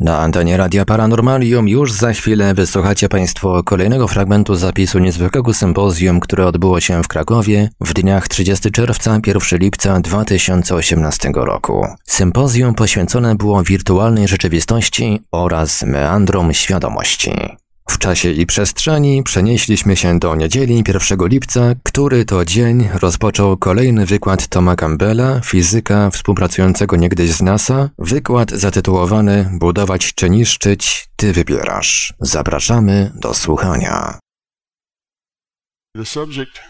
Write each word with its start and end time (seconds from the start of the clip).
Na 0.00 0.18
antenie 0.18 0.56
Radia 0.56 0.84
Paranormalium 0.84 1.68
już 1.68 1.92
za 1.92 2.12
chwilę 2.12 2.54
wysłuchacie 2.54 3.08
Państwo 3.08 3.62
kolejnego 3.62 4.08
fragmentu 4.08 4.54
zapisu 4.54 4.98
niezwykłego 4.98 5.54
sympozjum, 5.54 6.20
które 6.20 6.46
odbyło 6.46 6.80
się 6.80 7.02
w 7.02 7.08
Krakowie 7.08 7.68
w 7.80 7.94
dniach 7.94 8.28
30 8.28 8.70
czerwca 8.70 9.18
1 9.26 9.58
lipca 9.58 10.00
2018 10.00 11.30
roku. 11.34 11.86
Sympozjum 12.04 12.74
poświęcone 12.74 13.34
było 13.34 13.62
wirtualnej 13.62 14.28
rzeczywistości 14.28 15.20
oraz 15.32 15.82
meandrom 15.82 16.52
świadomości. 16.52 17.61
W 17.88 17.98
czasie 17.98 18.30
i 18.30 18.46
przestrzeni 18.46 19.22
przenieśliśmy 19.22 19.96
się 19.96 20.18
do 20.18 20.34
niedzieli 20.34 20.84
1 20.88 21.28
lipca, 21.28 21.60
który 21.82 22.24
to 22.24 22.44
dzień 22.44 22.88
rozpoczął 22.94 23.56
kolejny 23.56 24.06
wykład 24.06 24.48
Toma 24.48 24.76
Campbella, 24.76 25.40
fizyka 25.40 26.10
współpracującego 26.10 26.96
niegdyś 26.96 27.30
z 27.30 27.42
NASA, 27.42 27.90
wykład 27.98 28.50
zatytułowany 28.50 29.50
Budować 29.60 30.14
czy 30.14 30.30
niszczyć, 30.30 31.08
ty 31.16 31.32
wybierasz. 31.32 32.14
Zapraszamy 32.20 33.12
do 33.14 33.34
słuchania. 33.34 34.18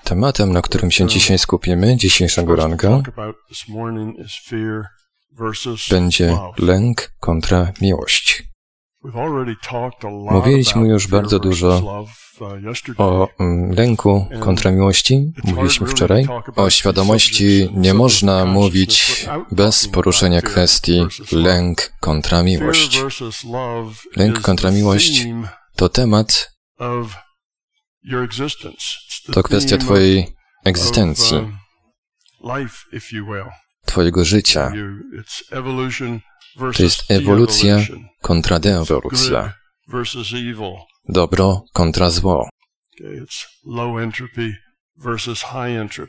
Tematem, 0.05 0.53
na 0.53 0.63
którym 0.63 0.91
się 0.91 1.07
dzisiaj 1.07 1.39
skupimy, 1.39 1.97
dzisiejszego 1.97 2.57
ranka, 2.57 3.03
będzie 5.91 6.39
lęk 6.59 7.13
kontra 7.21 7.73
miłość. 7.81 8.52
Mówiliśmy 10.31 10.89
już 10.89 11.07
bardzo 11.07 11.39
dużo 11.39 12.05
o 12.99 13.29
mm, 13.41 13.73
lęku 13.73 14.27
kontra 14.41 14.71
miłości. 14.71 15.33
Mówiliśmy 15.45 15.87
wczoraj. 15.87 16.27
O 16.57 16.71
świadomości 16.71 17.69
nie 17.73 17.95
można 17.95 18.45
mówić 18.45 19.27
bez 19.53 19.89
poruszenia 19.89 20.43
kwestii 20.43 21.07
lęk 21.33 21.93
kontra 22.01 22.43
miłość. 22.43 23.01
Lęk 24.17 24.41
kontra 24.41 24.71
miłość 24.71 25.27
to 25.77 25.89
temat, 25.89 26.53
to 29.33 29.43
kwestia 29.43 29.79
Twojej 29.79 30.37
egzystencji, 30.65 31.37
Twojego 33.87 34.25
życia. 34.25 34.73
To 36.59 36.83
jest 36.83 37.11
ewolucja 37.11 37.79
kontra 38.21 38.59
deewolucja. 38.59 39.53
Dobro 41.09 41.65
kontra 41.73 42.11
zło. 42.11 42.49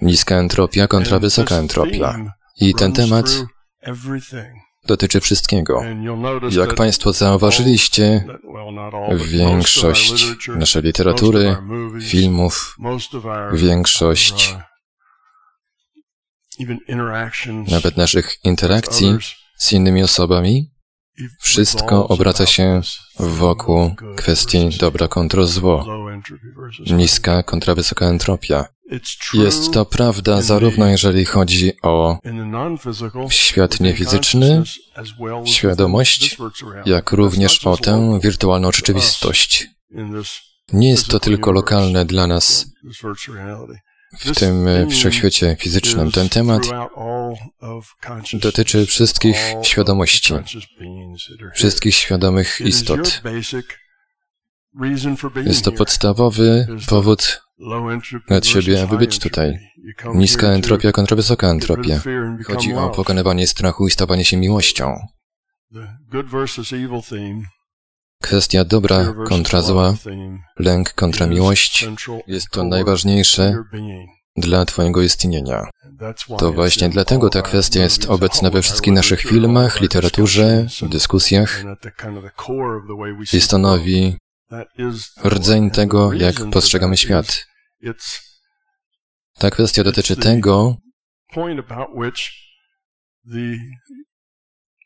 Niska 0.02 0.36
entropia 0.36 0.88
kontra 0.88 1.19
wysoka 1.19 1.55
entropia. 1.55 2.33
I 2.58 2.73
ten 2.73 2.94
temat 2.94 3.44
dotyczy 4.88 5.19
wszystkiego. 5.21 5.83
Jak 6.52 6.73
Państwo 6.73 7.14
zauważyliście, 7.14 8.25
większość 9.27 10.25
naszej 10.47 10.81
literatury, 10.81 11.58
filmów, 12.02 12.75
większość 13.53 14.55
nawet 17.67 17.97
naszych 17.97 18.36
interakcji 18.44 19.17
z 19.64 19.72
innymi 19.72 20.03
osobami, 20.03 20.72
wszystko 21.39 22.08
obraca 22.08 22.45
się 22.45 22.81
wokół 23.19 23.95
kwestii 24.16 24.70
dobra 24.80 25.08
kontra 25.08 25.44
zło, 25.44 25.86
niska 26.92 27.44
kontra 27.44 27.75
wysoka 27.75 28.05
entropia. 28.05 28.66
Jest 29.33 29.73
to 29.73 29.86
prawda 29.86 30.42
zarówno 30.42 30.88
jeżeli 30.88 31.25
chodzi 31.25 31.72
o 31.81 32.20
świat 33.30 33.80
niefizyczny, 33.80 34.64
świadomość, 35.45 36.38
jak 36.86 37.11
również 37.11 37.67
o 37.67 37.77
tę 37.77 38.20
wirtualną 38.23 38.72
rzeczywistość. 38.72 39.67
Nie 40.73 40.89
jest 40.89 41.08
to 41.08 41.20
tylko 41.20 41.52
lokalne 41.52 42.05
dla 42.05 42.27
nas 42.27 42.66
w 44.20 44.36
tym 44.36 44.66
wszechświecie 44.90 45.56
fizycznym. 45.60 46.12
Ten 46.12 46.30
temat 46.30 46.62
dotyczy 48.34 48.86
wszystkich 48.86 49.38
świadomości, 49.64 50.34
wszystkich 51.54 51.96
świadomych 51.96 52.62
istot. 52.62 53.22
Jest 55.46 55.66
to 55.66 55.72
podstawowy 55.72 56.68
powód 56.90 57.42
dla 58.28 58.42
Ciebie, 58.42 58.84
aby 58.84 58.98
być 58.98 59.20
tutaj. 59.20 59.60
Niska 60.14 60.48
entropia 60.48 60.92
kontra 60.92 61.16
wysoka 61.16 61.48
entropia. 61.48 62.02
Chodzi 62.45 62.74
o 62.74 62.90
pokonywanie 62.90 63.48
strachu 63.48 63.88
i 63.88 63.92
stawanie 63.92 64.26
się 64.26 64.38
miłością. 64.38 65.08
Kwestia 68.23 68.66
dobra 68.66 69.14
kontra 69.28 69.61
zła, 69.61 69.95
lęk 70.60 70.94
kontra 70.94 71.28
miłość 71.28 71.88
jest 72.28 72.50
to 72.50 72.64
najważniejsze 72.64 73.64
dla 74.36 74.66
Twojego 74.66 75.02
istnienia. 75.02 75.70
To 76.39 76.54
właśnie 76.54 76.89
dlatego 76.89 77.30
ta 77.30 77.42
kwestia 77.42 77.82
jest 77.82 78.06
obecna 78.06 78.50
we 78.50 78.62
wszystkich 78.62 78.94
naszych 78.94 79.22
filmach, 79.22 79.82
literaturze, 79.82 80.67
dyskusjach 80.82 81.64
i 83.33 83.42
stanowi 83.42 84.17
rdzeń 85.26 85.72
tego, 85.72 86.14
jak 86.14 86.36
postrzegamy 86.52 86.98
świat. 86.98 87.45
Ta 89.39 89.50
kwestia 89.52 89.83
dotyczy 89.83 90.16
tego, 90.16 90.78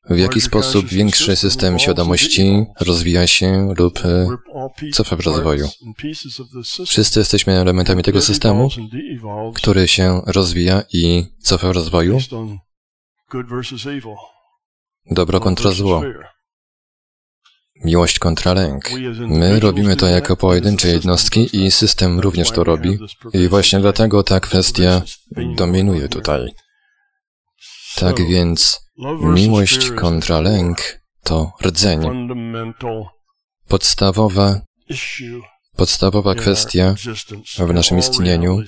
w 0.10 0.18
jaki 0.18 0.42
sposób 0.42 0.86
większy 0.86 1.36
system 1.36 1.80
świadomości 1.80 2.66
rozwija 2.80 3.28
się 3.28 3.74
lub 3.78 4.00
e, 4.06 4.28
cofa 4.94 5.16
w 5.16 5.20
rozwoju. 5.20 5.70
Wszyscy 6.86 7.20
jesteśmy 7.20 7.54
elementami 7.54 8.04
tego 8.04 8.22
systemu, 8.22 8.70
który 9.56 9.88
się 9.88 10.22
rozwija 10.26 10.84
i 10.94 11.26
cofa 11.40 11.68
w 11.68 11.72
rozwoju. 11.72 12.20
Dobro 15.12 15.40
kontra 15.40 15.72
zło. 15.72 16.04
Miłość 17.84 18.20
kontra 18.20 18.54
lęk. 18.54 18.92
My 19.28 19.60
robimy 19.60 19.96
to 19.96 20.08
jako 20.08 20.36
pojedyncze 20.36 20.88
jednostki 20.88 21.66
i 21.66 21.72
system 21.72 22.20
również 22.20 22.52
to 22.52 22.64
robi. 22.64 23.00
I 23.34 23.48
właśnie 23.48 23.80
dlatego 23.80 24.24
ta 24.24 24.40
kwestia 24.40 25.02
dominuje 25.56 26.10
tutaj. 26.10 26.54
Tak 28.00 28.28
więc 28.28 28.80
miłość 29.22 29.92
kontra 29.92 30.42
lęk 30.42 31.02
to 31.24 31.52
rdzeń. 31.64 32.00
Podstawowa, 33.68 34.62
podstawowa 35.76 36.36
kwestia 36.36 36.96
w 37.58 37.74
naszym 37.74 37.98
istnieniu 37.98 38.60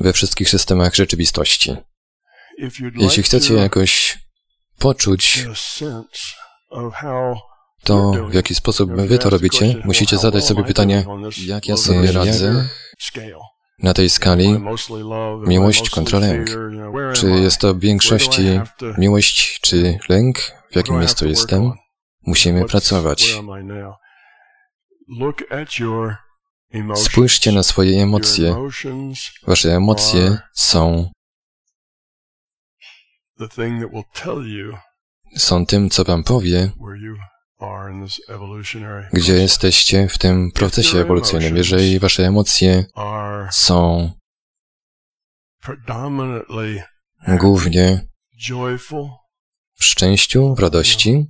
we 0.00 0.12
wszystkich 0.12 0.50
systemach 0.50 0.94
rzeczywistości. 0.94 1.76
Jeśli 2.96 3.22
chcecie 3.22 3.54
jakoś 3.54 4.18
poczuć 4.78 5.46
to, 7.84 8.12
w 8.30 8.34
jaki 8.34 8.54
sposób 8.54 8.90
wy 8.92 9.18
to 9.18 9.30
robicie, 9.30 9.82
musicie 9.84 10.18
zadać 10.18 10.44
sobie 10.44 10.64
pytanie, 10.64 11.04
jak 11.46 11.68
ja 11.68 11.76
sobie 11.76 12.12
radzę 12.12 12.68
na 13.82 13.94
tej 13.94 14.10
skali 14.10 14.48
miłość 15.46 15.90
kontra 15.90 16.18
lęk. 16.18 16.48
Czy 17.14 17.30
jest 17.30 17.58
to 17.58 17.74
w 17.74 17.80
większości 17.80 18.60
miłość 18.98 19.60
czy 19.60 19.98
lęk? 20.08 20.38
W 20.72 20.76
jakim 20.76 20.98
miejscu 20.98 21.28
jestem? 21.28 21.72
Musimy 22.26 22.64
pracować. 22.64 23.40
Spójrzcie 26.94 27.52
na 27.52 27.62
swoje 27.62 28.02
emocje. 28.02 28.56
Wasze 29.46 29.76
emocje 29.76 30.38
są 30.54 31.10
są 35.36 35.66
tym, 35.66 35.90
co 35.90 36.04
wam 36.04 36.24
powie, 36.24 36.70
gdzie 39.12 39.32
jesteście 39.32 40.08
w 40.08 40.18
tym 40.18 40.50
procesie 40.52 40.98
ewolucyjnym. 40.98 41.56
Jeżeli 41.56 41.98
wasze 41.98 42.26
emocje 42.26 42.84
są 43.50 44.10
głównie 47.28 48.06
w 49.74 49.84
szczęściu, 49.84 50.54
w 50.54 50.58
radości, 50.58 51.26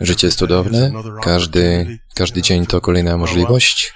życie 0.00 0.26
jest 0.26 0.38
cudowne, 0.38 0.92
każdy, 1.22 1.98
każdy 2.14 2.42
dzień 2.42 2.66
to 2.66 2.80
kolejna 2.80 3.16
możliwość 3.16 3.94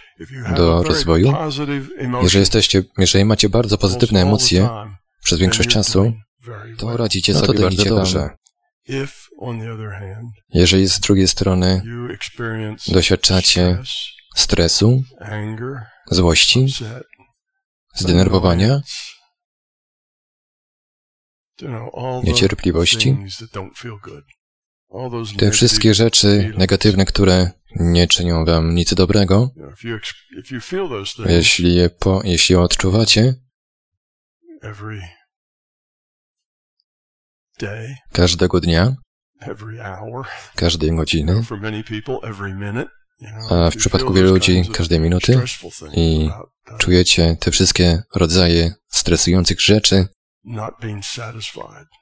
do 0.57 0.83
rozwoju. 0.83 1.33
Jeżeli 2.23 2.41
jesteście, 2.41 2.83
jeżeli 2.99 3.25
macie 3.25 3.49
bardzo 3.49 3.79
pozytywne 3.79 4.23
emocje 4.23 4.69
przez 5.23 5.39
większość 5.39 5.69
czasu, 5.69 6.13
to 6.79 6.97
radzicie 6.97 7.33
no 7.33 7.47
sobie 7.47 7.61
bardzo 7.61 7.85
dobrze. 7.85 8.31
Jeżeli 10.49 10.89
z 10.89 11.01
drugiej 11.01 11.29
strony 11.29 11.83
doświadczacie 12.89 13.83
stresu, 14.37 15.03
złości, 16.11 16.67
zdenerwowania, 17.95 18.81
niecierpliwości, 22.25 23.17
Te 25.39 25.51
wszystkie 25.51 25.95
rzeczy 25.95 26.53
negatywne, 26.57 27.05
które 27.05 27.51
nie 27.77 28.07
czynią 28.07 28.45
wam 28.45 28.75
nic 28.75 28.95
dobrego, 28.95 29.51
jeśli 31.27 31.75
je, 31.75 31.91
po, 31.91 32.21
jeśli 32.25 32.53
je 32.53 32.61
odczuwacie, 32.61 33.35
każdego 38.13 38.61
dnia, 38.61 38.97
każdej 40.55 40.97
godziny, 40.97 41.45
a 43.51 43.71
w 43.71 43.77
przypadku 43.77 44.13
wielu 44.13 44.31
ludzi 44.31 44.63
każdej 44.73 45.01
minuty 45.01 45.41
i 45.93 46.31
czujecie 46.79 47.37
te 47.41 47.51
wszystkie 47.51 48.03
rodzaje 48.15 48.75
stresujących 48.89 49.61
rzeczy, 49.61 50.07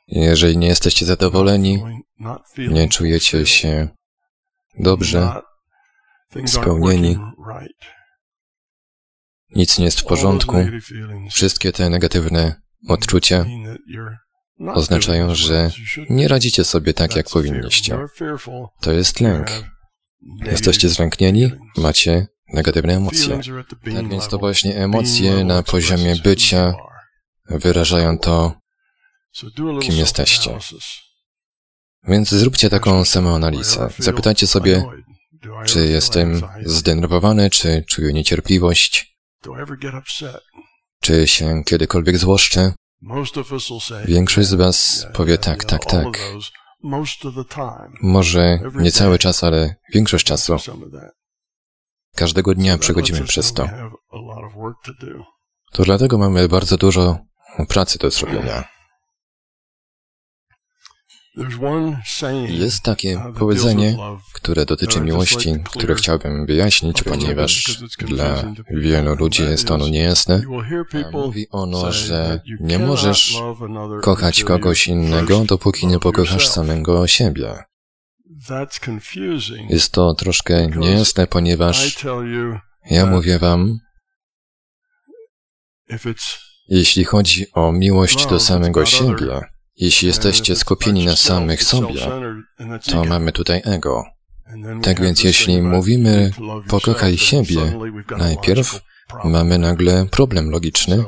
jeżeli 0.06 0.58
nie 0.58 0.66
jesteście 0.68 1.06
zadowoleni, 1.06 1.82
nie 2.58 2.88
czujecie 2.88 3.46
się 3.46 3.88
dobrze, 4.78 5.32
spełnieni, 6.46 7.18
nic 9.50 9.78
nie 9.78 9.84
jest 9.84 10.00
w 10.00 10.04
porządku, 10.04 10.56
wszystkie 11.30 11.72
te 11.72 11.90
negatywne 11.90 12.62
odczucia 12.88 13.46
oznaczają, 14.74 15.34
że 15.34 15.70
nie 16.10 16.28
radzicie 16.28 16.64
sobie 16.64 16.94
tak, 16.94 17.16
jak 17.16 17.30
powinniście. 17.30 17.98
To 18.80 18.92
jest 18.92 19.20
lęk. 19.20 19.50
Jesteście 20.44 20.88
zlęknieni, 20.88 21.52
macie 21.76 22.26
negatywne 22.52 22.96
emocje. 22.96 23.40
Tak 23.94 24.08
więc 24.08 24.28
to 24.28 24.38
właśnie 24.38 24.76
emocje 24.76 25.44
na 25.44 25.62
poziomie 25.62 26.16
bycia 26.16 26.74
wyrażają 27.50 28.18
to, 28.18 28.54
kim 29.82 29.94
jesteście. 29.94 30.58
Więc 32.08 32.30
zróbcie 32.30 32.70
taką 32.70 33.04
samoanalizę. 33.04 33.88
Zapytajcie 33.98 34.46
sobie, 34.46 34.84
czy 35.66 35.86
jestem 35.86 36.42
zdenerwowany, 36.64 37.50
czy 37.50 37.84
czuję 37.88 38.12
niecierpliwość, 38.12 39.16
czy 41.02 41.26
się 41.26 41.64
kiedykolwiek 41.64 42.18
złoszczę. 42.18 42.72
Większość 44.04 44.48
z 44.48 44.54
Was 44.54 45.06
powie 45.12 45.38
tak, 45.38 45.64
tak, 45.64 45.84
tak. 45.84 46.04
Może 48.02 48.58
nie 48.74 48.90
cały 48.92 49.18
czas, 49.18 49.44
ale 49.44 49.74
większość 49.94 50.26
czasu. 50.26 50.56
Każdego 52.16 52.54
dnia 52.54 52.78
przechodzimy 52.78 53.24
przez 53.24 53.52
to. 53.52 53.68
To 55.72 55.82
dlatego 55.82 56.18
mamy 56.18 56.48
bardzo 56.48 56.76
dużo 56.76 57.18
pracy 57.68 57.98
do 57.98 58.10
zrobienia. 58.10 58.64
Jest 62.48 62.82
takie 62.82 63.22
powiedzenie, 63.38 63.96
które 64.32 64.66
dotyczy 64.66 65.00
miłości, 65.00 65.54
które 65.64 65.94
chciałbym 65.94 66.46
wyjaśnić, 66.46 67.02
ponieważ 67.02 67.78
dla 67.98 68.52
wielu 68.70 69.14
ludzi 69.14 69.42
jest 69.42 69.70
ono 69.70 69.88
niejasne. 69.88 70.42
Mówi 71.12 71.46
ono, 71.50 71.92
że 71.92 72.40
nie 72.60 72.78
możesz 72.78 73.42
kochać 74.02 74.44
kogoś 74.44 74.88
innego, 74.88 75.44
dopóki 75.44 75.86
nie 75.86 75.98
pokochasz 75.98 76.48
samego 76.48 77.06
siebie. 77.06 77.64
Jest 79.68 79.92
to 79.92 80.14
troszkę 80.14 80.66
niejasne, 80.66 81.26
ponieważ 81.26 82.04
ja 82.90 83.06
mówię 83.06 83.38
wam, 83.38 83.78
jeśli 86.68 87.04
chodzi 87.04 87.46
o 87.52 87.72
miłość 87.72 88.26
do 88.26 88.40
samego 88.40 88.86
siebie, 88.86 89.40
jeśli 89.76 90.08
jesteście 90.08 90.56
skupieni 90.56 91.06
na 91.06 91.16
samych 91.16 91.62
sobie, 91.62 92.00
to 92.90 93.04
mamy 93.04 93.32
tutaj 93.32 93.62
ego. 93.64 94.04
Tak 94.82 95.00
więc 95.00 95.24
jeśli 95.24 95.62
mówimy 95.62 96.30
pokochaj 96.68 97.18
siebie 97.18 97.78
najpierw, 98.18 98.80
mamy 99.24 99.58
nagle 99.58 100.06
problem 100.06 100.50
logiczny. 100.50 101.04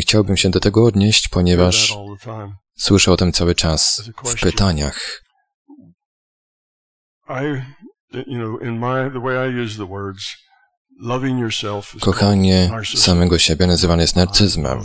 Chciałbym 0.00 0.36
się 0.36 0.50
do 0.50 0.60
tego 0.60 0.84
odnieść, 0.84 1.28
ponieważ 1.28 1.96
słyszę 2.76 3.12
o 3.12 3.16
tym 3.16 3.32
cały 3.32 3.54
czas 3.54 4.10
w 4.24 4.40
pytaniach. 4.40 5.22
Kochanie 12.00 12.70
samego 12.96 13.38
siebie 13.38 13.66
nazywane 13.66 14.02
jest 14.02 14.16
narcyzmem. 14.16 14.78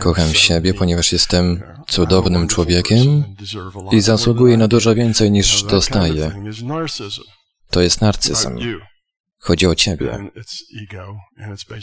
Kocham 0.00 0.34
siebie, 0.34 0.74
ponieważ 0.74 1.12
jestem 1.12 1.62
cudownym 1.88 2.48
człowiekiem 2.48 3.24
i 3.92 4.00
zasługuję 4.00 4.56
na 4.56 4.68
dużo 4.68 4.94
więcej 4.94 5.30
niż 5.30 5.62
dostaję. 5.62 6.42
To 7.70 7.82
jest 7.82 8.00
narcyzm. 8.00 8.58
Chodzi 9.38 9.66
o 9.66 9.74
ciebie. 9.74 10.30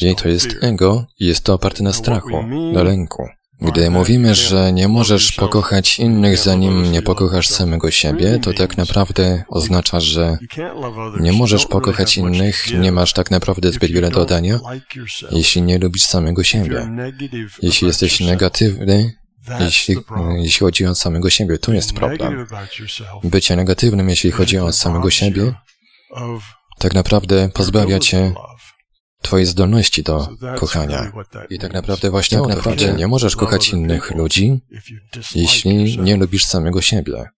I 0.01 0.15
to 0.15 0.29
jest 0.29 0.47
ego 0.61 1.05
i 1.19 1.25
jest 1.25 1.43
to 1.43 1.53
oparte 1.53 1.83
na 1.83 1.93
strachu, 1.93 2.43
na 2.73 2.83
lęku. 2.83 3.27
Gdy 3.63 3.89
mówimy, 3.89 4.35
że 4.35 4.73
nie 4.73 4.87
możesz 4.87 5.31
pokochać 5.31 5.99
innych, 5.99 6.37
zanim 6.37 6.91
nie 6.91 7.01
pokochasz 7.01 7.47
samego 7.47 7.91
siebie, 7.91 8.39
to 8.39 8.53
tak 8.53 8.77
naprawdę 8.77 9.43
oznacza, 9.49 9.99
że 9.99 10.37
nie 11.19 11.33
możesz 11.33 11.65
pokochać 11.65 12.17
innych, 12.17 12.79
nie 12.79 12.91
masz 12.91 13.13
tak 13.13 13.31
naprawdę 13.31 13.71
zbyt 13.71 13.91
wiele 13.91 14.09
dodania, 14.09 14.59
jeśli 15.31 15.61
nie 15.61 15.79
lubisz 15.79 16.03
samego 16.03 16.43
siebie. 16.43 16.87
Jeśli 17.61 17.87
jesteś 17.87 18.19
negatywny, 18.19 19.13
jeśli, 19.59 19.97
jeśli 20.37 20.59
chodzi 20.59 20.85
o 20.85 20.95
samego 20.95 21.29
siebie, 21.29 21.57
to 21.57 21.73
jest 21.73 21.93
problem. 21.93 22.47
Bycie 23.23 23.55
negatywnym, 23.55 24.09
jeśli 24.09 24.31
chodzi 24.31 24.57
o 24.57 24.71
samego 24.71 25.09
siebie, 25.09 25.53
tak 26.79 26.93
naprawdę 26.93 27.49
pozbawia 27.53 27.99
cię 27.99 28.33
Twojej 29.23 29.45
zdolności 29.45 30.03
do 30.03 30.27
kochania. 30.59 31.11
I 31.49 31.59
tak 31.59 31.73
naprawdę 31.73 32.09
właśnie 32.09 32.37
tak 32.37 32.47
naprawdę 32.47 32.93
nie 32.93 33.07
możesz 33.07 33.35
kochać 33.35 33.69
innych 33.69 34.11
ludzi, 34.11 34.61
jeśli 35.35 35.97
nie 35.97 36.17
lubisz 36.17 36.45
samego 36.45 36.81
siebie. 36.81 37.29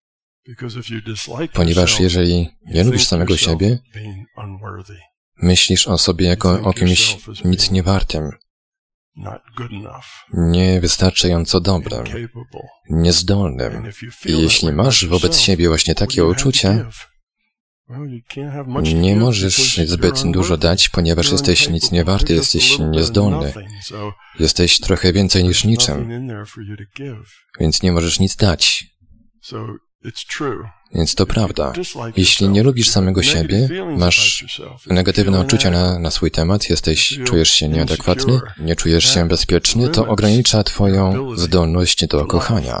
Ponieważ 1.52 2.00
jeżeli 2.00 2.48
nie 2.66 2.84
lubisz 2.84 3.06
samego 3.06 3.36
siebie, 3.36 3.78
myślisz 5.42 5.88
o 5.88 5.98
sobie 5.98 6.26
jako 6.26 6.60
o 6.62 6.72
kimś 6.72 7.16
nic 7.44 7.70
niewartym, 7.70 8.30
niewystarczająco 10.32 11.60
dobrym, 11.60 12.04
niezdolnym. 12.90 13.90
I 14.26 14.42
jeśli 14.42 14.72
masz 14.72 15.06
wobec 15.06 15.38
siebie 15.38 15.68
właśnie 15.68 15.94
takie 15.94 16.24
uczucia, 16.24 16.90
nie 18.94 19.16
możesz 19.16 19.76
zbyt 19.76 20.22
dużo 20.30 20.56
dać, 20.56 20.88
ponieważ 20.88 21.32
jesteś 21.32 21.68
nic 21.68 21.92
nie 21.92 22.04
warty, 22.04 22.34
jesteś 22.34 22.78
niezdolny. 22.78 23.52
Jesteś 24.40 24.80
trochę 24.80 25.12
więcej 25.12 25.44
niż 25.44 25.64
niczym, 25.64 26.28
więc 27.60 27.82
nie 27.82 27.92
możesz 27.92 28.20
nic 28.20 28.36
dać. 28.36 28.84
Więc 30.94 31.14
to 31.14 31.26
prawda. 31.26 31.72
Jeśli 32.16 32.48
nie 32.48 32.62
lubisz 32.62 32.90
samego 32.90 33.22
siebie, 33.22 33.68
masz 33.98 34.44
negatywne 34.86 35.40
uczucia 35.40 35.70
na, 35.70 35.98
na 35.98 36.10
swój 36.10 36.30
temat, 36.30 36.70
jesteś, 36.70 37.18
czujesz 37.24 37.50
się 37.50 37.68
nieadekwatny, 37.68 38.40
nie 38.58 38.76
czujesz 38.76 39.14
się 39.14 39.28
bezpieczny, 39.28 39.88
to 39.88 40.06
ogranicza 40.06 40.64
Twoją 40.64 41.36
zdolność 41.36 42.06
do 42.06 42.26
kochania. 42.26 42.80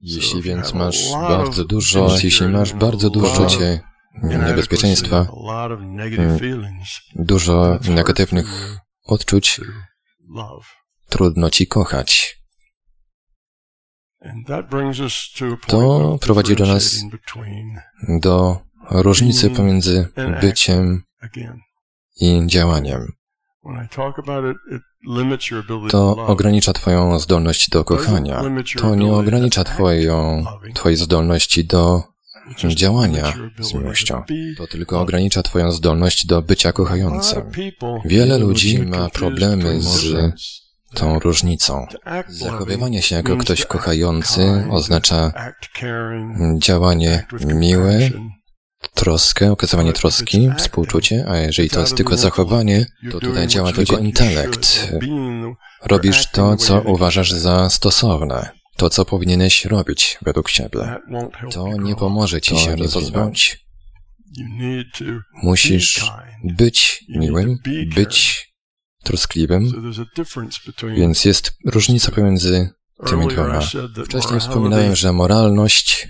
Jeśli 0.00 0.42
więc 0.42 0.74
masz 0.74 1.12
bardzo 1.12 1.64
dużo, 1.64 2.16
jeśli 2.22 2.48
masz 2.48 2.72
bardzo 2.72 3.10
dużo 3.10 3.32
uczucie 3.32 3.80
niebezpieczeństwa, 4.22 5.26
dużo 7.14 7.78
negatywnych 7.88 8.78
odczuć, 9.04 9.60
trudno 11.08 11.50
ci 11.50 11.66
kochać. 11.66 12.36
To 15.66 16.18
prowadzi 16.20 16.56
do 16.56 16.66
nas 16.66 17.00
do 18.08 18.60
różnicy 18.90 19.50
pomiędzy 19.50 20.08
byciem 20.40 21.02
i 22.20 22.42
działaniem. 22.46 23.15
To 25.90 26.26
ogranicza 26.26 26.72
Twoją 26.72 27.18
zdolność 27.18 27.70
do 27.70 27.84
kochania. 27.84 28.42
To 28.78 28.94
nie 28.94 29.12
ogranicza 29.12 29.64
twoją, 29.64 30.44
Twojej 30.74 30.96
zdolności 30.96 31.64
do 31.64 32.02
działania 32.68 33.32
z 33.58 33.74
miłością. 33.74 34.22
To 34.56 34.66
tylko 34.66 35.00
ogranicza 35.00 35.42
Twoją 35.42 35.72
zdolność 35.72 36.26
do 36.26 36.42
bycia 36.42 36.72
kochającym. 36.72 37.42
Wiele 38.04 38.38
ludzi 38.38 38.82
ma 38.82 39.10
problemy 39.10 39.82
z 39.82 40.32
tą 40.94 41.18
różnicą. 41.18 41.86
Zachowywanie 42.28 43.02
się 43.02 43.16
jako 43.16 43.36
ktoś 43.36 43.66
kochający 43.66 44.66
oznacza 44.70 45.32
działanie 46.58 47.26
miłe, 47.46 48.10
troskę, 48.94 49.52
okazywanie 49.52 49.92
troski, 49.92 50.50
współczucie, 50.58 51.24
a 51.28 51.36
jeżeli 51.36 51.70
to 51.70 51.80
jest 51.80 51.96
tylko 51.96 52.16
zachowanie, 52.16 52.86
to 53.10 53.20
tutaj 53.20 53.46
działa 53.46 53.72
tylko 53.72 53.98
intelekt. 53.98 54.92
Robisz 55.84 56.30
to, 56.30 56.56
co 56.56 56.80
uważasz 56.80 57.32
za 57.32 57.70
stosowne. 57.70 58.50
to, 58.76 58.90
co 58.90 59.04
powinieneś 59.04 59.64
robić 59.64 60.18
według 60.22 60.48
siebie. 60.48 60.96
To 61.52 61.76
nie 61.76 61.96
pomoże 61.96 62.40
ci 62.40 62.58
się 62.58 62.76
rozwinąć. 62.76 63.66
Musisz 65.42 66.12
być 66.44 67.04
miłym, 67.08 67.58
być 67.94 68.46
troskliwym, 69.02 69.94
więc 70.96 71.24
jest 71.24 71.52
różnica 71.66 72.12
pomiędzy 72.12 72.70
tymi 73.06 73.28
dwoma. 73.28 73.60
Wcześniej 74.04 74.40
wspominałem, 74.40 74.96
że 74.96 75.12
moralność 75.12 76.08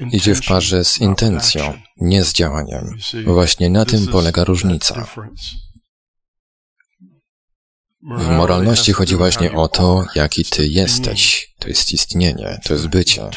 idzie 0.00 0.34
w 0.34 0.46
parze 0.46 0.84
z 0.84 1.00
intencją, 1.00 1.78
nie 1.96 2.24
z 2.24 2.32
działaniem. 2.32 2.96
Właśnie 3.24 3.70
na 3.70 3.84
tym 3.84 4.06
polega 4.06 4.44
różnica. 4.44 5.06
W 8.18 8.28
moralności 8.28 8.92
chodzi 8.92 9.16
właśnie 9.16 9.52
o 9.52 9.68
to, 9.68 10.04
jaki 10.14 10.44
ty 10.44 10.68
jesteś. 10.68 11.54
To 11.58 11.68
jest 11.68 11.92
istnienie, 11.92 12.60
to 12.64 12.72
jest 12.72 12.86
bycie, 12.86 13.30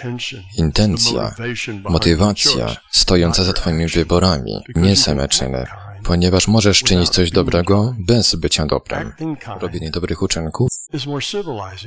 intencja, 0.58 1.36
motywacja 1.84 2.76
stojąca 2.92 3.44
za 3.44 3.54
twoimi 3.54 3.88
wyborami, 3.88 4.64
nie 4.76 4.96
same 4.96 5.28
czyny 5.28 5.68
ponieważ 6.08 6.48
możesz 6.48 6.80
czynić 6.80 7.10
coś 7.10 7.32
dobrego 7.32 7.96
bez 8.00 8.36
bycia 8.36 8.66
dobrym. 8.66 9.14
Robienie 9.60 9.92
dobrych 9.92 10.22
uczynków 10.22 10.70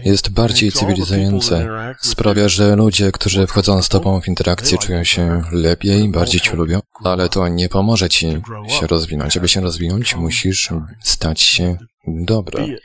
jest 0.04 0.30
bardziej 0.30 0.72
cywilizujące. 0.72 1.68
Sprawia, 2.00 2.48
że 2.48 2.76
ludzie, 2.76 3.12
którzy 3.12 3.46
wchodzą 3.46 3.82
z 3.82 3.88
Tobą 3.88 4.20
w 4.20 4.28
interakcję, 4.28 4.78
czują 4.78 5.04
się 5.04 5.42
lepiej, 5.52 6.08
bardziej 6.08 6.40
Cię 6.40 6.52
lubią, 6.52 6.80
ale 7.04 7.28
to 7.28 7.48
nie 7.48 7.68
pomoże 7.68 8.08
Ci 8.08 8.26
się 8.68 8.86
rozwinąć. 8.86 9.36
Aby 9.36 9.48
się 9.48 9.60
rozwinąć, 9.60 10.16
musisz 10.16 10.70
stać 11.02 11.40
się 11.40 11.76
dobry. 12.06 12.80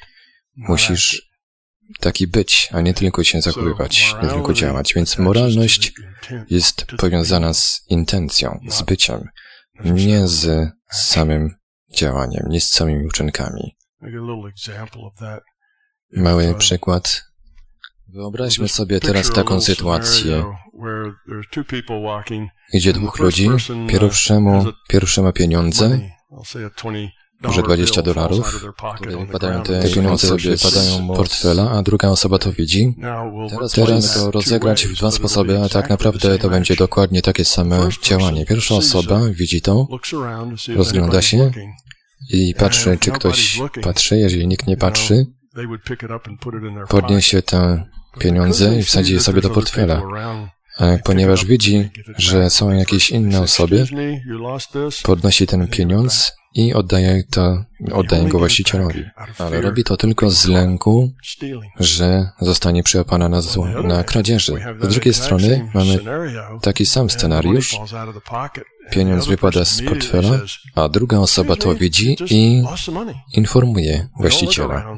Musisz 0.55 1.29
taki 1.99 2.27
być, 2.27 2.69
a 2.71 2.81
nie 2.81 2.93
tylko 2.93 3.23
się 3.23 3.41
zachowywać, 3.41 4.15
nie 4.23 4.29
tylko 4.29 4.53
działać. 4.53 4.93
Więc 4.93 5.17
moralność 5.17 5.93
jest 6.49 6.85
powiązana 6.85 7.53
z 7.53 7.81
intencją, 7.89 8.59
z 8.69 8.81
byciem 8.81 9.29
nie 9.83 10.27
z 10.27 10.69
samym 10.91 11.55
działaniem, 11.93 12.45
nie 12.49 12.61
z 12.61 12.69
samymi 12.69 13.05
uczynkami. 13.07 13.75
Mały 16.15 16.55
przykład. 16.57 17.23
Wyobraźmy 18.07 18.67
sobie 18.67 18.99
teraz 18.99 19.31
taką 19.31 19.61
sytuację, 19.61 20.43
gdzie 22.73 22.93
dwóch 22.93 23.19
ludzi, 23.19 23.49
pierwszemu, 23.87 24.65
pierwszy 24.87 25.21
ma 25.21 25.31
pieniądze, 25.31 25.99
może 27.41 27.63
20 27.63 28.01
dolarów, 28.01 28.65
wypadają 29.19 29.63
te 29.63 29.89
pieniądze 29.89 30.27
sobie 30.27 30.57
padają 30.57 31.13
z 31.13 31.17
portfela, 31.17 31.71
a 31.71 31.83
druga 31.83 32.09
osoba 32.09 32.39
to 32.39 32.51
widzi. 32.51 32.95
Teraz, 33.49 33.71
Teraz 33.71 34.13
to 34.13 34.31
rozegrać 34.31 34.85
w 34.85 34.97
dwa 34.97 35.11
sposoby, 35.11 35.59
a 35.59 35.69
tak 35.69 35.89
naprawdę 35.89 36.39
to 36.39 36.49
będzie 36.49 36.75
dokładnie 36.75 37.21
takie 37.21 37.45
same 37.45 37.89
działanie. 38.01 38.45
Pierwsza 38.45 38.75
osoba 38.75 39.21
widzi 39.29 39.61
to, 39.61 39.87
rozgląda 40.75 41.21
się 41.21 41.51
i 42.29 42.55
patrzy, 42.57 42.97
czy 42.99 43.11
ktoś 43.11 43.59
patrzy. 43.81 44.17
Jeżeli 44.17 44.47
nikt 44.47 44.67
nie 44.67 44.77
patrzy, 44.77 45.25
podniesie 46.89 47.41
te 47.41 47.85
pieniądze 48.19 48.79
i 48.79 48.83
wsadzi 48.83 49.13
je 49.13 49.19
sobie 49.19 49.41
do 49.41 49.49
portfela. 49.49 50.01
Ponieważ 51.03 51.45
widzi, 51.45 51.89
że 52.17 52.49
są 52.49 52.71
jakieś 52.71 53.09
inne 53.09 53.41
osoby, 53.41 53.85
podnosi 55.03 55.47
ten 55.47 55.67
pieniądz 55.67 56.35
i 56.55 56.73
oddaje, 56.73 57.23
to, 57.23 57.63
oddaje 57.91 58.29
go 58.29 58.39
właścicielowi. 58.39 59.03
Ale 59.37 59.61
robi 59.61 59.83
to 59.83 59.97
tylko 59.97 60.29
z 60.29 60.45
lęku, 60.45 61.11
że 61.79 62.29
zostanie 62.41 62.83
przyłapana 62.83 63.29
na, 63.29 63.41
zło, 63.41 63.65
na 63.65 64.03
kradzieży. 64.03 64.53
Z 64.81 64.87
drugiej 64.87 65.13
strony 65.13 65.69
mamy 65.73 65.99
taki 66.61 66.85
sam 66.85 67.09
scenariusz. 67.09 67.77
Pieniądz 68.91 69.27
wypada 69.27 69.65
z 69.65 69.81
portfela, 69.81 70.39
a 70.75 70.89
druga 70.89 71.17
osoba 71.17 71.55
to 71.55 71.75
widzi 71.75 72.17
i 72.29 72.63
informuje 73.33 74.07
właściciela. 74.19 74.97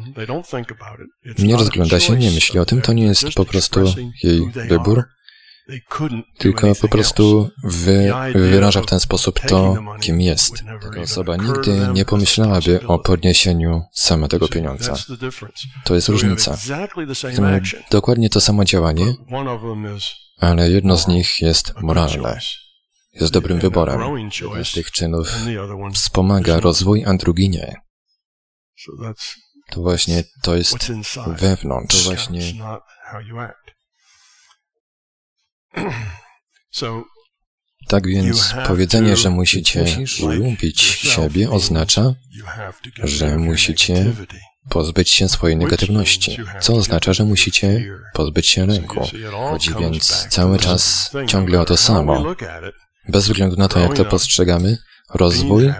Nie 1.39 1.58
rozgląda 1.58 2.00
się, 2.00 2.15
nie 2.15 2.32
myśli 2.32 2.60
o 2.60 2.65
tym, 2.65 2.82
to 2.82 2.94
nie 2.94 3.03
jest 3.06 3.34
po 3.36 3.46
prostu 3.46 3.94
jej 4.24 4.41
wybór, 4.70 5.03
tylko 6.38 6.75
po 6.75 6.88
prostu 6.88 7.50
wy, 7.63 8.13
wyraża 8.34 8.82
w 8.82 8.86
ten 8.86 9.00
sposób 9.00 9.39
to, 9.39 9.77
kim 10.00 10.22
jest. 10.22 10.63
Taka 10.82 11.01
osoba 11.01 11.36
nigdy 11.36 11.88
nie 11.94 12.06
pomyślałaby 12.06 12.88
o 12.88 13.00
podniesieniu 13.00 13.82
sama 13.94 14.27
tego 14.27 14.48
pieniądza. 14.48 14.96
To 15.84 15.96
jest 15.96 16.10
różnica. 16.10 16.58
Dokładnie 17.91 18.29
to 18.29 18.41
samo 18.41 18.65
działanie, 18.65 19.13
ale 20.39 20.72
jedno 20.72 20.98
z 20.98 21.08
nich 21.08 21.41
jest 21.41 21.74
moralne. 21.82 22.39
Jest 23.21 23.33
dobrym 23.33 23.59
wyborem. 23.59 24.01
Jeden 24.41 24.65
z 24.65 24.71
tych 24.71 24.91
czynów 24.91 25.36
wspomaga 25.93 26.59
rozwój, 26.59 27.05
a 27.05 27.13
drugi 27.13 27.50
nie. 27.50 27.75
To 29.69 29.81
właśnie 29.81 30.24
to 30.41 30.55
jest 30.55 30.91
wewnątrz. 31.27 31.97
To 31.97 32.03
właśnie 32.03 32.41
tak 37.88 38.07
więc 38.07 38.53
powiedzenie, 38.67 39.17
że 39.17 39.29
musicie 39.29 39.86
lubić 40.21 40.81
siebie 40.81 41.50
oznacza, 41.50 42.13
że 43.03 43.38
musicie 43.38 44.13
pozbyć 44.69 45.09
się 45.09 45.29
swojej 45.29 45.57
negatywności, 45.57 46.38
co 46.62 46.74
oznacza, 46.74 47.13
że 47.13 47.24
musicie 47.24 47.86
pozbyć 48.13 48.47
się 48.47 48.65
lęku. 48.65 49.07
Chodzi 49.31 49.74
więc 49.79 50.27
cały 50.29 50.59
czas 50.59 51.12
ciągle 51.27 51.62
o 51.62 51.65
to 51.65 51.77
samo. 51.77 52.36
Bez 53.09 53.27
względu 53.27 53.55
na 53.55 53.67
to, 53.67 53.79
jak 53.79 53.93
to 53.93 54.05
postrzegamy, 54.05 54.77
rozwój, 55.13 55.73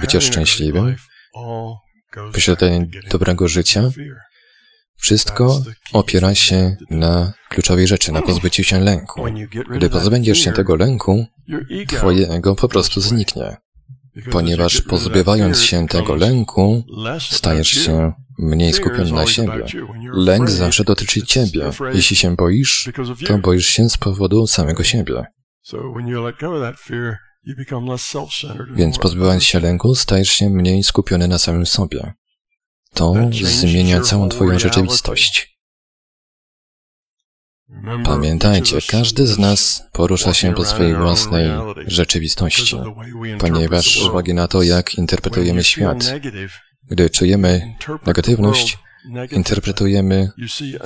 bycie 0.00 0.20
szczęśliwym, 0.20 0.96
posiadanie 2.32 2.86
dobrego 3.10 3.48
życia 3.48 3.90
wszystko 4.98 5.62
opiera 5.92 6.34
się 6.34 6.76
na 6.90 7.32
kluczowej 7.48 7.86
rzeczy, 7.86 8.12
na 8.12 8.22
pozbyciu 8.22 8.64
się 8.64 8.80
lęku. 8.80 9.24
Gdy 9.76 9.90
pozbędziesz 9.90 10.38
się 10.38 10.52
tego 10.52 10.76
lęku, 10.76 11.26
twoje 11.88 12.28
ego 12.28 12.54
po 12.54 12.68
prostu 12.68 13.00
zniknie. 13.00 13.56
Ponieważ 14.30 14.80
pozbywając 14.80 15.62
się 15.62 15.88
tego 15.88 16.14
lęku, 16.14 16.84
stajesz 17.30 17.68
się 17.68 18.12
mniej 18.38 18.72
skupiony 18.72 19.12
na 19.12 19.26
siebie. 19.26 19.66
Lęk 20.12 20.50
zawsze 20.50 20.84
dotyczy 20.84 21.22
ciebie. 21.22 21.70
Jeśli 21.92 22.16
się 22.16 22.36
boisz, 22.36 22.90
to 23.26 23.38
boisz 23.38 23.66
się 23.66 23.88
z 23.88 23.96
powodu 23.96 24.46
samego 24.46 24.84
siebie. 24.84 25.24
Więc 28.74 28.98
pozbywając 28.98 29.44
się 29.44 29.60
lęku, 29.60 29.94
stajesz 29.94 30.28
się 30.28 30.50
mniej 30.50 30.82
skupiony 30.82 31.28
na 31.28 31.38
samym 31.38 31.66
sobie. 31.66 32.14
To 32.94 33.14
zmienia 33.32 34.00
całą 34.00 34.28
Twoją 34.28 34.58
rzeczywistość. 34.58 35.58
Pamiętajcie, 38.04 38.78
każdy 38.88 39.26
z 39.26 39.38
nas 39.38 39.82
porusza 39.92 40.34
się 40.34 40.54
po 40.54 40.64
swojej 40.64 40.94
własnej 40.94 41.50
rzeczywistości, 41.86 42.76
ponieważ 43.38 44.00
z 44.00 44.06
uwagi 44.06 44.34
na 44.34 44.48
to, 44.48 44.62
jak 44.62 44.94
interpretujemy 44.94 45.64
świat, 45.64 46.14
gdy 46.90 47.10
czujemy 47.10 47.74
negatywność, 48.06 48.78
interpretujemy 49.30 50.30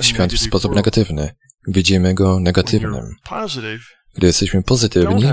świat 0.01 0.33
w 0.33 0.39
sposób 0.39 0.75
negatywny, 0.75 1.35
widzimy 1.67 2.13
go 2.13 2.39
negatywnym. 2.39 3.15
Gdy 4.15 4.27
jesteśmy 4.27 4.63
pozytywni, 4.63 5.23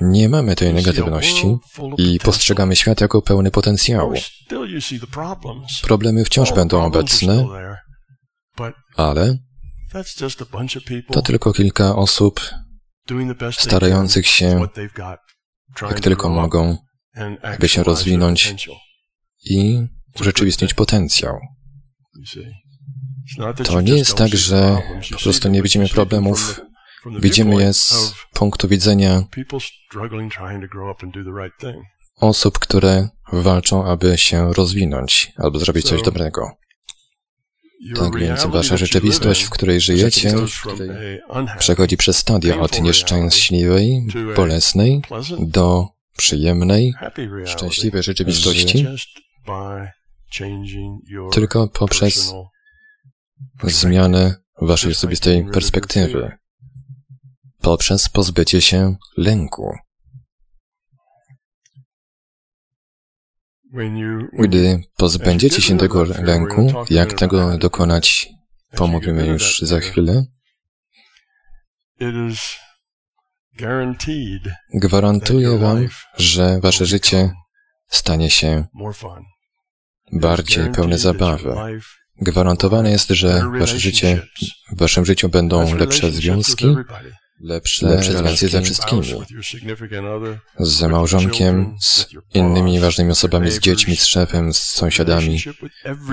nie 0.00 0.28
mamy 0.28 0.56
tej 0.56 0.74
negatywności 0.74 1.56
i 1.98 2.18
postrzegamy 2.18 2.76
świat 2.76 3.00
jako 3.00 3.22
pełny 3.22 3.50
potencjału. 3.50 4.14
Problemy 5.82 6.24
wciąż 6.24 6.52
będą 6.52 6.84
obecne, 6.84 7.46
ale 8.96 9.38
to 11.12 11.22
tylko 11.22 11.52
kilka 11.52 11.96
osób 11.96 12.40
starających 13.50 14.26
się, 14.26 14.66
jak 15.82 16.00
tylko 16.00 16.28
mogą, 16.28 16.76
by 17.60 17.68
się 17.68 17.82
rozwinąć 17.82 18.54
i 19.44 19.86
urzeczywistnić 20.20 20.74
potencjał. 20.74 21.38
To 23.64 23.80
nie 23.80 23.98
jest 23.98 24.14
tak, 24.14 24.28
że 24.28 24.78
po 25.12 25.18
prostu 25.18 25.48
nie 25.48 25.62
widzimy 25.62 25.88
problemów, 25.88 26.60
Widzimy 27.06 27.62
je 27.62 27.74
z 27.74 28.14
punktu 28.34 28.68
widzenia 28.68 29.24
osób, 32.20 32.58
które 32.58 33.08
walczą, 33.32 33.84
aby 33.84 34.18
się 34.18 34.52
rozwinąć 34.52 35.32
albo 35.36 35.58
zrobić 35.58 35.86
coś 35.86 36.02
dobrego. 36.02 36.50
Tak 37.96 38.18
więc 38.18 38.46
wasza 38.46 38.76
rzeczywistość, 38.76 39.42
w 39.42 39.50
której 39.50 39.80
żyjecie, 39.80 40.34
przechodzi 41.58 41.96
przez 41.96 42.16
stadia 42.16 42.60
od 42.60 42.80
nieszczęśliwej, 42.80 44.06
bolesnej 44.36 45.02
do 45.38 45.88
przyjemnej, 46.16 46.94
szczęśliwej 47.46 48.02
rzeczywistości 48.02 48.86
tylko 51.32 51.68
poprzez 51.68 52.34
zmianę 53.62 54.34
waszej 54.60 54.92
osobistej 54.92 55.46
perspektywy 55.52 56.39
poprzez 57.60 58.08
pozbycie 58.08 58.60
się 58.60 58.96
lęku. 59.16 59.74
Gdy 64.38 64.82
pozbędziecie 64.96 65.62
się 65.62 65.78
tego 65.78 66.04
lęku, 66.04 66.72
jak 66.90 67.12
tego 67.12 67.58
dokonać, 67.58 68.28
pomówimy 68.76 69.26
już 69.26 69.58
za 69.58 69.80
chwilę. 69.80 70.24
Gwarantuję 74.74 75.58
Wam, 75.58 75.88
że 76.16 76.60
Wasze 76.60 76.86
życie 76.86 77.32
stanie 77.88 78.30
się 78.30 78.64
bardziej 80.12 80.70
pełne 80.70 80.98
zabawy. 80.98 81.54
Gwarantowane 82.20 82.90
jest, 82.90 83.08
że 83.08 83.42
Wasze 83.58 83.78
życie, 83.78 84.22
w 84.72 84.78
Waszym 84.78 85.04
życiu 85.04 85.28
będą 85.28 85.74
lepsze 85.74 86.10
związki, 86.10 86.66
lepsze, 87.40 87.86
lepsze 87.86 88.12
relacje 88.12 88.48
ze 88.48 88.62
wszystkimi. 88.62 89.02
Z 90.58 90.82
małżonkiem, 90.82 91.76
z 91.80 92.06
innymi 92.34 92.80
ważnymi 92.80 93.10
osobami, 93.10 93.50
z 93.50 93.58
dziećmi, 93.58 93.96
z 93.96 94.06
szefem, 94.06 94.54
z 94.54 94.58
sąsiadami. 94.58 95.42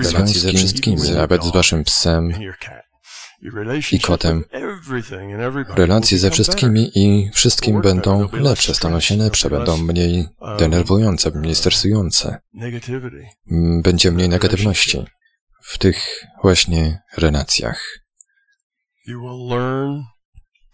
Związki 0.00 0.38
ze 0.38 0.52
wszystkimi, 0.52 1.10
nawet 1.10 1.44
z 1.44 1.52
Waszym 1.52 1.84
psem, 1.84 2.32
i 3.92 4.00
kotem. 4.00 4.44
Relacje 5.76 6.18
ze 6.18 6.30
wszystkimi 6.30 6.90
i 6.94 7.30
wszystkim 7.34 7.80
będą 7.80 8.28
lepsze, 8.32 8.74
staną 8.74 9.00
się 9.00 9.16
lepsze, 9.16 9.50
będą 9.50 9.76
mniej 9.76 10.26
denerwujące, 10.58 11.30
mniej 11.30 11.54
stresujące. 11.54 12.38
Będzie 13.82 14.10
mniej 14.10 14.28
negatywności 14.28 15.04
w 15.62 15.78
tych 15.78 16.24
właśnie 16.42 17.00
relacjach. 17.16 17.98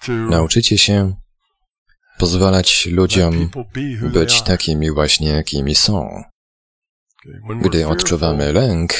Nauczycie 0.09 0.79
się 0.79 1.15
pozwalać 2.19 2.87
ludziom 2.87 3.51
być 4.03 4.43
takimi 4.43 4.91
właśnie, 4.91 5.29
jakimi 5.29 5.75
są. 5.75 6.23
Gdy 7.61 7.87
odczuwamy 7.89 8.53
lęk, 8.53 8.95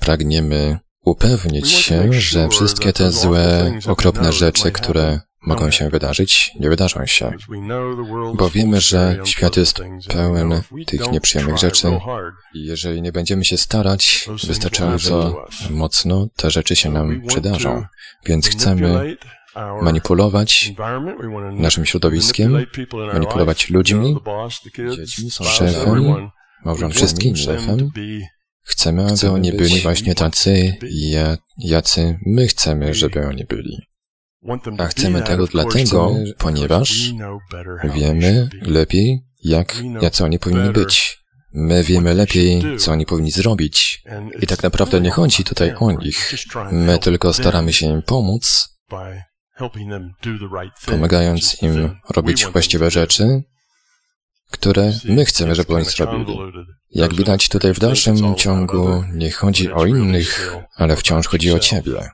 pragniemy 0.00 0.78
upewnić 1.04 1.70
się, 1.70 2.12
że 2.12 2.48
wszystkie 2.48 2.92
te 2.92 3.10
złe, 3.10 3.78
okropne 3.86 4.32
rzeczy, 4.32 4.72
które 4.72 5.20
mogą 5.46 5.70
się 5.70 5.90
wydarzyć, 5.90 6.52
nie 6.60 6.68
wydarzą 6.68 7.06
się. 7.06 7.32
Bo 8.34 8.50
wiemy, 8.50 8.80
że 8.80 9.18
świat 9.24 9.56
jest 9.56 9.80
pełen 10.08 10.62
tych 10.86 11.12
nieprzyjemnych 11.12 11.58
rzeczy 11.58 12.00
i 12.54 12.64
jeżeli 12.64 13.02
nie 13.02 13.12
będziemy 13.12 13.44
się 13.44 13.58
starać 13.58 14.28
wystarczająco 14.46 15.46
mocno, 15.70 16.28
te 16.36 16.50
rzeczy 16.50 16.76
się 16.76 16.90
nam 16.90 17.22
przydarzą. 17.26 17.84
Więc 18.26 18.48
chcemy 18.48 19.16
manipulować 19.82 20.72
naszym 21.52 21.86
środowiskiem, 21.86 22.66
manipulować 23.12 23.70
ludźmi, 23.70 24.16
szefem, 25.42 26.30
małżonkiem, 26.64 26.96
wszystkim 26.96 27.36
szefem, 27.36 27.90
Chcemy, 28.68 29.06
aby 29.06 29.30
oni 29.30 29.52
byli 29.52 29.80
właśnie 29.80 30.14
tacy, 30.14 30.76
jacy 31.58 32.18
my 32.26 32.46
chcemy, 32.46 32.94
żeby 32.94 33.26
oni 33.26 33.44
byli. 33.44 33.78
A 34.78 34.86
chcemy 34.86 35.22
tego 35.22 35.46
dlatego, 35.46 36.14
ponieważ 36.38 37.12
wiemy 37.84 38.48
lepiej, 38.62 39.20
jak, 39.44 39.82
jacy 40.02 40.24
oni 40.24 40.38
powinni 40.38 40.70
być. 40.70 41.18
My 41.52 41.84
wiemy 41.84 42.14
lepiej, 42.14 42.62
co 42.78 42.92
oni 42.92 43.06
powinni 43.06 43.30
zrobić. 43.30 44.02
I 44.42 44.46
tak 44.46 44.62
naprawdę 44.62 45.00
nie 45.00 45.10
chodzi 45.10 45.44
tutaj 45.44 45.74
o 45.78 45.92
nich. 45.92 46.34
My 46.72 46.98
tylko 46.98 47.32
staramy 47.32 47.72
się 47.72 47.86
im 47.86 48.02
pomóc, 48.02 48.68
pomagając 50.86 51.62
im 51.62 51.98
robić 52.10 52.46
właściwe 52.46 52.90
rzeczy, 52.90 53.42
które 54.50 54.92
my 55.04 55.24
chcemy, 55.24 55.54
żeby 55.54 55.74
oni 55.74 55.84
zrobili. 55.84 56.38
Jak 56.90 57.14
widać 57.14 57.48
tutaj 57.48 57.74
w 57.74 57.78
dalszym 57.78 58.34
ciągu 58.34 59.04
nie 59.14 59.30
chodzi 59.30 59.72
o 59.72 59.86
innych, 59.86 60.54
ale 60.76 60.96
wciąż 60.96 61.26
chodzi 61.26 61.52
o 61.52 61.58
Ciebie. 61.58 62.10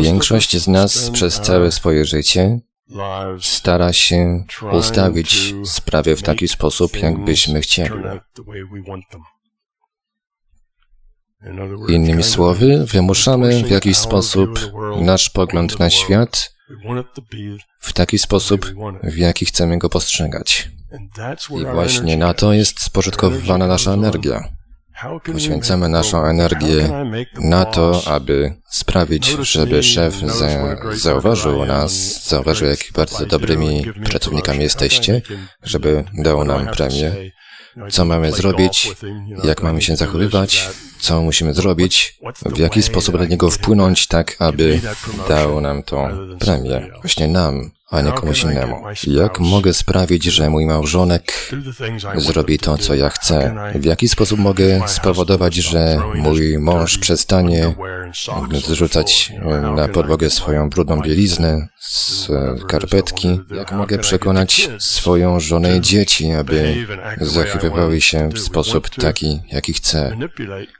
Większość 0.00 0.56
z 0.56 0.68
nas 0.68 1.10
przez 1.10 1.40
całe 1.40 1.72
swoje 1.72 2.04
życie 2.04 2.60
stara 3.40 3.92
się 3.92 4.44
ustawić 4.72 5.54
sprawy 5.64 6.16
w 6.16 6.22
taki 6.22 6.48
sposób, 6.48 6.96
jakbyśmy 6.96 7.60
chcieli. 7.60 7.94
Innymi 11.88 12.22
słowy, 12.22 12.86
wymuszamy 12.86 13.64
w 13.64 13.70
jakiś 13.70 13.96
sposób 13.96 14.72
nasz 15.00 15.30
pogląd 15.30 15.78
na 15.78 15.90
świat 15.90 16.54
w 17.80 17.92
taki 17.92 18.18
sposób, 18.18 18.74
w 19.02 19.16
jaki 19.16 19.44
chcemy 19.44 19.78
go 19.78 19.88
postrzegać. 19.88 20.70
I 21.50 21.64
właśnie 21.64 22.16
na 22.16 22.34
to 22.34 22.52
jest 22.52 22.80
spożytkowywana 22.80 23.66
nasza 23.66 23.92
energia. 23.92 24.48
Poświęcamy 25.32 25.88
naszą 25.88 26.24
energię 26.24 27.04
na 27.40 27.64
to, 27.64 28.02
aby 28.06 28.54
sprawić, 28.70 29.26
żeby 29.26 29.82
szef 29.82 30.14
za 30.14 30.76
zauważył 30.92 31.64
nas, 31.64 32.24
zauważył, 32.28 32.68
jak 32.68 32.78
bardzo 32.94 33.26
dobrymi 33.26 33.84
pracownikami 34.04 34.62
jesteście, 34.62 35.22
żeby 35.62 36.04
dał 36.14 36.44
nam 36.44 36.66
premię, 36.66 37.12
co 37.90 38.04
mamy 38.04 38.32
zrobić, 38.32 38.90
jak 39.44 39.62
mamy 39.62 39.82
się 39.82 39.96
zachowywać, 39.96 40.68
co 40.98 41.22
musimy 41.22 41.54
zrobić, 41.54 42.18
w 42.46 42.58
jaki 42.58 42.82
sposób 42.82 43.18
na 43.18 43.24
niego 43.24 43.50
wpłynąć, 43.50 44.06
tak 44.06 44.36
aby 44.38 44.80
dał 45.28 45.60
nam 45.60 45.82
tą 45.82 46.08
premię. 46.38 46.86
Właśnie 47.02 47.28
nam, 47.28 47.70
a 47.90 48.00
nie 48.00 48.12
komuś 48.12 48.42
innemu. 48.42 48.82
Jak 49.06 49.40
mogę 49.40 49.74
sprawić, 49.74 50.24
że 50.24 50.50
mój 50.50 50.66
małżonek 50.66 51.50
zrobi 52.16 52.58
to, 52.58 52.78
co 52.78 52.94
ja 52.94 53.08
chcę? 53.08 53.54
W 53.74 53.84
jaki 53.84 54.08
sposób 54.08 54.38
mogę 54.38 54.80
spowodować, 54.86 55.54
że 55.54 56.00
mój 56.14 56.58
mąż 56.58 56.98
przestanie 56.98 57.74
zrzucać 58.52 59.32
na 59.76 59.88
podłogę 59.88 60.30
swoją 60.30 60.70
brudną 60.70 61.00
bieliznę 61.00 61.68
z 61.80 62.28
karpetki? 62.68 63.40
Jak 63.56 63.72
mogę 63.72 63.98
przekonać 63.98 64.70
swoją 64.78 65.40
żonę 65.40 65.76
i 65.76 65.80
dzieci, 65.80 66.32
aby 66.32 66.86
zachowywały 67.20 68.00
się 68.00 68.28
w 68.28 68.38
sposób 68.38 68.90
taki, 68.90 69.40
jaki 69.52 69.72
chcę? 69.72 70.16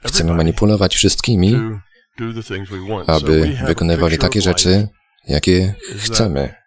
Chcemy 0.05 0.33
manipulować 0.33 0.95
wszystkimi, 0.95 1.55
aby 3.07 3.57
wykonywali 3.67 4.17
takie 4.17 4.41
rzeczy, 4.41 4.87
jakie 5.27 5.73
chcemy. 5.97 6.59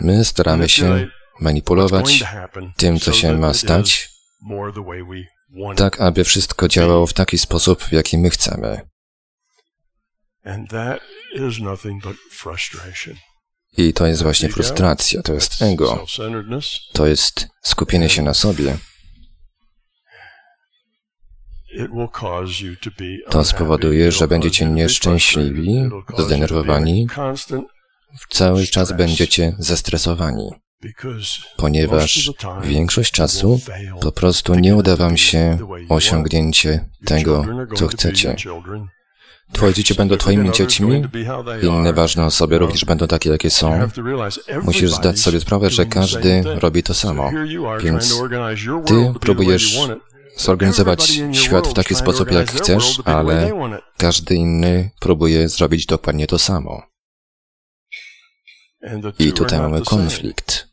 My 0.00 0.24
staramy 0.24 0.68
się 0.68 1.08
manipulować 1.40 2.24
tym, 2.76 3.00
co 3.00 3.12
się 3.12 3.38
ma 3.38 3.54
stać, 3.54 4.08
tak 5.76 6.00
aby 6.00 6.24
wszystko 6.24 6.68
działało 6.68 7.06
w 7.06 7.12
taki 7.12 7.38
sposób, 7.38 7.82
w 7.82 7.92
jaki 7.92 8.18
my 8.18 8.30
chcemy. 8.30 8.80
I 13.76 13.92
to 13.92 14.06
jest 14.06 14.22
właśnie 14.22 14.48
frustracja, 14.48 15.22
to 15.22 15.32
jest 15.32 15.62
ego, 15.62 16.04
to 16.92 17.06
jest 17.06 17.48
skupienie 17.62 18.08
się 18.08 18.22
na 18.22 18.34
sobie. 18.34 18.78
To 23.30 23.44
spowoduje, 23.44 24.12
że 24.12 24.28
będziecie 24.28 24.66
nieszczęśliwi, 24.66 25.90
zdenerwowani, 26.18 27.06
cały 28.28 28.66
czas 28.66 28.92
będziecie 28.92 29.56
zestresowani, 29.58 30.50
ponieważ 31.56 32.30
większość 32.62 33.12
czasu 33.12 33.60
po 34.00 34.12
prostu 34.12 34.54
nie 34.54 34.76
uda 34.76 34.96
Wam 34.96 35.16
się 35.16 35.58
osiągnięcie 35.88 36.84
tego, 37.04 37.44
co 37.76 37.86
chcecie. 37.86 38.36
Twoje 39.52 39.74
dzieci 39.74 39.94
będą 39.94 40.16
Twoimi 40.16 40.52
dziećmi, 40.52 41.02
inne 41.62 41.92
ważne 41.92 42.24
osoby 42.24 42.58
również 42.58 42.84
będą 42.84 43.06
takie, 43.06 43.30
jakie 43.30 43.50
są. 43.50 43.88
Musisz 44.62 44.90
zdać 44.90 45.18
sobie 45.18 45.40
sprawę, 45.40 45.70
że 45.70 45.86
każdy 45.86 46.42
robi 46.44 46.82
to 46.82 46.94
samo. 46.94 47.30
Więc 47.82 48.22
Ty 48.86 49.12
próbujesz 49.20 49.78
zorganizować 50.36 51.20
świat 51.32 51.68
w 51.68 51.72
taki 51.72 51.94
sposób, 51.94 52.32
jak 52.32 52.50
chcesz, 52.50 53.00
ale 53.04 53.52
każdy 53.96 54.34
inny 54.34 54.90
próbuje 55.00 55.48
zrobić 55.48 55.86
dokładnie 55.86 56.26
to 56.26 56.38
samo. 56.38 56.82
I 59.18 59.32
tutaj 59.32 59.60
mamy 59.60 59.82
konflikt. 59.82 60.68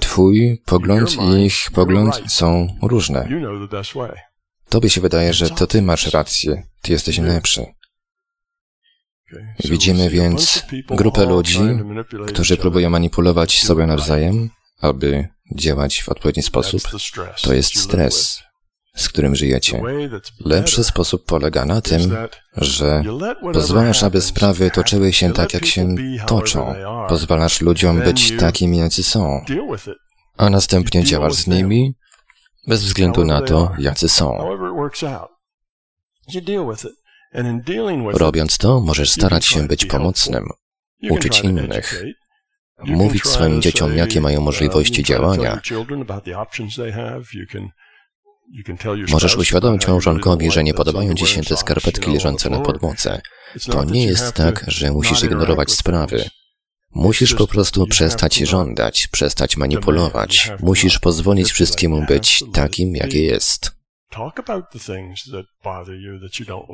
Twój 0.00 0.62
pogląd 0.64 1.16
i 1.16 1.44
ich 1.44 1.70
pogląd 1.74 2.22
są 2.28 2.78
różne. 2.82 3.28
Tobie 4.68 4.90
się 4.90 5.00
wydaje, 5.00 5.34
że 5.34 5.50
to 5.50 5.66
ty 5.66 5.82
masz 5.82 6.12
rację, 6.12 6.62
ty 6.82 6.92
jesteś 6.92 7.18
najlepszy. 7.18 7.66
Widzimy 9.64 10.10
więc 10.10 10.66
grupę 10.88 11.26
ludzi, 11.26 11.60
którzy 12.26 12.56
próbują 12.56 12.90
manipulować 12.90 13.62
sobie 13.62 13.86
nawzajem, 13.86 14.50
aby 14.80 15.28
działać 15.56 16.02
w 16.02 16.08
odpowiedni 16.08 16.42
sposób, 16.42 16.82
to 17.42 17.54
jest 17.54 17.78
stres, 17.78 18.42
z 18.94 19.08
którym 19.08 19.36
żyjecie. 19.36 19.82
Lepszy 20.40 20.84
sposób 20.84 21.24
polega 21.26 21.64
na 21.64 21.80
tym, 21.80 22.16
że 22.56 23.02
pozwalasz, 23.52 24.02
aby 24.02 24.20
sprawy 24.20 24.70
toczyły 24.70 25.12
się 25.12 25.32
tak, 25.32 25.54
jak 25.54 25.66
się 25.66 25.94
toczą. 26.26 26.74
Pozwalasz 27.08 27.60
ludziom 27.60 28.00
być 28.00 28.36
takimi, 28.36 28.78
jacy 28.78 29.02
są. 29.02 29.44
A 30.36 30.50
następnie 30.50 31.04
działasz 31.04 31.34
z 31.34 31.46
nimi 31.46 31.94
bez 32.66 32.84
względu 32.84 33.24
na 33.24 33.42
to, 33.42 33.72
jacy 33.78 34.08
są. 34.08 34.56
Robiąc 38.12 38.58
to, 38.58 38.80
możesz 38.80 39.10
starać 39.10 39.46
się 39.46 39.66
być 39.66 39.86
pomocnym, 39.86 40.48
uczyć 41.10 41.40
innych, 41.40 42.04
mówić 42.84 43.24
swoim 43.24 43.62
dzieciom, 43.62 43.96
jakie 43.96 44.20
mają 44.20 44.40
możliwości 44.40 45.02
działania. 45.02 45.60
Możesz 49.10 49.36
uświadomić 49.36 49.88
małżonkowi, 49.88 50.50
że 50.50 50.64
nie 50.64 50.74
podobają 50.74 51.14
ci 51.14 51.26
się 51.26 51.42
te 51.42 51.56
skarpetki 51.56 52.10
leżące 52.10 52.50
na 52.50 52.60
podłodze. 52.60 53.20
To 53.70 53.84
nie 53.84 54.04
jest 54.04 54.32
tak, 54.32 54.64
że 54.68 54.92
musisz 54.92 55.22
ignorować 55.22 55.72
sprawy. 55.72 56.24
Musisz 56.94 57.34
po 57.34 57.46
prostu 57.46 57.86
przestać 57.86 58.36
żądać, 58.36 59.08
przestać 59.08 59.56
manipulować. 59.56 60.52
Musisz 60.60 60.98
pozwolić 60.98 61.52
wszystkiemu 61.52 62.06
być 62.06 62.44
takim, 62.52 62.96
jakie 62.96 63.22
jest. 63.22 63.72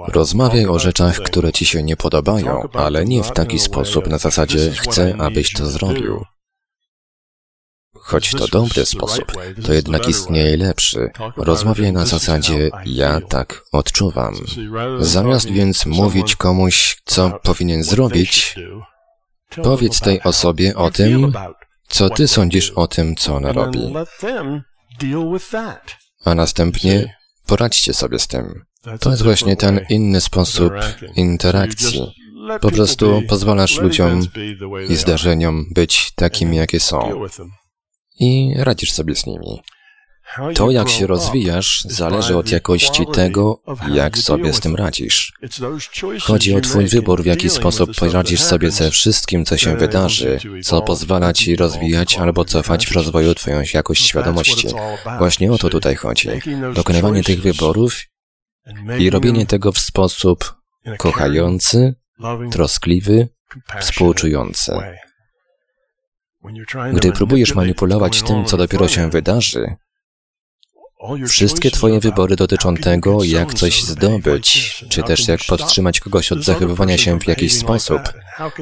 Rozmawiaj 0.08 0.66
o 0.66 0.78
rzeczach, 0.78 1.16
które 1.16 1.52
ci 1.52 1.66
się 1.66 1.82
nie 1.82 1.96
podobają, 1.96 2.68
ale 2.72 3.04
nie 3.04 3.22
w 3.22 3.32
taki 3.32 3.58
sposób 3.58 4.06
na 4.08 4.18
zasadzie 4.18 4.70
chcę, 4.70 5.14
abyś 5.18 5.52
to 5.52 5.66
zrobił. 5.66 6.24
Choć 7.94 8.30
to 8.30 8.48
dobry 8.48 8.86
sposób, 8.86 9.32
to 9.64 9.72
jednak 9.72 10.08
istnieje 10.08 10.56
lepszy. 10.56 11.10
Rozmawiaj 11.36 11.92
na 11.92 12.06
zasadzie 12.06 12.70
ja 12.84 13.20
tak 13.20 13.62
odczuwam. 13.72 14.34
Zamiast 14.98 15.50
więc 15.50 15.86
mówić 15.86 16.36
komuś, 16.36 16.96
co 17.04 17.30
powinien 17.42 17.82
zrobić, 17.84 18.54
powiedz 19.62 20.00
tej 20.00 20.22
osobie 20.22 20.76
o 20.76 20.90
tym, 20.90 21.32
co 21.88 22.10
ty 22.10 22.28
sądzisz 22.28 22.70
o 22.70 22.86
tym, 22.86 23.16
co 23.16 23.36
ona 23.36 23.52
robi. 23.52 23.94
A 26.24 26.34
następnie 26.34 27.14
poradźcie 27.46 27.94
sobie 27.94 28.18
z 28.18 28.26
tym. 28.26 28.64
To 29.00 29.10
jest 29.10 29.22
właśnie 29.22 29.56
ten 29.56 29.80
inny 29.88 30.20
sposób 30.20 30.72
interakcji. 31.16 32.14
Po 32.60 32.70
prostu 32.70 33.22
pozwalasz 33.28 33.80
ludziom 33.80 34.26
i 34.88 34.96
zdarzeniom 34.96 35.66
być 35.74 36.12
takimi, 36.14 36.56
jakie 36.56 36.80
są 36.80 37.26
i 38.20 38.54
radzisz 38.56 38.92
sobie 38.92 39.14
z 39.14 39.26
nimi. 39.26 39.62
To, 40.54 40.70
jak 40.70 40.88
się 40.88 41.06
rozwijasz, 41.06 41.84
zależy 41.88 42.36
od 42.36 42.50
jakości 42.50 43.06
tego, 43.12 43.62
jak 43.92 44.18
sobie 44.18 44.52
z 44.52 44.60
tym 44.60 44.76
radzisz. 44.76 45.32
Chodzi 46.22 46.54
o 46.54 46.60
Twój 46.60 46.86
wybór, 46.86 47.22
w 47.22 47.26
jaki 47.26 47.50
sposób 47.50 47.90
poradzisz 47.96 48.40
sobie 48.40 48.70
ze 48.70 48.90
wszystkim, 48.90 49.44
co 49.44 49.56
się 49.56 49.76
wydarzy, 49.76 50.38
co 50.64 50.82
pozwala 50.82 51.32
Ci 51.32 51.56
rozwijać 51.56 52.18
albo 52.18 52.44
cofać 52.44 52.86
w 52.86 52.92
rozwoju 52.92 53.34
Twoją 53.34 53.62
jakość 53.74 54.06
świadomości. 54.06 54.68
Właśnie 55.18 55.52
o 55.52 55.58
to 55.58 55.68
tutaj 55.68 55.96
chodzi. 55.96 56.28
Dokonywanie 56.74 57.22
tych 57.22 57.42
wyborów 57.42 58.02
i 58.98 59.10
robienie 59.10 59.46
tego 59.46 59.72
w 59.72 59.78
sposób 59.78 60.54
kochający, 60.98 61.94
troskliwy, 62.50 63.28
współczujący. 63.80 64.72
Gdy 66.92 67.12
próbujesz 67.12 67.54
manipulować 67.54 68.22
tym, 68.22 68.44
co 68.44 68.56
dopiero 68.56 68.88
się 68.88 69.10
wydarzy, 69.10 69.76
Wszystkie 71.28 71.70
Twoje 71.70 72.00
wybory 72.00 72.36
dotyczą 72.36 72.74
tego, 72.74 73.24
jak 73.24 73.54
coś 73.54 73.82
zdobyć, 73.82 74.84
czy 74.88 75.02
też 75.02 75.28
jak 75.28 75.40
podtrzymać 75.48 76.00
kogoś 76.00 76.32
od 76.32 76.44
zachowywania 76.44 76.98
się 76.98 77.18
w 77.20 77.28
jakiś 77.28 77.58
sposób. 77.58 78.00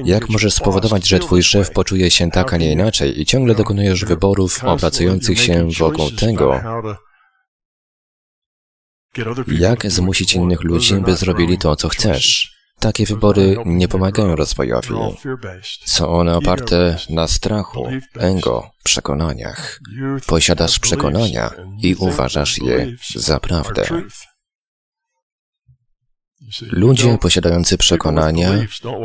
Jak 0.05 0.29
możesz 0.29 0.55
spowodować, 0.55 1.09
że 1.09 1.19
Twój 1.19 1.43
szef 1.43 1.71
poczuje 1.71 2.11
się 2.11 2.31
tak, 2.31 2.55
a 2.55 2.57
nie 2.57 2.73
inaczej? 2.73 3.21
I 3.21 3.27
ciągle 3.27 3.55
dokonujesz 3.55 4.05
wyborów 4.05 4.65
opracujących 4.65 5.41
się 5.41 5.69
wokół 5.79 6.11
tego, 6.11 6.61
jak 9.49 9.91
zmusić 9.91 10.35
innych 10.35 10.65
ludzi, 10.65 10.95
by 10.95 11.17
zrobili 11.17 11.59
to, 11.59 11.77
co 11.77 11.89
chcesz. 11.89 12.58
Takie 12.79 13.07
wybory 13.07 13.57
nie 13.67 13.89
pomagają 13.89 14.37
rozwojowi. 14.37 14.95
Są 15.85 16.09
one 16.09 16.37
oparte 16.37 16.97
na 17.11 17.29
strachu, 17.29 17.89
ego, 18.19 18.71
przekonaniach. 18.85 19.81
Posiadasz 20.27 20.79
przekonania 20.79 21.51
i 21.83 21.95
uważasz 21.95 22.59
je 22.59 22.97
za 23.15 23.41
prawdę. 23.41 23.87
Ludzie 26.63 27.19
posiadający 27.19 27.79
przekonania 27.79 28.51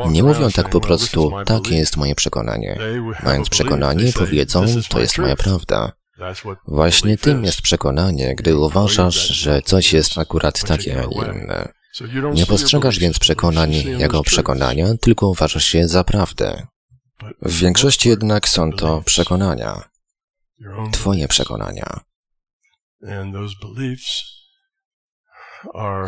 nie 0.10 0.24
mówią 0.24 0.52
tak 0.52 0.70
po 0.70 0.82
prostu, 0.82 1.32
takie 1.46 1.76
jest 1.76 1.98
moje 1.98 2.16
przekonanie. 2.16 2.80
Mając 3.24 3.50
przekonanie, 3.50 4.14
powiedzą, 4.14 4.66
to 4.90 5.00
jest 5.00 5.18
moja 5.18 5.36
prawda. 5.36 5.92
Właśnie 6.68 7.18
tym 7.18 7.44
jest 7.44 7.62
przekonanie, 7.62 8.36
gdy 8.36 8.58
uważasz, 8.58 9.28
że 9.28 9.62
coś 9.62 9.94
jest 9.94 10.18
akurat 10.18 10.64
takie, 10.68 11.02
a 11.02 11.06
nie 11.06 11.40
inne. 11.42 11.83
Nie 12.34 12.45
postrzegasz 12.45 12.99
więc 12.99 13.19
przekonań 13.19 13.73
jako 13.73 14.23
przekonania, 14.23 14.88
tylko 15.01 15.27
uważasz 15.27 15.73
je 15.73 15.88
za 15.88 16.03
prawdę. 16.03 16.67
W 17.41 17.60
większości 17.60 18.10
jednak 18.10 18.49
są 18.49 18.71
to 18.71 19.01
przekonania. 19.01 19.89
Twoje 20.91 21.27
przekonania. 21.27 21.99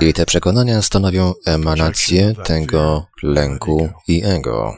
I 0.02 0.14
te 0.14 0.26
przekonania 0.26 0.82
stanowią 0.82 1.34
emanację 1.46 2.34
tego 2.44 3.08
lęku 3.24 3.90
i 4.08 4.24
ego. 4.24 4.78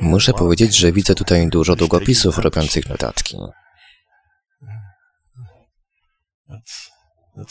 Muszę 0.00 0.32
powiedzieć, 0.32 0.76
że 0.76 0.92
widzę 0.92 1.14
tutaj 1.14 1.48
dużo 1.48 1.76
długopisów 1.76 2.38
robiących 2.38 2.88
notatki. 2.88 3.36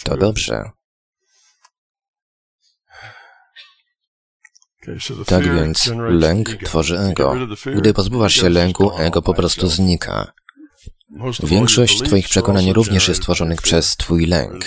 To 0.04 0.18
dobrze. 0.18 0.72
Tak 5.26 5.44
więc 5.56 5.92
lęk 6.10 6.50
tworzy 6.66 7.00
ego. 7.00 7.36
Gdy 7.76 7.94
pozbywasz 7.94 8.34
się 8.34 8.50
lęku, 8.50 8.98
ego 8.98 9.22
po 9.22 9.34
prostu 9.34 9.68
znika. 9.68 10.34
Większość 11.44 12.02
Twoich 12.02 12.30
przekonań 12.30 12.74
również 12.74 13.08
jest 13.08 13.22
tworzonych 13.22 13.62
przez 13.62 13.96
Twój 13.96 14.26
lęk. 14.26 14.66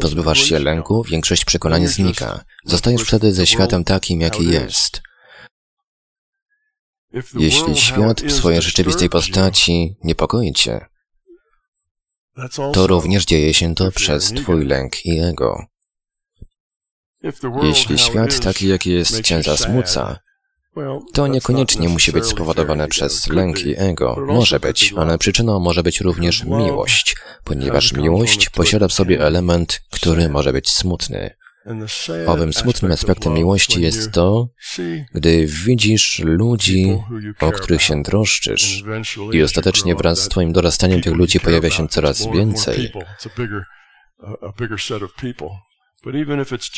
Pozbywasz 0.00 0.42
się 0.42 0.58
lęku, 0.58 1.04
większość 1.04 1.44
przekonań 1.44 1.86
znika. 1.86 2.44
Zostajesz 2.64 3.02
wtedy 3.02 3.32
ze 3.32 3.46
światem 3.46 3.84
takim, 3.84 4.20
jaki 4.20 4.46
jest. 4.48 5.02
Jeśli 7.34 7.76
świat 7.76 8.20
w 8.20 8.32
swojej 8.32 8.62
rzeczywistej 8.62 9.08
postaci 9.08 9.96
niepokoi 10.04 10.52
Cię, 10.52 10.86
to 12.72 12.86
również 12.86 13.24
dzieje 13.24 13.54
się 13.54 13.74
to 13.74 13.90
przez 13.92 14.32
Twój 14.32 14.66
lęk 14.66 15.06
i 15.06 15.18
ego. 15.18 15.66
Jeśli 17.62 17.98
świat 17.98 18.40
taki, 18.40 18.68
jaki 18.68 18.90
jest, 18.90 19.22
Cię 19.22 19.42
zasmuca, 19.42 20.18
to 21.12 21.26
niekoniecznie 21.26 21.88
musi 21.88 22.12
być 22.12 22.26
spowodowane 22.26 22.88
przez 22.88 23.28
lęk 23.28 23.66
i 23.66 23.74
ego. 23.78 24.16
Może 24.26 24.60
być, 24.60 24.94
ale 24.96 25.18
przyczyną 25.18 25.60
może 25.60 25.82
być 25.82 26.00
również 26.00 26.44
miłość, 26.44 27.16
ponieważ 27.44 27.92
miłość 27.92 28.48
posiada 28.48 28.88
w 28.88 28.92
sobie 28.92 29.20
element, 29.26 29.80
który 29.90 30.28
może 30.28 30.52
być 30.52 30.70
smutny. 30.70 31.39
Owym 32.26 32.52
smutnym 32.52 32.92
aspektem 32.92 33.34
miłości 33.34 33.82
jest 33.82 34.12
to, 34.12 34.48
gdy 35.14 35.46
widzisz 35.46 36.18
ludzi, 36.24 36.98
o 37.40 37.52
których 37.52 37.82
się 37.82 38.02
troszczysz 38.02 38.84
i 39.32 39.42
ostatecznie 39.42 39.94
wraz 39.94 40.18
z 40.18 40.28
Twoim 40.28 40.52
dorastaniem 40.52 41.00
tych 41.00 41.14
ludzi 41.14 41.40
pojawia 41.40 41.70
się 41.70 41.88
coraz 41.88 42.26
więcej. 42.32 42.92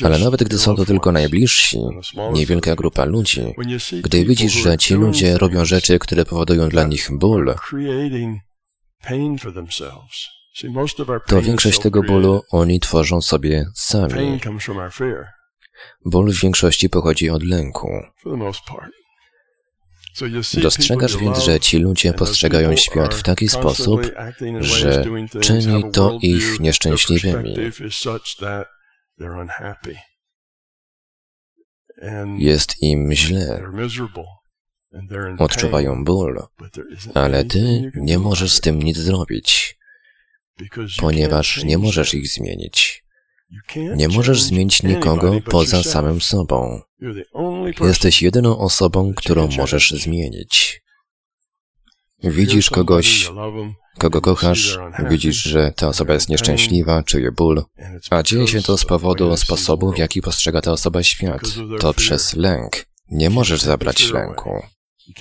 Ale 0.04 0.18
nawet 0.18 0.42
gdy 0.44 0.58
są 0.58 0.76
to 0.76 0.84
tylko 0.84 1.12
najbliżsi, 1.12 1.78
niewielka 2.32 2.74
grupa 2.74 3.04
ludzi, 3.04 3.42
gdy 4.02 4.24
widzisz, 4.24 4.52
że 4.52 4.78
ci 4.78 4.94
ludzie 4.94 5.38
robią 5.38 5.64
rzeczy, 5.64 5.98
które 5.98 6.24
powodują 6.24 6.68
dla 6.68 6.84
nich 6.84 7.08
ból, 7.12 7.54
to 11.26 11.42
większość 11.42 11.78
tego 11.78 12.02
bólu 12.02 12.42
oni 12.50 12.80
tworzą 12.80 13.22
sobie 13.22 13.66
sami. 13.74 14.40
Ból 16.04 16.32
w 16.32 16.40
większości 16.40 16.88
pochodzi 16.88 17.30
od 17.30 17.42
lęku. 17.42 17.88
Dostrzegasz 20.62 21.16
więc, 21.16 21.38
że 21.38 21.60
ci 21.60 21.78
ludzie 21.78 22.12
postrzegają 22.12 22.76
świat 22.76 23.14
w 23.14 23.22
taki 23.22 23.48
sposób, 23.48 24.12
że 24.60 25.04
czyni 25.40 25.90
to 25.92 26.18
ich 26.22 26.60
nieszczęśliwymi. 26.60 27.56
jest 32.38 32.82
im 32.82 33.12
źle, 33.12 33.62
odczuwają 35.38 36.04
ból, 36.04 36.42
ale 37.14 37.44
ty 37.44 37.92
nie 37.94 38.18
możesz 38.18 38.52
z 38.52 38.60
tym 38.60 38.82
nic 38.82 38.96
zrobić, 38.96 39.78
ponieważ 41.00 41.64
nie 41.64 41.78
możesz 41.78 42.14
ich 42.14 42.28
zmienić. 42.28 43.04
Nie 43.76 44.08
możesz 44.08 44.42
zmienić 44.42 44.82
nikogo 44.82 45.40
poza 45.40 45.82
samym 45.82 46.20
sobą. 46.20 46.80
Jesteś 47.80 48.22
jedyną 48.22 48.58
osobą, 48.58 49.12
którą 49.14 49.48
możesz 49.56 49.90
zmienić. 49.90 50.82
Widzisz 52.24 52.70
kogoś, 52.70 53.30
kogo 53.98 54.20
kochasz, 54.20 54.78
widzisz, 55.10 55.42
że 55.42 55.72
ta 55.76 55.88
osoba 55.88 56.14
jest 56.14 56.28
nieszczęśliwa, 56.28 57.02
czuje 57.02 57.32
ból, 57.32 57.64
a 58.10 58.22
dzieje 58.22 58.48
się 58.48 58.62
to 58.62 58.78
z 58.78 58.84
powodu 58.84 59.36
sposobu, 59.36 59.92
w 59.92 59.98
jaki 59.98 60.22
postrzega 60.22 60.60
ta 60.60 60.72
osoba 60.72 61.02
świat. 61.02 61.42
To 61.80 61.94
przez 61.94 62.36
lęk. 62.36 62.86
Nie 63.10 63.30
możesz 63.30 63.62
zabrać 63.62 64.10
lęku. 64.10 64.62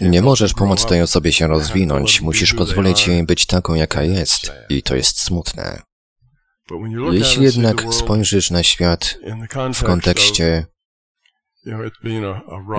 Nie 0.02 0.22
możesz 0.22 0.54
pomóc 0.54 0.86
tej 0.86 1.02
osobie 1.02 1.32
się 1.32 1.48
rozwinąć, 1.48 2.22
musisz 2.22 2.54
pozwolić 2.54 3.08
jej 3.08 3.26
być 3.26 3.46
taką, 3.46 3.74
jaka 3.74 4.04
jest, 4.04 4.52
i 4.70 4.84
to 4.84 4.96
jest 4.96 5.22
smutne. 5.22 5.82
Jeśli 7.12 7.44
jednak 7.44 7.84
spojrzysz 7.94 8.52
na 8.52 8.64
świat 8.64 9.18
w 9.74 9.84
kontekście 9.84 10.66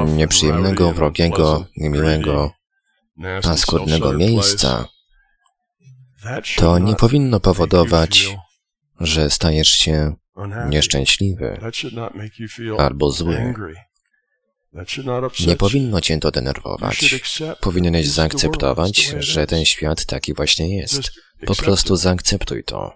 nieprzyjemnego, 0.06 0.92
wrogiego, 0.92 1.66
niemiłego, 1.76 2.52
paskudnego 3.42 4.12
miejsca, 4.12 4.88
to 6.56 6.78
nie 6.78 6.96
powinno 6.96 7.40
powodować, 7.40 8.36
że 9.00 9.30
stajesz 9.30 9.68
się 9.68 10.14
nieszczęśliwy 10.68 11.60
albo 12.78 13.10
zły. 13.10 13.54
Nie 15.46 15.56
powinno 15.56 16.00
cię 16.00 16.18
to 16.18 16.30
denerwować. 16.30 17.14
Powinieneś 17.60 18.08
zaakceptować, 18.08 19.14
że 19.18 19.46
ten 19.46 19.64
świat 19.64 20.04
taki 20.06 20.34
właśnie 20.34 20.76
jest. 20.76 21.12
Po 21.46 21.54
prostu 21.54 21.96
zaakceptuj 21.96 22.64
to. 22.64 22.92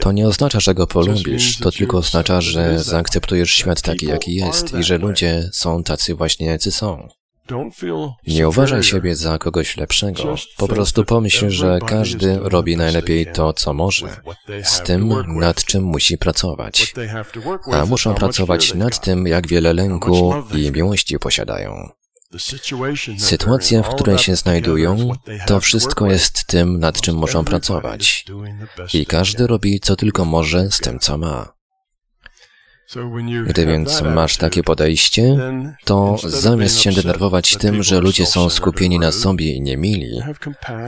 To 0.00 0.12
nie 0.12 0.28
oznacza, 0.28 0.60
że 0.60 0.74
go 0.74 0.86
polubisz, 0.86 1.58
to 1.58 1.72
tylko 1.72 1.98
oznacza, 1.98 2.40
że 2.40 2.78
zaakceptujesz 2.84 3.50
świat 3.50 3.82
taki, 3.82 4.06
jaki 4.06 4.34
jest 4.34 4.74
i 4.74 4.82
że 4.82 4.98
ludzie 4.98 5.50
są 5.52 5.82
tacy 5.82 6.14
właśnie, 6.14 6.46
jacy 6.46 6.70
są. 6.72 7.08
Nie 8.26 8.48
uważaj 8.48 8.82
siebie 8.82 9.16
za 9.16 9.38
kogoś 9.38 9.76
lepszego. 9.76 10.34
Po 10.56 10.68
prostu 10.68 11.04
pomyśl, 11.04 11.50
że 11.50 11.78
każdy 11.86 12.38
robi 12.38 12.76
najlepiej 12.76 13.26
to, 13.26 13.52
co 13.52 13.72
może, 13.74 14.16
z 14.62 14.80
tym, 14.82 15.14
nad 15.38 15.64
czym 15.64 15.84
musi 15.84 16.18
pracować. 16.18 16.94
A 17.72 17.86
muszą 17.86 18.14
pracować 18.14 18.74
nad 18.74 19.00
tym, 19.00 19.26
jak 19.26 19.48
wiele 19.48 19.72
lęku 19.72 20.34
i 20.54 20.70
miłości 20.70 21.18
posiadają. 21.18 21.88
Sytuacja, 23.18 23.82
w 23.82 23.94
której 23.94 24.18
się 24.18 24.36
znajdują, 24.36 25.10
to 25.46 25.60
wszystko 25.60 26.10
jest 26.10 26.46
tym, 26.46 26.78
nad 26.78 27.00
czym 27.00 27.16
muszą 27.16 27.44
pracować. 27.44 28.24
I 28.94 29.06
każdy 29.06 29.46
robi, 29.46 29.80
co 29.80 29.96
tylko 29.96 30.24
może 30.24 30.70
z 30.70 30.80
tym, 30.80 30.98
co 30.98 31.18
ma. 31.18 31.52
Gdy 33.46 33.66
więc 33.66 34.02
masz 34.02 34.36
takie 34.36 34.62
podejście, 34.62 35.36
to 35.84 36.16
zamiast 36.24 36.80
się 36.80 36.92
denerwować 36.92 37.56
tym, 37.56 37.82
że 37.82 38.00
ludzie 38.00 38.26
są 38.26 38.50
skupieni 38.50 38.98
na 38.98 39.12
sobie 39.12 39.52
i 39.52 39.60
niemili, 39.60 40.20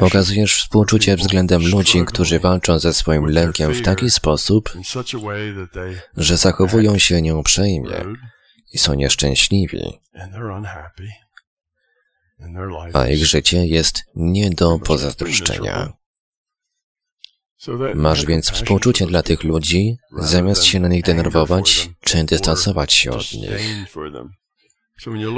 okazujesz 0.01 0.57
współczucie 0.57 1.17
względem 1.17 1.67
ludzi, 1.67 2.05
którzy 2.05 2.39
walczą 2.39 2.79
ze 2.79 2.95
swoim 2.95 3.27
lękiem 3.27 3.73
w 3.73 3.83
taki 3.83 4.11
sposób, 4.11 4.73
że 6.17 6.37
zachowują 6.37 6.99
się 6.99 7.23
nieuprzejmie 7.23 7.91
i 8.73 8.79
są 8.79 8.95
nieszczęśliwi, 8.95 10.01
a 12.93 13.09
ich 13.09 13.27
życie 13.27 13.67
jest 13.67 14.05
nie 14.15 14.51
do 14.51 14.79
pozazdroszczenia. 14.79 15.93
Masz 17.95 18.27
więc 18.27 18.51
współczucie 18.51 19.07
dla 19.07 19.23
tych 19.23 19.45
ludzi, 19.45 19.97
zamiast 20.19 20.65
się 20.65 20.81
na 20.81 20.89
nich 20.89 21.03
denerwować 21.03 21.91
czy 22.01 22.25
dystansować 22.25 22.93
się 22.93 23.11
od 23.11 23.33
nich. 23.33 23.95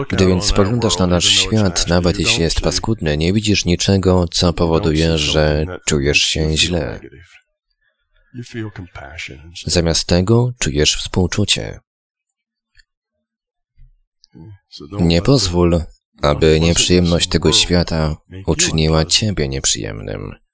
Gdy 0.09 0.27
więc 0.27 0.45
spoglądasz 0.45 0.99
na 0.99 1.07
nasz 1.07 1.25
świat, 1.25 1.89
nawet 1.89 2.19
jeśli 2.19 2.43
jest 2.43 2.61
paskudny, 2.61 3.17
nie 3.17 3.33
widzisz 3.33 3.65
niczego, 3.65 4.29
co 4.29 4.53
powoduje, 4.53 5.19
że 5.19 5.67
czujesz 5.87 6.19
się 6.19 6.57
źle. 6.57 7.01
Zamiast 9.67 10.07
tego 10.07 10.53
czujesz 10.61 10.97
współczucie. 10.97 11.81
Nie 15.01 15.23
pozwól, 15.23 15.83
aby 16.23 16.61
nieprzyjemność 16.61 17.29
tego 17.29 17.53
świata 17.53 18.17
uczyniła 18.47 19.05
ciebie 19.05 19.49
nieprzyjemnym. 19.49 20.45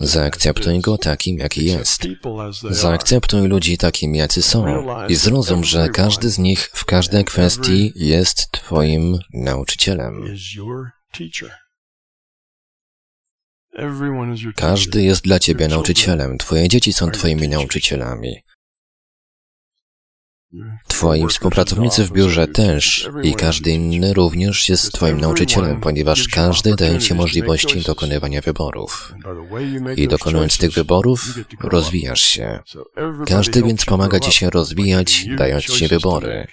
Zaakceptuj 0.00 0.80
go 0.80 0.98
takim, 0.98 1.38
jaki 1.38 1.64
jest. 1.64 2.06
Zaakceptuj 2.70 3.48
ludzi 3.48 3.78
takim, 3.78 4.14
jacy 4.14 4.42
są 4.42 4.86
i 5.08 5.14
zrozum, 5.14 5.64
że 5.64 5.88
każdy 5.88 6.30
z 6.30 6.38
nich 6.38 6.70
w 6.74 6.84
każdej 6.84 7.24
kwestii 7.24 7.92
jest 7.96 8.50
Twoim 8.50 9.18
nauczycielem. 9.34 10.36
Każdy 14.56 15.02
jest 15.02 15.22
dla 15.22 15.38
Ciebie 15.38 15.68
nauczycielem. 15.68 16.38
Twoje 16.38 16.68
dzieci 16.68 16.92
są 16.92 17.10
Twoimi 17.10 17.48
nauczycielami. 17.48 18.36
Twoi 20.88 21.26
współpracownicy 21.26 22.04
w 22.04 22.12
biurze 22.12 22.48
też 22.48 23.08
i 23.22 23.34
każdy 23.34 23.70
inny 23.70 24.14
również 24.14 24.68
jest 24.68 24.92
Twoim 24.92 25.20
nauczycielem, 25.20 25.80
ponieważ 25.80 26.28
każdy 26.28 26.76
daje 26.76 26.98
Ci 26.98 27.14
możliwości 27.14 27.80
dokonywania 27.80 28.40
wyborów. 28.40 29.14
I 29.96 30.08
dokonując 30.08 30.58
tych 30.58 30.72
wyborów, 30.72 31.24
rozwijasz 31.60 32.20
się. 32.20 32.58
Każdy 33.26 33.62
więc 33.62 33.84
pomaga 33.84 34.20
Ci 34.20 34.32
się 34.32 34.50
rozwijać, 34.50 35.26
dając 35.36 35.64
Ci 35.64 35.88
wybory. 35.88 36.46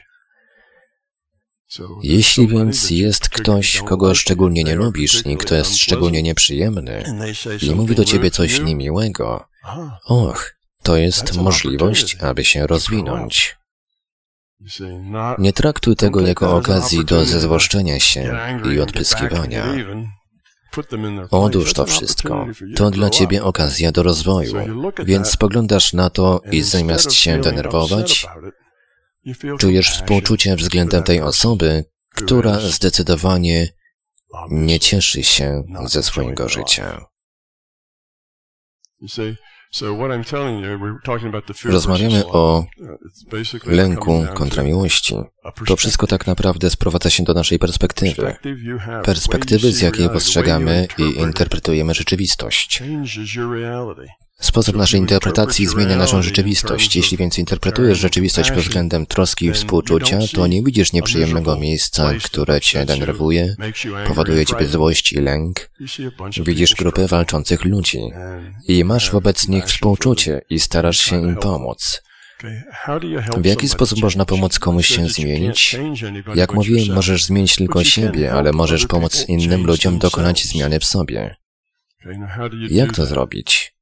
Jeśli 2.03 2.47
więc 2.47 2.89
jest 2.89 3.29
ktoś, 3.29 3.81
kogo 3.81 4.15
szczególnie 4.15 4.63
nie 4.63 4.75
lubisz 4.75 5.25
i 5.25 5.37
kto 5.37 5.55
jest 5.55 5.77
szczególnie 5.77 6.23
nieprzyjemny 6.23 7.03
i 7.61 7.75
mówi 7.75 7.95
do 7.95 8.05
Ciebie 8.05 8.31
coś 8.31 8.59
niemiłego, 8.59 9.45
och, 10.05 10.55
to 10.83 10.97
jest 10.97 11.35
możliwość, 11.35 12.17
aby 12.21 12.45
się 12.45 12.67
rozwinąć. 12.67 13.57
Nie 15.37 15.53
traktuj 15.53 15.95
tego 15.95 16.21
jako 16.21 16.55
okazji 16.55 17.05
do 17.05 17.25
zezłoszczenia 17.25 17.99
się 17.99 18.39
i 18.73 18.79
odpyskiwania. 18.79 19.65
Odłóż 21.31 21.73
to 21.73 21.85
wszystko. 21.85 22.47
To 22.75 22.91
dla 22.91 23.09
ciebie 23.09 23.43
okazja 23.43 23.91
do 23.91 24.03
rozwoju. 24.03 24.53
Więc 25.05 25.29
spoglądasz 25.29 25.93
na 25.93 26.09
to 26.09 26.41
i 26.51 26.61
zamiast 26.61 27.13
się 27.13 27.41
denerwować, 27.41 28.27
czujesz 29.59 29.91
współczucie 29.91 30.55
względem 30.55 31.03
tej 31.03 31.21
osoby, 31.21 31.85
która 32.15 32.59
zdecydowanie 32.59 33.67
nie 34.49 34.79
cieszy 34.79 35.23
się 35.23 35.63
ze 35.85 36.03
swojego 36.03 36.49
życia. 36.49 37.05
Rozmawiamy 41.65 42.25
o 42.25 42.65
lęku 43.65 44.25
kontra 44.33 44.63
miłości. 44.63 45.15
To 45.67 45.75
wszystko 45.75 46.07
tak 46.07 46.27
naprawdę 46.27 46.69
sprowadza 46.69 47.09
się 47.09 47.23
do 47.23 47.33
naszej 47.33 47.59
perspektywy. 47.59 48.35
Perspektywy, 49.03 49.71
z 49.71 49.81
jakiej 49.81 50.09
postrzegamy 50.09 50.87
i 50.97 51.03
interpretujemy 51.03 51.93
rzeczywistość. 51.93 52.83
Sposób 54.41 54.75
naszej 54.75 54.99
interpretacji 54.99 55.67
zmienia 55.67 55.95
naszą 55.95 56.21
rzeczywistość. 56.21 56.95
Jeśli 56.95 57.17
więc 57.17 57.37
interpretujesz 57.37 57.99
rzeczywistość 57.99 58.51
pod 58.51 58.59
względem 58.59 59.05
troski 59.05 59.45
i 59.45 59.53
współczucia, 59.53 60.19
to 60.33 60.47
nie 60.47 60.63
widzisz 60.63 60.93
nieprzyjemnego 60.93 61.57
miejsca, 61.57 62.13
które 62.23 62.61
cię 62.61 62.85
denerwuje, 62.85 63.55
powoduje 64.07 64.45
ciebie 64.45 64.67
złość 64.67 65.13
i 65.13 65.15
lęk. 65.15 65.69
Widzisz 66.43 66.75
grupę 66.75 67.07
walczących 67.07 67.65
ludzi 67.65 68.01
i 68.67 68.83
masz 68.83 69.11
wobec 69.11 69.47
nich 69.47 69.65
współczucie 69.65 70.41
i 70.49 70.59
starasz 70.59 70.99
się 70.99 71.23
im 71.23 71.35
pomóc. 71.35 72.01
W 73.37 73.45
jaki 73.45 73.69
sposób 73.69 74.01
można 74.01 74.25
pomóc 74.25 74.59
komuś 74.59 74.87
się 74.87 75.07
zmienić? 75.07 75.75
Jak 76.35 76.53
mówiłem, 76.53 76.95
możesz 76.95 77.25
zmienić 77.25 77.55
tylko 77.55 77.83
siebie, 77.83 78.33
ale 78.33 78.51
możesz 78.51 78.87
pomóc 78.87 79.25
innym 79.27 79.65
ludziom 79.65 79.99
dokonać 79.99 80.45
zmiany 80.45 80.79
w 80.79 80.85
sobie. 80.85 81.35
Jak 82.69 82.95
to 82.95 83.05
zrobić? 83.05 83.76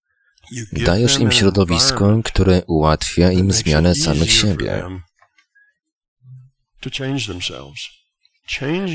Dajesz 0.71 1.19
im 1.19 1.31
środowisko, 1.31 2.19
które 2.23 2.61
ułatwia 2.67 3.31
im 3.31 3.51
zmianę 3.51 3.95
samych 3.95 4.31
siebie. 4.31 4.83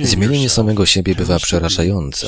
Zmienienie 0.02 0.48
samego 0.50 0.86
siebie 0.86 1.14
bywa 1.14 1.38
przerażające, 1.38 2.26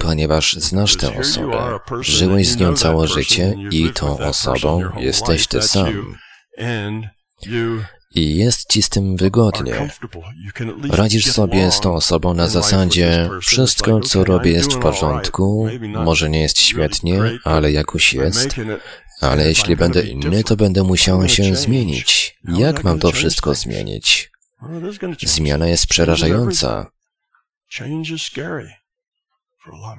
ponieważ 0.00 0.52
znasz 0.54 0.96
tę 0.96 1.18
osobę, 1.18 1.78
żyłeś 2.00 2.48
z 2.48 2.56
nią 2.56 2.74
całe 2.74 3.08
życie 3.08 3.54
i 3.70 3.92
tą 3.92 4.18
osobą 4.18 4.82
jesteś 4.98 5.46
ty 5.46 5.62
sam. 5.62 6.16
I 8.14 8.36
jest 8.36 8.68
ci 8.68 8.82
z 8.82 8.88
tym 8.88 9.16
wygodnie. 9.16 9.90
Radzisz 10.90 11.26
sobie 11.32 11.72
z 11.72 11.80
tą 11.80 11.94
osobą 11.94 12.34
na 12.34 12.48
zasadzie 12.48 13.30
wszystko, 13.42 14.00
co 14.00 14.24
robię 14.24 14.50
jest 14.50 14.72
w 14.72 14.78
porządku, 14.78 15.68
może 16.04 16.30
nie 16.30 16.40
jest 16.40 16.58
świetnie, 16.58 17.20
ale 17.44 17.72
jakoś 17.72 18.14
jest, 18.14 18.48
ale 19.20 19.48
jeśli 19.48 19.76
będę 19.76 20.02
inny, 20.02 20.44
to 20.44 20.56
będę 20.56 20.82
musiał 20.82 21.28
się 21.28 21.56
zmienić. 21.56 22.38
Jak 22.44 22.84
mam 22.84 22.98
to 22.98 23.12
wszystko 23.12 23.54
zmienić? 23.54 24.30
Zmiana 25.22 25.66
jest 25.66 25.86
przerażająca 25.86 26.86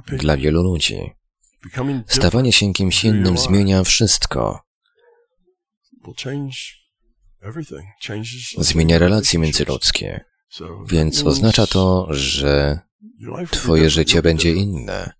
dla 0.08 0.38
wielu 0.38 0.63
ludzi. 0.63 1.00
Stawanie 2.08 2.54
się 2.54 2.74
kimś 2.74 3.04
innym 3.04 3.38
zmienia 3.38 3.84
wszystko. 3.84 4.60
Zmienia 8.58 8.99
relacje 8.99 9.39
międzyludzkie. 9.39 10.25
Więc 10.88 11.23
oznacza 11.23 11.67
to, 11.67 12.08
że 12.10 12.80
Twoje 13.52 13.89
życie 13.89 14.21
będzie 14.21 14.54
inne. 14.54 15.13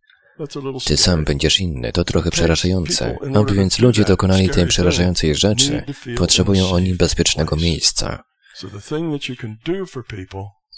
Ty 0.86 0.98
sam 0.98 1.24
będziesz 1.24 1.60
inny. 1.60 1.92
To 1.92 2.04
trochę 2.04 2.32
przerażające. 2.32 3.18
Aby 3.36 3.54
więc 3.54 3.80
ludzie 3.80 4.04
dokonali 4.06 4.50
tej 4.50 4.68
przerażającej 4.68 5.36
rzeczy, 5.36 5.84
potrzebują 6.18 6.70
oni 6.70 6.94
bezpiecznego 6.94 7.56
miejsca. 7.56 8.24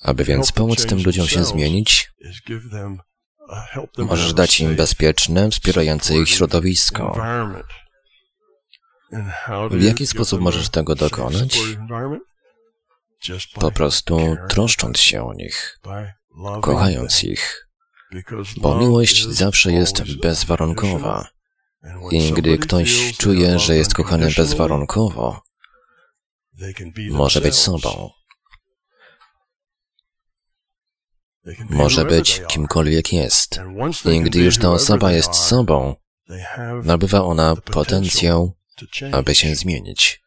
Aby 0.01 0.23
więc 0.23 0.51
pomóc 0.51 0.85
tym 0.85 1.03
ludziom 1.03 1.27
się 1.27 1.43
zmienić, 1.43 2.11
możesz 3.97 4.33
dać 4.33 4.59
im 4.59 4.75
bezpieczne, 4.75 5.49
wspierające 5.49 6.17
ich 6.17 6.29
środowisko. 6.29 7.17
W 9.71 9.83
jaki 9.83 10.07
sposób 10.07 10.41
możesz 10.41 10.69
tego 10.69 10.95
dokonać? 10.95 11.59
Po 13.53 13.71
prostu 13.71 14.37
troszcząc 14.49 14.99
się 14.99 15.23
o 15.23 15.33
nich, 15.33 15.79
kochając 16.61 17.23
ich, 17.23 17.67
bo 18.57 18.75
miłość 18.75 19.27
zawsze 19.27 19.71
jest 19.71 20.15
bezwarunkowa. 20.21 21.27
I 22.11 22.31
gdy 22.31 22.57
ktoś 22.57 23.17
czuje, 23.17 23.59
że 23.59 23.75
jest 23.75 23.93
kochany 23.93 24.31
bezwarunkowo, 24.37 25.41
może 27.11 27.41
być 27.41 27.55
sobą. 27.55 28.09
Może 31.69 32.05
być 32.05 32.41
kimkolwiek 32.47 33.13
jest. 33.13 33.59
I 34.05 34.21
gdy 34.21 34.39
już 34.39 34.57
ta 34.57 34.71
osoba 34.71 35.11
jest 35.11 35.35
sobą, 35.35 35.95
nabywa 36.83 37.23
ona 37.23 37.55
potencjał 37.55 38.60
aby 39.11 39.35
się 39.35 39.55
zmienić. 39.55 40.21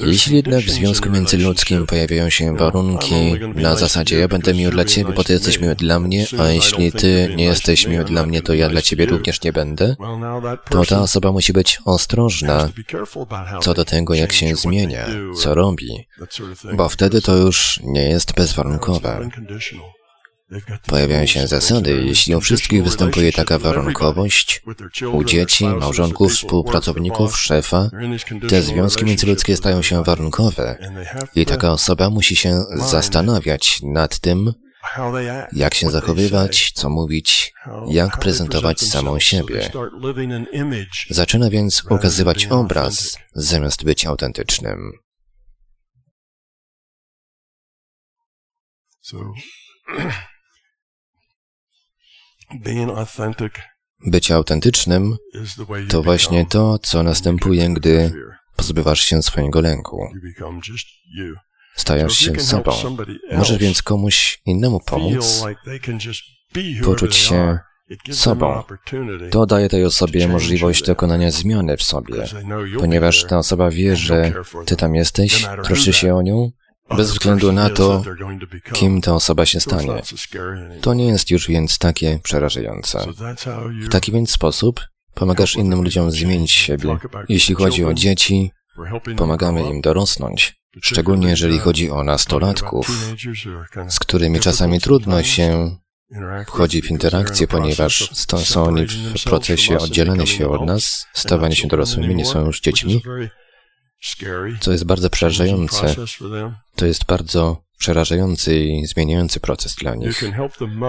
Jeśli 0.00 0.36
jednak 0.36 0.60
w 0.60 0.70
związku 0.70 1.10
międzyludzkim 1.10 1.86
pojawiają 1.86 2.30
się 2.30 2.56
warunki 2.56 3.32
na 3.54 3.76
zasadzie 3.76 4.18
ja 4.18 4.28
będę 4.28 4.54
miły 4.54 4.72
dla 4.72 4.84
Ciebie, 4.84 5.12
bo 5.12 5.24
Ty 5.24 5.32
jesteś 5.32 5.60
miły 5.60 5.74
dla 5.74 6.00
mnie, 6.00 6.26
a 6.38 6.48
jeśli 6.48 6.92
Ty 6.92 7.34
nie 7.36 7.44
jesteś 7.44 7.86
miły 7.86 8.04
dla 8.04 8.26
mnie, 8.26 8.42
to 8.42 8.54
ja 8.54 8.68
dla 8.68 8.82
Ciebie 8.82 9.06
również 9.06 9.42
nie 9.42 9.52
będę, 9.52 9.96
to 10.70 10.84
ta 10.84 11.00
osoba 11.00 11.32
musi 11.32 11.52
być 11.52 11.78
ostrożna 11.84 12.68
co 13.62 13.74
do 13.74 13.84
tego, 13.84 14.14
jak 14.14 14.32
się 14.32 14.56
zmienia, 14.56 15.06
co 15.36 15.54
robi, 15.54 16.06
bo 16.74 16.88
wtedy 16.88 17.22
to 17.22 17.36
już 17.36 17.80
nie 17.82 18.08
jest 18.08 18.34
bezwarunkowe. 18.34 19.28
Pojawiają 20.86 21.26
się 21.26 21.46
zasady, 21.46 22.02
jeśli 22.04 22.36
u 22.36 22.40
wszystkich 22.40 22.84
występuje 22.84 23.32
taka 23.32 23.58
warunkowość, 23.58 24.62
u 25.12 25.24
dzieci, 25.24 25.66
małżonków, 25.66 26.32
współpracowników, 26.32 27.38
szefa, 27.38 27.90
te 28.48 28.62
związki 28.62 29.04
międzyludzkie 29.04 29.56
stają 29.56 29.82
się 29.82 30.04
warunkowe 30.04 30.78
i 31.34 31.46
taka 31.46 31.72
osoba 31.72 32.10
musi 32.10 32.36
się 32.36 32.64
zastanawiać 32.74 33.80
nad 33.82 34.18
tym, 34.18 34.52
jak 35.52 35.74
się 35.74 35.90
zachowywać, 35.90 36.72
co 36.74 36.90
mówić, 36.90 37.52
jak 37.88 38.18
prezentować 38.18 38.80
samą 38.80 39.18
siebie. 39.18 39.70
Zaczyna 41.10 41.50
więc 41.50 41.84
ukazywać 41.90 42.46
obraz, 42.46 43.18
zamiast 43.34 43.84
być 43.84 44.06
autentycznym. 44.06 44.92
Bycie 54.06 54.34
autentycznym 54.34 55.16
to 55.88 56.02
właśnie 56.02 56.46
to, 56.46 56.78
co 56.78 57.02
następuje, 57.02 57.70
gdy 57.70 58.12
pozbywasz 58.56 59.00
się 59.00 59.22
swojego 59.22 59.60
lęku. 59.60 60.08
Stajesz 61.76 62.12
się 62.12 62.40
sobą. 62.40 62.72
Możesz 63.32 63.58
więc 63.58 63.82
komuś 63.82 64.40
innemu 64.46 64.80
pomóc, 64.80 65.44
poczuć 66.84 67.16
się 67.16 67.58
sobą. 68.10 68.62
To 69.30 69.46
daje 69.46 69.68
tej 69.68 69.84
osobie 69.84 70.28
możliwość 70.28 70.82
dokonania 70.82 71.30
zmiany 71.30 71.76
w 71.76 71.82
sobie, 71.82 72.24
ponieważ 72.78 73.24
ta 73.24 73.38
osoba 73.38 73.70
wie, 73.70 73.96
że 73.96 74.32
ty 74.66 74.76
tam 74.76 74.94
jesteś, 74.94 75.46
troszczy 75.64 75.92
się 75.92 76.14
o 76.14 76.22
nią 76.22 76.50
bez 76.96 77.10
względu 77.10 77.52
na 77.52 77.70
to, 77.70 78.02
kim 78.72 79.00
ta 79.00 79.14
osoba 79.14 79.46
się 79.46 79.60
stanie. 79.60 80.02
To 80.80 80.94
nie 80.94 81.06
jest 81.06 81.30
już 81.30 81.48
więc 81.48 81.78
takie 81.78 82.18
przerażające. 82.22 83.06
W 83.82 83.88
taki 83.88 84.12
więc 84.12 84.30
sposób 84.30 84.80
pomagasz 85.14 85.56
innym 85.56 85.82
ludziom 85.82 86.10
zmienić 86.10 86.50
siebie. 86.50 86.98
Jeśli 87.28 87.54
chodzi 87.54 87.84
o 87.84 87.94
dzieci, 87.94 88.50
pomagamy 89.16 89.62
im 89.62 89.80
dorosnąć, 89.80 90.54
szczególnie 90.82 91.28
jeżeli 91.28 91.58
chodzi 91.58 91.90
o 91.90 92.04
nastolatków, 92.04 93.14
z 93.88 93.98
którymi 93.98 94.40
czasami 94.40 94.80
trudno 94.80 95.22
się 95.22 95.76
wchodzi 96.46 96.82
w 96.82 96.90
interakcję, 96.90 97.48
ponieważ 97.48 98.10
są 98.44 98.64
oni 98.64 98.86
w 98.86 99.24
procesie 99.24 99.78
oddzielania 99.78 100.26
się 100.26 100.48
od 100.48 100.66
nas, 100.66 101.06
stawania 101.12 101.54
się 101.54 101.68
dorosłymi, 101.68 102.14
nie 102.14 102.24
są 102.24 102.46
już 102.46 102.60
dziećmi 102.60 103.02
co 104.60 104.72
jest 104.72 104.84
bardzo 104.84 105.10
przerażające. 105.10 105.94
To 106.82 106.86
jest 106.86 107.04
bardzo 107.04 107.64
przerażający 107.78 108.58
i 108.58 108.86
zmieniający 108.86 109.40
proces 109.40 109.74
dla 109.74 109.94
nich. 109.94 110.24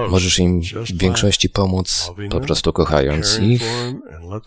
Możesz 0.09 0.39
im 0.39 0.61
w 0.61 0.97
większości 0.97 1.49
pomóc, 1.49 2.11
po 2.29 2.39
prostu 2.39 2.73
kochając 2.73 3.39
ich, 3.39 3.63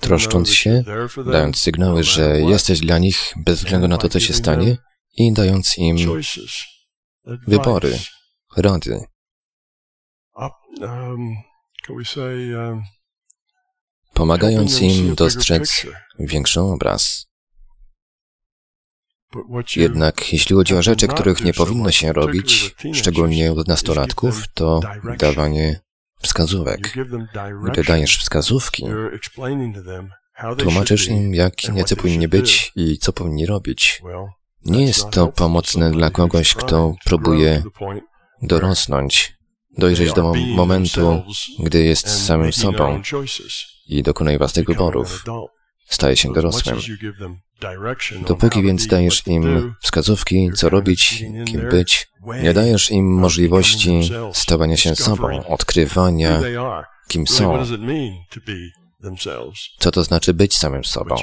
troszcząc 0.00 0.50
się, 0.50 0.84
dając 1.32 1.56
sygnały, 1.56 2.02
że 2.02 2.40
jesteś 2.40 2.80
dla 2.80 2.98
nich 2.98 3.34
bez 3.36 3.58
względu 3.58 3.88
na 3.88 3.98
to, 3.98 4.08
co 4.08 4.20
się 4.20 4.34
stanie 4.34 4.76
i 5.16 5.32
dając 5.32 5.78
im 5.78 5.96
wybory, 7.46 7.98
rady. 8.56 9.00
Um, 10.34 10.50
um, 10.80 11.36
Pomagając 14.14 14.82
im 14.82 15.14
dostrzec 15.14 15.86
większy 16.18 16.60
obraz. 16.60 17.25
Jednak 19.76 20.32
jeśli 20.32 20.56
chodzi 20.56 20.74
o 20.74 20.82
rzeczy, 20.82 21.08
których 21.08 21.44
nie 21.44 21.52
powinno 21.52 21.90
się 21.90 22.12
robić, 22.12 22.74
szczególnie 22.92 23.52
u 23.52 23.62
nastolatków, 23.66 24.44
to 24.54 24.80
dawanie 25.18 25.80
wskazówek. 26.22 26.94
Gdy 27.64 27.84
dajesz 27.84 28.18
wskazówki, 28.18 28.84
tłumaczysz 30.58 31.08
im, 31.08 31.34
jak 31.34 31.68
niecy 31.68 31.96
powinni 31.96 32.28
być 32.28 32.72
i 32.76 32.98
co 32.98 33.12
powinni 33.12 33.46
robić. 33.46 34.02
Nie 34.64 34.84
jest 34.84 35.10
to 35.10 35.26
pomocne 35.26 35.90
dla 35.90 36.10
kogoś, 36.10 36.54
kto 36.54 36.94
próbuje 37.04 37.62
dorosnąć, 38.42 39.36
dojrzeć 39.78 40.12
do 40.12 40.34
momentu, 40.34 41.22
gdy 41.58 41.84
jest 41.84 42.26
samym 42.26 42.52
sobą 42.52 43.02
i 43.86 44.02
dokonuje 44.02 44.38
własnych 44.38 44.66
wyborów 44.66 45.24
staje 45.88 46.16
się 46.16 46.32
dorosłym. 46.32 46.76
Dopóki 48.26 48.62
więc 48.62 48.86
dajesz 48.86 49.26
im 49.26 49.74
wskazówki, 49.82 50.50
co 50.54 50.68
robić, 50.68 51.24
kim 51.44 51.68
być, 51.68 52.08
nie 52.42 52.54
dajesz 52.54 52.90
im 52.90 53.14
możliwości 53.14 54.10
stawania 54.32 54.76
się 54.76 54.96
sobą, 54.96 55.46
odkrywania, 55.46 56.40
kim 57.08 57.26
są, 57.26 57.64
co 59.78 59.90
to 59.90 60.04
znaczy 60.04 60.34
być 60.34 60.56
samym 60.56 60.84
sobą. 60.84 61.16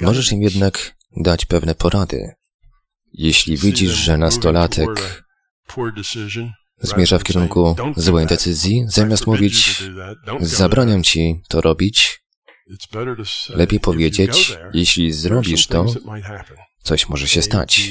Możesz 0.00 0.32
im 0.32 0.42
jednak 0.42 0.94
dać 1.16 1.44
pewne 1.44 1.74
porady. 1.74 2.34
Jeśli 3.12 3.56
widzisz, 3.56 3.92
że 3.92 4.18
nastolatek 4.18 5.24
zmierza 6.80 7.18
w 7.18 7.24
kierunku 7.24 7.76
złej 7.96 8.26
decyzji, 8.26 8.84
zamiast 8.88 9.26
mówić, 9.26 9.82
zabraniam 10.40 11.02
ci 11.02 11.40
to 11.48 11.60
robić, 11.60 12.23
Lepiej 13.48 13.80
powiedzieć, 13.80 14.58
jeśli 14.74 15.12
zrobisz 15.12 15.66
to, 15.66 15.86
coś 16.82 17.08
może 17.08 17.28
się 17.28 17.42
stać. 17.42 17.90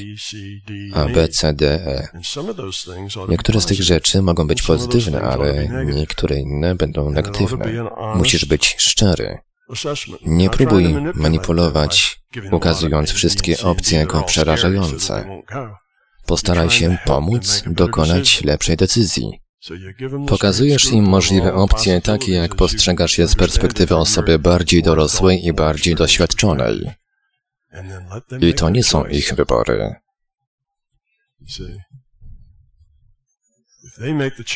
A, 0.93 1.05
B, 1.05 1.28
C, 1.28 1.53
D, 1.53 1.88
E. 1.88 2.07
Niektóre 3.30 3.61
z 3.61 3.65
tych 3.65 3.84
rzeczy 3.84 4.21
mogą 4.21 4.47
być 4.47 4.61
pozytywne, 4.61 5.21
ale 5.21 5.67
niektóre 5.86 6.39
inne 6.39 6.76
będą 6.76 7.09
negatywne. 7.09 7.65
Musisz 8.15 8.45
być 8.45 8.76
szczery. 8.78 9.38
Nie 10.26 10.49
próbuj 10.49 10.95
manipulować, 11.15 12.19
ukazując 12.51 13.11
wszystkie 13.11 13.61
opcje 13.61 13.99
jako 13.99 14.24
przerażające. 14.24 15.41
Postaraj 16.26 16.69
się 16.69 16.97
pomóc 17.05 17.63
dokonać 17.67 18.43
lepszej 18.43 18.78
decyzji. 18.78 19.43
Pokazujesz 20.28 20.91
im 20.91 21.05
możliwe 21.05 21.53
opcje 21.53 22.01
takie, 22.01 22.32
jak 22.32 22.55
postrzegasz 22.55 23.18
je 23.18 23.28
z 23.28 23.36
perspektywy 23.36 23.95
osoby 23.95 24.39
bardziej 24.39 24.84
dorosłej 24.84 25.45
i 25.45 25.53
bardziej 25.53 25.95
doświadczonej. 25.95 26.91
I 28.41 28.53
to 28.53 28.70
nie 28.70 28.84
są 28.84 29.05
ich 29.05 29.34
wybory. 29.34 29.95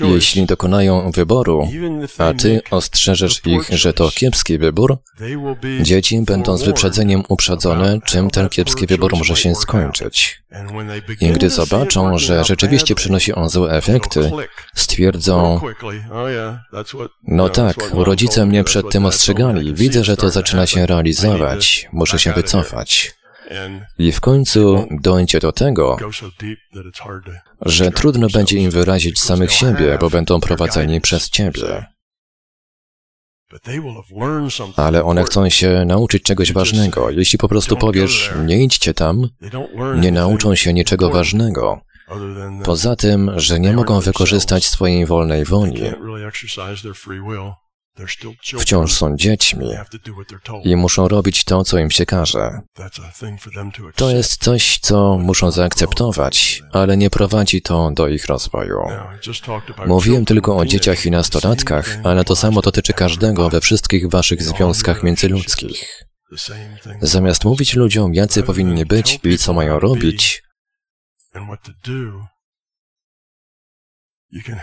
Jeśli 0.01 0.45
dokonają 0.45 1.11
wyboru, 1.11 1.69
a 2.17 2.33
ty 2.33 2.61
ostrzeżesz 2.71 3.41
ich, 3.45 3.69
że 3.69 3.93
to 3.93 4.11
kiepski 4.11 4.57
wybór, 4.57 4.97
dzieci 5.81 6.21
będą 6.21 6.57
z 6.57 6.63
wyprzedzeniem 6.63 7.23
uprzedzone, 7.29 7.99
czym 8.05 8.29
ten 8.29 8.49
kiepski 8.49 8.87
wybór 8.87 9.17
może 9.17 9.35
się 9.35 9.55
skończyć. 9.55 10.41
I 11.21 11.31
gdy 11.31 11.49
zobaczą, 11.49 12.17
że 12.17 12.43
rzeczywiście 12.43 12.95
przynosi 12.95 13.33
on 13.33 13.49
złe 13.49 13.71
efekty, 13.71 14.31
stwierdzą, 14.75 15.61
no 17.27 17.49
tak, 17.49 17.75
rodzice 17.93 18.45
mnie 18.45 18.63
przed 18.63 18.89
tym 18.89 19.05
ostrzegali, 19.05 19.73
widzę, 19.73 20.03
że 20.03 20.17
to 20.17 20.29
zaczyna 20.29 20.67
się 20.67 20.85
realizować, 20.85 21.87
muszę 21.91 22.19
się 22.19 22.33
wycofać. 22.33 23.16
I 23.97 24.11
w 24.11 24.21
końcu 24.21 24.87
dojdzie 25.01 25.39
do 25.39 25.51
tego, 25.51 25.97
że 27.61 27.91
trudno 27.91 28.27
będzie 28.33 28.57
im 28.57 28.71
wyrazić 28.71 29.19
samych 29.19 29.51
siebie, 29.51 29.97
bo 30.01 30.09
będą 30.09 30.39
prowadzeni 30.39 31.01
przez 31.01 31.29
Ciebie. 31.29 31.85
Ale 34.75 35.03
one 35.03 35.23
chcą 35.23 35.49
się 35.49 35.85
nauczyć 35.85 36.23
czegoś 36.23 36.53
ważnego. 36.53 37.09
Jeśli 37.09 37.39
po 37.39 37.47
prostu 37.47 37.77
powiesz, 37.77 38.33
nie 38.45 38.63
idźcie 38.63 38.93
tam, 38.93 39.27
nie 39.99 40.11
nauczą 40.11 40.55
się 40.55 40.73
niczego 40.73 41.09
ważnego. 41.09 41.81
Poza 42.63 42.95
tym, 42.95 43.31
że 43.35 43.59
nie 43.59 43.73
mogą 43.73 43.99
wykorzystać 43.99 44.65
swojej 44.65 45.05
wolnej 45.05 45.45
woli, 45.45 45.81
Wciąż 48.59 48.93
są 48.93 49.15
dziećmi 49.15 49.69
i 50.63 50.75
muszą 50.75 51.07
robić 51.07 51.43
to, 51.43 51.63
co 51.63 51.77
im 51.77 51.91
się 51.91 52.05
każe. 52.05 52.61
To 53.95 54.09
jest 54.09 54.43
coś, 54.43 54.79
co 54.79 55.17
muszą 55.17 55.51
zaakceptować, 55.51 56.63
ale 56.71 56.97
nie 56.97 57.09
prowadzi 57.09 57.61
to 57.61 57.91
do 57.91 58.07
ich 58.07 58.25
rozwoju. 58.25 58.79
Mówiłem 59.85 60.25
tylko 60.25 60.57
o 60.57 60.65
dzieciach 60.65 61.05
i 61.05 61.11
nastolatkach, 61.11 61.97
ale 62.03 62.23
to 62.23 62.35
samo 62.35 62.61
dotyczy 62.61 62.93
każdego 62.93 63.49
we 63.49 63.61
wszystkich 63.61 64.09
waszych 64.09 64.43
związkach 64.43 65.03
międzyludzkich. 65.03 66.03
Zamiast 67.01 67.45
mówić 67.45 67.75
ludziom, 67.75 68.13
jacy 68.13 68.43
powinni 68.43 68.85
być 68.85 69.19
i 69.23 69.37
co 69.37 69.53
mają 69.53 69.79
robić, 69.79 70.43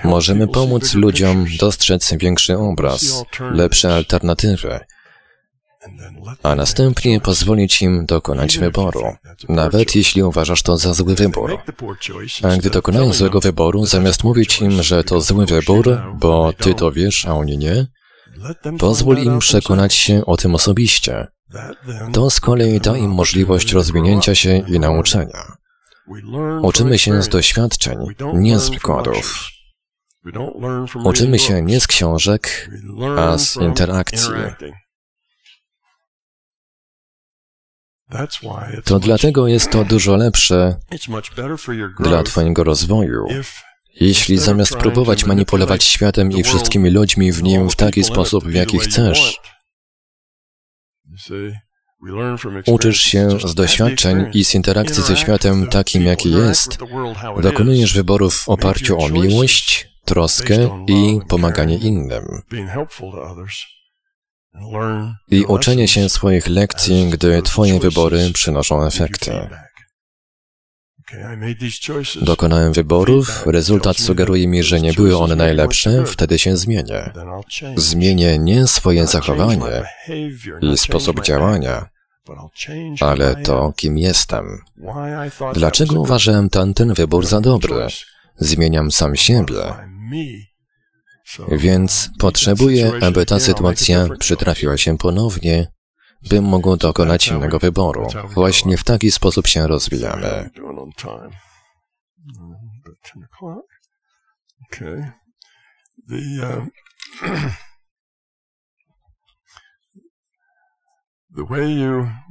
Możemy 0.05 0.49
pomóc 0.49 0.95
ludziom 0.95 1.47
dostrzec 1.59 2.15
większy 2.15 2.59
obraz, 2.59 3.25
lepsze 3.41 3.95
alternatywy, 3.95 4.81
a 6.43 6.55
następnie 6.55 7.21
pozwolić 7.21 7.83
im 7.83 8.07
dokonać 8.07 8.59
wyboru, 8.59 9.03
nawet 9.49 9.97
jeśli 9.97 10.23
uważasz 10.23 10.63
to 10.63 10.77
za 10.77 10.95
zły 10.95 11.15
wybór. 11.15 11.59
A 12.43 12.57
gdy 12.57 12.71
dokonają 12.71 13.13
złego 13.13 13.41
wyboru, 13.41 13.87
zamiast 13.87 14.25
mówić 14.25 14.61
im, 14.61 14.83
że 14.83 15.05
to 15.05 15.21
zły 15.21 15.47
wybór, 15.47 16.03
bo 16.15 16.53
ty 16.53 16.75
to 16.75 16.93
wiesz, 16.93 17.27
a 17.27 17.35
oni 17.35 17.59
nie, 17.59 17.87
pozwól 18.79 19.19
im 19.19 19.39
przekonać 19.39 19.95
się 19.95 20.25
o 20.27 20.37
tym 20.37 20.55
osobiście. 20.55 21.27
To 22.13 22.31
z 22.31 22.41
kolei 22.41 22.81
da 22.81 22.97
im 22.97 23.11
możliwość 23.11 23.73
rozwinięcia 23.73 24.35
się 24.35 24.59
i 24.69 24.81
nauczenia. 24.81 25.57
Uczymy 26.63 26.99
się 26.99 27.23
z 27.23 27.29
doświadczeń, 27.29 27.99
nie 28.35 28.59
z 28.59 28.69
wykładów. 28.69 29.54
Uczymy 31.05 31.39
się 31.39 31.63
nie 31.63 31.81
z 31.81 31.87
książek, 31.87 32.71
a 33.19 33.39
z 33.39 33.57
interakcji. 33.57 34.35
To 38.85 38.99
dlatego 38.99 39.49
jest 39.49 39.71
to 39.71 39.85
dużo 39.85 40.17
lepsze 40.17 40.77
dla 42.01 42.23
Twojego 42.23 42.65
rozwoju, 42.65 43.27
jeśli 44.01 44.39
zamiast 44.39 44.77
próbować 44.77 45.25
manipulować 45.25 45.85
światem 45.85 46.33
i 46.33 46.43
wszystkimi 46.43 46.91
ludźmi 46.91 47.33
w 47.33 47.43
nim 47.43 47.71
w 47.71 47.77
taki 47.77 48.05
sposób, 48.05 48.45
w 48.45 48.55
jaki 48.55 48.79
chcesz, 48.79 49.41
Uczysz 52.67 53.01
się 53.01 53.29
z 53.45 53.55
doświadczeń 53.55 54.31
i 54.35 54.45
z 54.45 54.55
interakcji 54.55 55.03
ze 55.03 55.17
światem 55.17 55.69
takim, 55.69 56.03
jaki 56.03 56.31
jest. 56.31 56.79
Dokonujesz 57.43 57.95
wyborów 57.95 58.35
w 58.35 58.49
oparciu 58.49 59.01
o 59.01 59.09
miłość, 59.09 59.94
troskę 60.05 60.85
i 60.89 61.21
pomaganie 61.29 61.77
innym. 61.77 62.43
I 65.31 65.45
uczenie 65.45 65.89
się 65.89 66.09
swoich 66.09 66.47
lekcji, 66.47 67.11
gdy 67.11 67.43
Twoje 67.43 67.81
wybory 67.81 68.31
przynoszą 68.35 68.87
efekty. 68.87 69.49
Dokonałem 72.23 72.73
wyborów, 72.73 73.47
rezultat 73.47 73.97
sugeruje 73.97 74.49
mi, 74.49 74.63
że 74.63 74.81
nie 74.81 74.93
były 74.93 75.17
one 75.17 75.37
najlepsze, 75.37 76.05
wtedy 76.07 76.39
się 76.39 76.57
zmienię. 76.57 77.13
Zmienię 77.77 78.39
nie 78.39 78.67
swoje 78.67 79.07
zachowanie 79.07 79.83
i 80.61 80.79
sposób 80.79 81.23
działania, 81.23 81.89
ale 83.01 83.37
to, 83.37 83.73
kim 83.77 83.99
jestem. 83.99 84.59
Dlaczego 85.55 86.01
uważałem 86.01 86.51
tamten 86.51 86.95
wybór 86.95 87.27
za 87.27 87.41
dobry? 87.41 87.87
Zmieniam 88.37 88.91
sam 88.91 89.17
siebie. 89.17 89.94
Więc 91.49 92.11
potrzebuję, 92.19 92.93
aby 93.01 93.27
ta 93.27 93.41
sytuacja 93.41 94.09
przytrafiła 94.19 94.77
się 94.77 94.99
ponownie, 94.99 95.73
bym 96.29 96.45
mógł 96.45 96.77
dokonać 96.77 97.29
innego 97.29 97.59
wyboru. 97.59 98.09
Właśnie 98.35 98.77
w 98.77 98.85
taki 98.85 99.11
sposób 99.11 99.47
się 99.47 99.67
rozwijamy. 99.67 100.51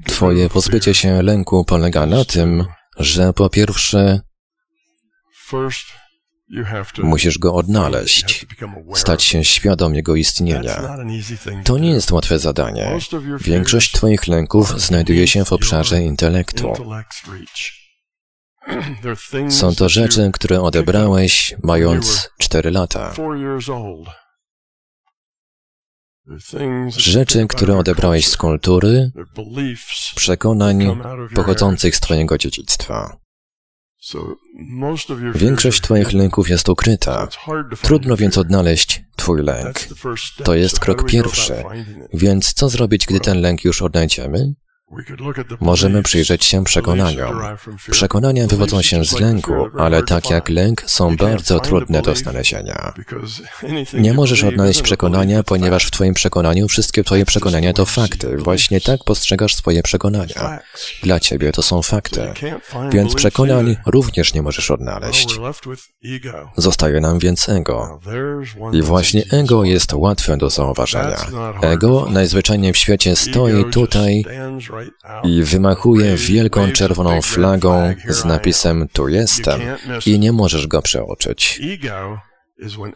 Twoje 0.05 0.49
pozbycie 0.49 0.93
się 0.93 1.21
lęku 1.21 1.65
polega 1.65 2.05
na 2.05 2.25
tym, 2.25 2.65
że 2.97 3.33
po 3.33 3.49
pierwsze 3.49 4.21
Musisz 7.03 7.37
go 7.37 7.55
odnaleźć, 7.55 8.45
stać 8.95 9.23
się 9.23 9.43
świadom 9.43 9.95
jego 9.95 10.15
istnienia. 10.15 10.97
To 11.63 11.77
nie 11.77 11.91
jest 11.91 12.11
łatwe 12.11 12.39
zadanie. 12.39 12.97
Większość 13.39 13.91
Twoich 13.91 14.27
lęków 14.27 14.81
znajduje 14.81 15.27
się 15.27 15.45
w 15.45 15.53
obszarze 15.53 16.01
intelektu. 16.01 16.73
Są 19.49 19.75
to 19.75 19.89
rzeczy, 19.89 20.29
które 20.33 20.61
odebrałeś 20.61 21.55
mając 21.63 22.29
4 22.37 22.71
lata. 22.71 23.13
Rzeczy, 26.97 27.47
które 27.47 27.77
odebrałeś 27.77 28.27
z 28.27 28.37
kultury, 28.37 29.11
przekonań 30.15 30.99
pochodzących 31.35 31.95
z 31.95 31.99
Twojego 31.99 32.37
dziedzictwa. 32.37 33.22
Większość 35.35 35.81
Twoich 35.81 36.13
lęków 36.13 36.49
jest 36.49 36.69
ukryta. 36.69 37.27
Trudno 37.81 38.17
więc 38.17 38.37
odnaleźć 38.37 39.03
Twój 39.15 39.43
lęk. 39.43 39.79
To 40.43 40.55
jest 40.55 40.79
krok 40.79 41.05
pierwszy. 41.05 41.63
Więc 42.13 42.53
co 42.53 42.69
zrobić, 42.69 43.05
gdy 43.05 43.19
ten 43.19 43.41
lęk 43.41 43.63
już 43.63 43.81
odnajdziemy? 43.81 44.53
Możemy 45.59 46.03
przyjrzeć 46.03 46.45
się 46.45 46.63
przekonaniom. 46.63 47.41
Przekonania 47.91 48.47
wywodzą 48.47 48.81
się 48.81 49.05
z 49.05 49.19
lęku, 49.19 49.53
ale 49.79 50.03
tak 50.03 50.29
jak 50.29 50.49
lęk, 50.49 50.83
są 50.85 51.15
bardzo 51.15 51.59
trudne 51.59 52.01
do 52.01 52.15
znalezienia. 52.15 52.93
Nie 53.93 54.13
możesz 54.13 54.43
odnaleźć 54.43 54.81
przekonania, 54.81 55.43
ponieważ 55.43 55.85
w 55.85 55.91
Twoim 55.91 56.13
przekonaniu 56.13 56.67
wszystkie 56.67 57.03
Twoje 57.03 57.25
przekonania 57.25 57.73
to 57.73 57.85
fakty. 57.85 58.37
Właśnie 58.37 58.81
tak 58.81 59.03
postrzegasz 59.03 59.55
swoje 59.55 59.83
przekonania. 59.83 60.59
Dla 61.03 61.19
Ciebie 61.19 61.51
to 61.51 61.61
są 61.61 61.81
fakty. 61.81 62.33
Więc 62.91 63.15
przekonań 63.15 63.77
również 63.85 64.33
nie 64.33 64.41
możesz 64.41 64.71
odnaleźć. 64.71 65.39
Zostaje 66.57 67.01
nam 67.01 67.19
więc 67.19 67.49
ego. 67.49 67.99
I 68.73 68.81
właśnie 68.81 69.23
ego 69.31 69.63
jest 69.63 69.93
łatwe 69.93 70.37
do 70.37 70.49
zauważenia. 70.49 71.17
Ego 71.61 72.07
najzwyczajniej 72.09 72.73
w 72.73 72.77
świecie 72.77 73.15
stoi 73.15 73.65
tutaj 73.71 74.25
i 75.23 75.43
wymachuje 75.43 76.15
wielką 76.17 76.71
czerwoną 76.71 77.21
flagą 77.21 77.93
z 78.07 78.25
napisem 78.25 78.87
Tu 78.93 79.07
jestem 79.07 79.61
i 80.05 80.19
nie 80.19 80.31
możesz 80.31 80.67
go 80.67 80.81
przeoczyć. 80.81 81.61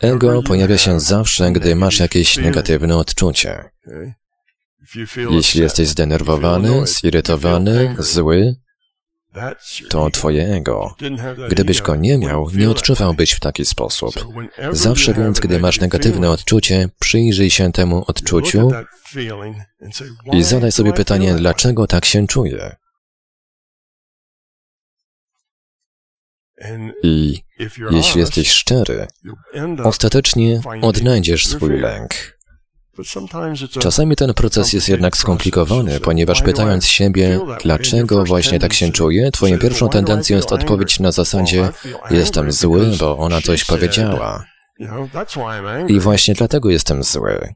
Ego 0.02 0.44
pojawia 0.44 0.78
się 0.78 1.00
zawsze, 1.00 1.52
gdy 1.52 1.76
masz 1.76 2.00
jakieś 2.00 2.38
negatywne 2.38 2.98
odczucie. 2.98 3.64
Jeśli 5.30 5.62
jesteś 5.62 5.88
zdenerwowany, 5.88 6.88
zirytowany, 6.88 7.96
zły, 8.00 8.56
to 9.90 10.10
twoje 10.10 10.48
ego. 10.48 10.96
Gdybyś 11.50 11.82
go 11.82 11.96
nie 11.96 12.18
miał, 12.18 12.50
nie 12.50 12.70
odczuwałbyś 12.70 13.32
w 13.32 13.40
taki 13.40 13.66
sposób. 13.66 14.14
Zawsze 14.72 15.14
więc, 15.14 15.40
gdy 15.40 15.60
masz 15.60 15.80
negatywne 15.80 16.30
odczucie, 16.30 16.90
przyjrzyj 17.00 17.50
się 17.50 17.72
temu 17.72 18.04
odczuciu 18.08 18.72
i 20.32 20.44
zadaj 20.44 20.72
sobie 20.72 20.94
pytanie, 20.94 21.34
dlaczego 21.34 21.88
tak 21.88 22.06
się 22.06 22.28
czuję. 22.28 22.76
I 27.04 27.44
jeśli 27.92 28.20
jesteś 28.20 28.50
szczery, 28.50 29.08
ostatecznie 29.84 30.62
odnajdziesz 30.82 31.48
swój 31.48 31.80
lęk. 31.80 32.37
Czasami 33.80 34.16
ten 34.16 34.34
proces 34.34 34.74
jest 34.74 34.90
jednak 34.90 35.18
skomplikowany, 35.18 36.00
ponieważ 36.00 36.42
pytając 36.42 36.86
siebie, 36.88 37.40
dlaczego 37.64 38.24
właśnie 38.26 38.60
tak 38.60 38.74
się 38.74 38.92
czuję, 38.92 39.32
twoją 39.32 39.60
pierwszą 39.60 39.90
tendencją 39.90 40.36
jest 40.38 40.52
odpowiedź 40.52 41.00
na 41.00 41.12
zasadzie 41.12 41.70
jestem 42.12 42.52
zły, 42.52 42.92
bo 43.00 43.18
ona 43.18 43.42
coś 43.42 43.66
powiedziała. 43.66 44.46
I 45.88 46.00
właśnie 46.00 46.34
dlatego 46.34 46.70
jestem 46.70 47.04
zły. 47.04 47.54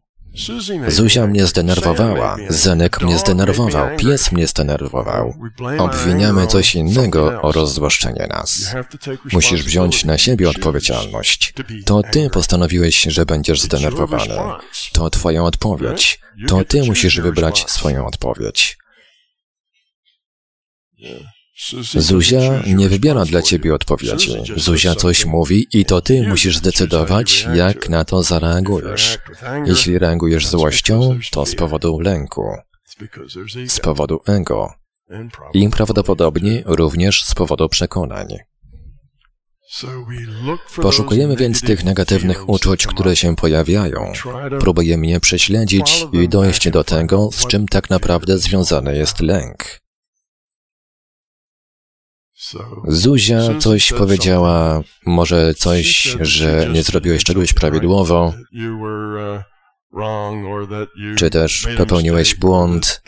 Zuzia 0.87 1.27
mnie 1.27 1.45
zdenerwowała, 1.45 2.37
Zenek 2.49 3.01
mnie 3.01 3.17
zdenerwował, 3.17 3.97
pies 3.97 4.31
mnie 4.31 4.47
zdenerwował. 4.47 5.33
Obwiniamy 5.77 6.47
coś 6.47 6.75
innego 6.75 7.41
o 7.41 7.51
rozzłoszczenie 7.51 8.27
nas. 8.29 8.75
Musisz 9.33 9.63
wziąć 9.63 10.05
na 10.05 10.17
siebie 10.17 10.49
odpowiedzialność. 10.49 11.53
To 11.85 12.01
ty 12.03 12.29
postanowiłeś, 12.29 13.01
że 13.01 13.25
będziesz 13.25 13.61
zdenerwowany. 13.61 14.35
To 14.93 15.09
twoja 15.09 15.43
odpowiedź. 15.43 16.19
To 16.47 16.65
ty 16.65 16.83
musisz 16.83 17.19
wybrać 17.19 17.71
swoją 17.71 18.07
odpowiedź. 18.07 18.77
Zuzia 21.95 22.63
nie 22.67 22.89
wybiera 22.89 23.25
dla 23.25 23.41
ciebie 23.41 23.75
odpowiedzi. 23.75 24.35
Zuzia 24.55 24.95
coś 24.95 25.25
mówi 25.25 25.67
i 25.73 25.85
to 25.85 26.01
ty 26.01 26.27
musisz 26.27 26.57
zdecydować, 26.57 27.47
jak 27.53 27.89
na 27.89 28.05
to 28.05 28.23
zareagujesz. 28.23 29.17
Jeśli 29.65 29.99
reagujesz 29.99 30.47
złością, 30.47 31.19
to 31.31 31.45
z 31.45 31.55
powodu 31.55 31.99
lęku, 31.99 32.45
z 33.67 33.79
powodu 33.79 34.21
ego 34.27 34.73
i 35.53 35.69
prawdopodobnie 35.69 36.63
również 36.65 37.23
z 37.23 37.35
powodu 37.35 37.69
przekonań. 37.69 38.27
Poszukujemy 40.81 41.35
więc 41.35 41.61
tych 41.61 41.83
negatywnych 41.83 42.49
uczuć, 42.49 42.87
które 42.87 43.15
się 43.15 43.35
pojawiają. 43.35 44.11
Próbujemy 44.59 45.07
je 45.07 45.19
prześledzić 45.19 46.05
i 46.13 46.29
dojść 46.29 46.69
do 46.69 46.83
tego, 46.83 47.29
z 47.31 47.47
czym 47.47 47.67
tak 47.67 47.89
naprawdę 47.89 48.37
związany 48.37 48.97
jest 48.97 49.19
lęk. 49.19 49.80
Zuzia 52.87 53.41
coś 53.59 53.93
powiedziała, 53.93 54.81
może 55.05 55.53
coś, 55.53 56.17
że 56.21 56.69
nie 56.73 56.83
zrobiłeś 56.83 57.23
czegoś 57.23 57.53
prawidłowo, 57.53 58.33
czy 61.17 61.29
też 61.29 61.67
popełniłeś 61.77 62.35
błąd, 62.35 63.03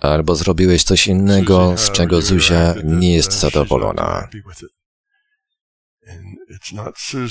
albo 0.00 0.34
zrobiłeś 0.34 0.82
coś 0.82 1.06
innego, 1.06 1.74
z 1.76 1.90
czego 1.90 2.22
Zuzia 2.22 2.74
nie 2.84 3.14
jest 3.14 3.32
zadowolona. 3.32 4.28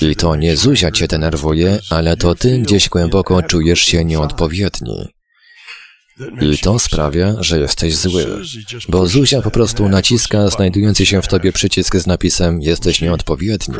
I 0.00 0.16
to 0.16 0.36
nie 0.36 0.56
Zuzia 0.56 0.90
cię 0.90 1.08
denerwuje, 1.08 1.78
ale 1.90 2.16
to 2.16 2.34
ty 2.34 2.58
gdzieś 2.58 2.88
głęboko 2.88 3.42
czujesz 3.42 3.80
się 3.80 4.04
nieodpowiedni. 4.04 5.08
I 6.40 6.58
to 6.58 6.78
sprawia, 6.78 7.34
że 7.40 7.58
jesteś 7.58 7.96
zły, 7.96 8.26
bo 8.88 9.06
Zuzia 9.06 9.42
po 9.42 9.50
prostu 9.50 9.88
naciska 9.88 10.48
znajdujący 10.48 11.06
się 11.06 11.22
w 11.22 11.28
tobie 11.28 11.52
przycisk 11.52 11.96
z 11.96 12.06
napisem 12.06 12.62
jesteś 12.62 13.00
nieodpowiedni. 13.00 13.74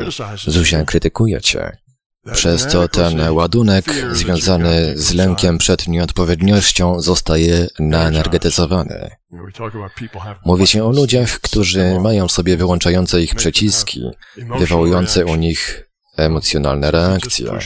Zuzia 0.46 0.84
krytykuje 0.84 1.40
cię. 1.40 1.76
Przez 2.32 2.66
co 2.66 2.88
ten 2.88 3.30
ładunek 3.30 3.84
związany 4.12 4.92
z 4.96 5.14
lękiem 5.14 5.58
przed 5.58 5.88
nieodpowiedniością 5.88 7.00
zostaje 7.00 7.68
naenergetyzowany. 7.78 9.10
Mówi 10.44 10.66
się 10.66 10.84
o 10.84 10.90
ludziach, 10.90 11.40
którzy 11.40 12.00
mają 12.00 12.28
w 12.28 12.32
sobie 12.32 12.56
wyłączające 12.56 13.22
ich 13.22 13.34
przyciski, 13.34 14.02
wywołujące 14.58 15.24
u 15.26 15.34
nich 15.36 15.84
emocjonalne 16.16 16.90
reakcje. 16.90 17.58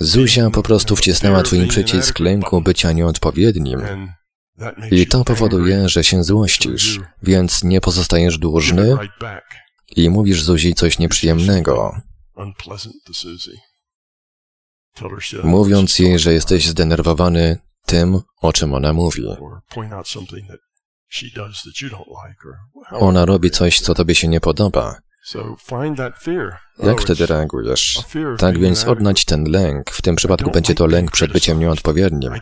Zuzia 0.00 0.50
po 0.50 0.62
prostu 0.62 0.96
wcisnęła 0.96 1.42
twój 1.42 1.66
przycisk 1.66 2.18
lęku 2.18 2.62
bycia 2.62 2.92
nieodpowiednim. 2.92 3.80
I 4.90 5.06
to 5.06 5.24
powoduje, 5.24 5.88
że 5.88 6.04
się 6.04 6.24
złościsz, 6.24 7.00
więc 7.22 7.64
nie 7.64 7.80
pozostajesz 7.80 8.38
dłużny 8.38 8.96
i 9.96 10.10
mówisz 10.10 10.42
Zuzi 10.42 10.74
coś 10.74 10.98
nieprzyjemnego, 10.98 11.92
mówiąc 15.44 15.98
jej, 15.98 16.18
że 16.18 16.32
jesteś 16.32 16.68
zdenerwowany 16.68 17.58
tym, 17.86 18.20
o 18.40 18.52
czym 18.52 18.74
ona 18.74 18.92
mówi. 18.92 19.24
Ona 22.90 23.24
robi 23.24 23.50
coś, 23.50 23.80
co 23.80 23.94
tobie 23.94 24.14
się 24.14 24.28
nie 24.28 24.40
podoba. 24.40 24.98
Jak 26.82 27.00
wtedy 27.00 27.26
reagujesz? 27.26 28.00
Tak 28.38 28.58
więc 28.58 28.84
odnać 28.84 29.24
ten 29.24 29.44
lęk. 29.44 29.90
W 29.90 30.02
tym 30.02 30.16
przypadku 30.16 30.50
będzie 30.50 30.74
to 30.74 30.86
lęk 30.86 31.10
przed 31.10 31.32
byciem 31.32 31.58
nieodpowiednim. 31.58 32.32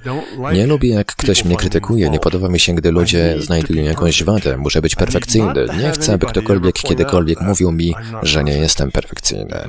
Nie 0.52 0.66
lubię, 0.66 0.88
jak 0.88 1.14
ktoś 1.14 1.44
mnie 1.44 1.56
krytykuje. 1.56 2.10
Nie 2.10 2.20
podoba 2.20 2.48
mi 2.48 2.60
się, 2.60 2.74
gdy 2.74 2.90
ludzie 2.90 3.34
znajdują 3.38 3.84
jakąś 3.84 4.22
wadę. 4.22 4.56
Muszę 4.56 4.82
być 4.82 4.96
perfekcyjny. 4.96 5.66
Nie 5.82 5.90
chcę, 5.90 6.12
aby 6.12 6.26
ktokolwiek 6.26 6.74
kiedykolwiek 6.74 7.40
mówił 7.40 7.72
mi, 7.72 7.94
że 8.22 8.44
nie 8.44 8.58
jestem 8.58 8.90
perfekcyjny. 8.90 9.68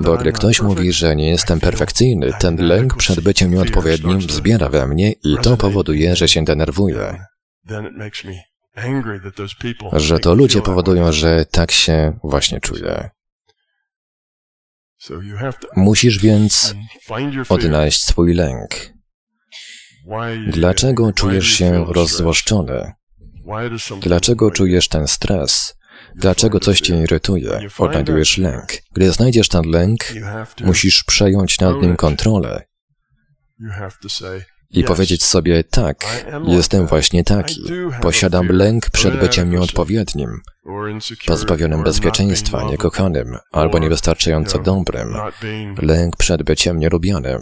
Bo 0.00 0.16
gdy 0.16 0.32
ktoś 0.32 0.62
mówi, 0.62 0.92
że 0.92 1.16
nie 1.16 1.30
jestem 1.30 1.60
perfekcyjny, 1.60 2.32
ten 2.40 2.56
lęk 2.56 2.96
przed 2.96 3.20
byciem 3.20 3.50
nieodpowiednim 3.50 4.20
zbiera 4.22 4.68
we 4.68 4.86
mnie 4.86 5.12
i 5.12 5.36
to 5.42 5.56
powoduje, 5.56 6.16
że 6.16 6.28
się 6.28 6.44
denerwuję 6.44 7.24
że 9.92 10.18
to 10.18 10.34
ludzie 10.34 10.62
powodują, 10.62 11.12
że 11.12 11.44
tak 11.44 11.70
się 11.70 12.18
właśnie 12.24 12.60
czuję. 12.60 13.10
Musisz 15.76 16.18
więc 16.18 16.74
odnaleźć 17.48 18.04
swój 18.04 18.34
lęk. 18.34 18.92
Dlaczego 20.46 21.12
czujesz 21.12 21.46
się 21.46 21.84
rozzłoszczony? 21.88 22.92
Dlaczego 24.00 24.50
czujesz 24.50 24.88
ten 24.88 25.08
stres? 25.08 25.74
Dlaczego 26.16 26.60
coś 26.60 26.80
cię 26.80 27.02
irytuje? 27.02 27.60
Odnajdujesz 27.78 28.38
lęk. 28.38 28.72
Gdy 28.92 29.12
znajdziesz 29.12 29.48
ten 29.48 29.70
lęk, 29.70 30.00
musisz 30.60 31.04
przejąć 31.04 31.60
nad 31.60 31.82
nim 31.82 31.96
kontrolę 31.96 32.64
i 34.70 34.84
powiedzieć 34.84 35.24
sobie, 35.24 35.64
tak, 35.64 36.26
jestem 36.46 36.86
właśnie 36.86 37.24
taki. 37.24 37.62
Posiadam 38.00 38.48
lęk 38.48 38.90
przed 38.90 39.20
byciem 39.20 39.50
nieodpowiednim, 39.50 40.40
pozbawionym 41.26 41.82
bezpieczeństwa, 41.82 42.62
niekochanym 42.62 43.36
albo 43.52 43.78
niewystarczająco 43.78 44.58
dobrym. 44.58 45.14
Lęk 45.82 46.16
przed 46.16 46.42
byciem 46.42 46.78
nielubianym. 46.78 47.40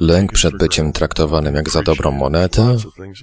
Lęk 0.00 0.32
przed 0.32 0.56
byciem 0.56 0.92
traktowanym 0.92 1.54
jak 1.54 1.70
za 1.70 1.82
dobrą 1.82 2.10
monetę, 2.10 2.76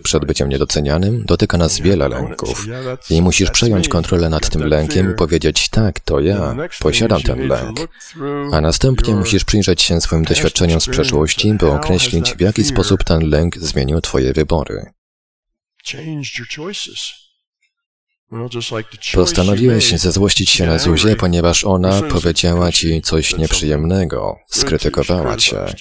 przed 0.03 0.25
byciem 0.25 0.49
niedocenianym, 0.49 1.23
dotyka 1.25 1.57
nas 1.57 1.79
wiele 1.79 2.09
lęków. 2.09 2.65
I 3.09 3.21
musisz 3.21 3.51
przejąć 3.51 3.87
kontrolę 3.87 4.29
nad 4.29 4.49
tym 4.49 4.63
lękiem 4.63 5.11
i 5.11 5.15
powiedzieć, 5.15 5.69
tak, 5.69 5.99
to 5.99 6.19
ja, 6.19 6.55
posiadam 6.79 7.21
ten 7.21 7.47
lęk. 7.47 7.79
A 8.51 8.61
następnie 8.61 9.15
musisz 9.15 9.45
przyjrzeć 9.45 9.81
się 9.81 10.01
swoim 10.01 10.23
doświadczeniom 10.23 10.81
z 10.81 10.87
przeszłości, 10.87 11.53
by 11.53 11.71
określić, 11.71 12.33
w 12.33 12.41
jaki 12.41 12.63
sposób 12.63 13.03
ten 13.03 13.29
lęk 13.29 13.57
zmienił 13.57 14.01
Twoje 14.01 14.33
wybory. 14.33 14.85
Postanowiłeś 19.13 19.91
zezłościć 19.99 20.49
się 20.49 20.65
na 20.65 20.79
Zuzie, 20.79 21.15
ponieważ 21.15 21.63
ona 21.63 22.01
powiedziała 22.01 22.71
ci 22.71 23.01
coś 23.01 23.37
nieprzyjemnego, 23.37 24.37
skrytykowała 24.47 25.37
cię. 25.37 25.75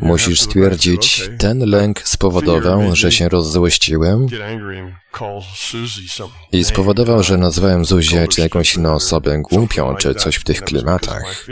Musisz 0.00 0.40
stwierdzić, 0.40 1.30
ten 1.38 1.58
lęk 1.58 2.00
spowodował, 2.08 2.96
że 2.96 3.12
się 3.12 3.28
rozzłościłem 3.28 4.26
i 6.52 6.64
spowodował, 6.64 7.22
że 7.22 7.38
nazwałem 7.38 7.84
Zuzię 7.84 8.28
czy 8.28 8.40
jakąś 8.40 8.74
inną 8.74 8.92
osobę 8.92 9.42
głupią, 9.42 9.94
czy 9.96 10.14
coś 10.14 10.36
w 10.36 10.44
tych 10.44 10.62
klimatach. 10.62 11.46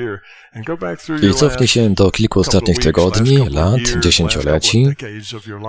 I 1.22 1.34
cofnij 1.34 1.68
się 1.68 1.94
do 1.94 2.10
kilku 2.10 2.40
ostatnich 2.40 2.78
tygodni, 2.78 3.48
lat, 3.48 3.80
dziesięcioleci 4.00 4.86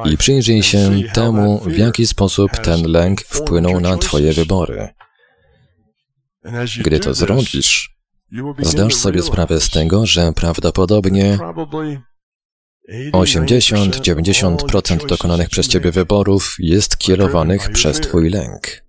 i 0.05 0.17
przyjrzyj 0.17 0.63
się 0.63 0.91
temu, 1.13 1.61
w 1.65 1.77
jaki 1.77 2.07
sposób 2.07 2.51
ten 2.51 2.91
lęk 2.91 3.21
wpłynął 3.21 3.79
na 3.79 3.97
Twoje 3.97 4.33
wybory. 4.33 4.89
Gdy 6.83 6.99
to 6.99 7.13
zrobisz, 7.13 7.95
zdasz 8.59 8.95
sobie 8.95 9.21
sprawę 9.21 9.61
z 9.61 9.69
tego, 9.69 10.05
że 10.05 10.33
prawdopodobnie 10.33 11.37
80-90% 13.13 15.05
dokonanych 15.05 15.49
przez 15.49 15.67
ciebie 15.67 15.91
wyborów 15.91 16.55
jest 16.59 16.97
kierowanych 16.97 17.71
przez 17.71 17.99
twój 17.99 18.29
lęk. 18.29 18.83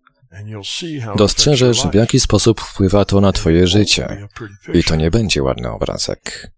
Dostrzeżesz, 1.16 1.86
w 1.92 1.94
jaki 1.94 2.20
sposób 2.20 2.60
wpływa 2.60 3.04
to 3.04 3.20
na 3.20 3.32
twoje 3.32 3.66
życie. 3.66 4.28
I 4.74 4.84
to 4.84 4.96
nie 4.96 5.10
będzie 5.10 5.42
ładny 5.42 5.70
obrazek. 5.70 6.50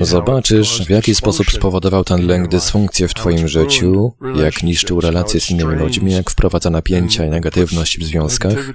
Zobaczysz, 0.00 0.86
w 0.86 0.90
jaki 0.90 1.14
sposób 1.14 1.50
spowodował 1.50 2.04
ten 2.04 2.26
lęk 2.26 2.48
dysfunkcję 2.48 3.08
w 3.08 3.14
Twoim 3.14 3.48
życiu, 3.48 4.12
jak 4.36 4.62
niszczył 4.62 5.00
relacje 5.00 5.40
z 5.40 5.50
innymi 5.50 5.74
ludźmi, 5.74 6.12
jak 6.12 6.30
wprowadza 6.30 6.70
napięcia 6.70 7.24
i 7.24 7.30
negatywność 7.30 7.98
w 7.98 8.04
związkach. 8.04 8.72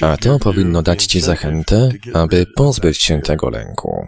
A 0.00 0.16
to 0.16 0.38
powinno 0.38 0.82
dać 0.82 1.06
Ci 1.06 1.20
zachętę, 1.20 1.90
aby 2.14 2.46
pozbyć 2.56 3.02
się 3.02 3.20
tego 3.20 3.50
lęku. 3.50 4.06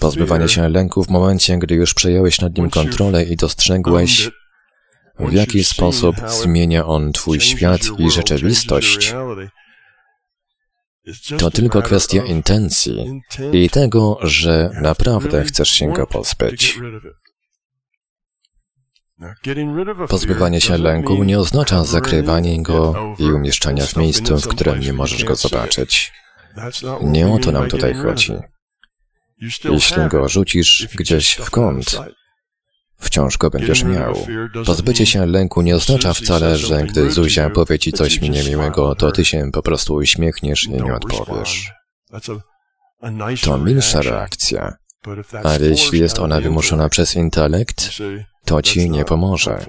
Pozbywanie 0.00 0.48
się 0.48 0.68
lęku 0.68 1.04
w 1.04 1.08
momencie, 1.08 1.58
gdy 1.58 1.74
już 1.74 1.94
przejąłeś 1.94 2.40
nad 2.40 2.56
nim 2.58 2.70
kontrolę 2.70 3.24
i 3.24 3.36
dostrzegłeś, 3.36 4.30
w 5.18 5.32
jaki 5.32 5.64
sposób 5.64 6.16
zmienia 6.28 6.86
on 6.86 7.12
Twój 7.12 7.40
świat 7.40 7.80
i 7.98 8.10
rzeczywistość, 8.10 9.14
to 11.38 11.50
tylko 11.50 11.82
kwestia 11.82 12.24
intencji 12.24 13.20
i 13.52 13.70
tego, 13.70 14.18
że 14.22 14.70
naprawdę 14.82 15.44
chcesz 15.44 15.70
się 15.70 15.92
go 15.92 16.06
pozbyć. 16.06 16.78
Pozbywanie 20.08 20.60
się 20.60 20.78
lęku 20.78 21.24
nie 21.24 21.38
oznacza 21.38 21.84
zakrywanie 21.84 22.62
go 22.62 23.14
i 23.18 23.24
umieszczania 23.24 23.86
w 23.86 23.96
miejscu, 23.96 24.38
w 24.38 24.48
którym 24.48 24.80
nie 24.80 24.92
możesz 24.92 25.24
go 25.24 25.36
zobaczyć. 25.36 26.12
Nie 27.02 27.28
o 27.28 27.38
to 27.38 27.52
nam 27.52 27.68
tutaj 27.68 27.94
chodzi. 27.94 28.32
Jeśli 29.64 30.08
go 30.08 30.28
rzucisz 30.28 30.88
gdzieś 30.94 31.32
w 31.32 31.50
kąt, 31.50 32.00
wciąż 32.98 33.38
go 33.38 33.50
będziesz 33.50 33.84
miał. 33.84 34.26
Pozbycie 34.66 35.06
się 35.06 35.26
lęku 35.26 35.62
nie 35.62 35.76
oznacza 35.76 36.12
wcale, 36.14 36.56
że 36.56 36.82
gdy 36.82 37.10
Zuzia 37.10 37.50
powie 37.50 37.78
ci 37.78 37.92
coś 37.92 38.20
mi 38.20 38.30
niemiłego, 38.30 38.94
to 38.94 39.12
ty 39.12 39.24
się 39.24 39.50
po 39.52 39.62
prostu 39.62 39.94
uśmiechniesz 39.94 40.64
i 40.64 40.70
nie 40.70 40.94
odpowiesz. 40.94 41.72
To 43.42 43.58
milsza 43.58 44.02
reakcja, 44.02 44.76
ale 45.44 45.66
jeśli 45.66 45.98
jest 46.00 46.18
ona 46.18 46.40
wymuszona 46.40 46.88
przez 46.88 47.16
intelekt, 47.16 47.90
to 48.50 48.62
ci 48.62 48.90
nie 48.90 49.04
pomoże. 49.04 49.66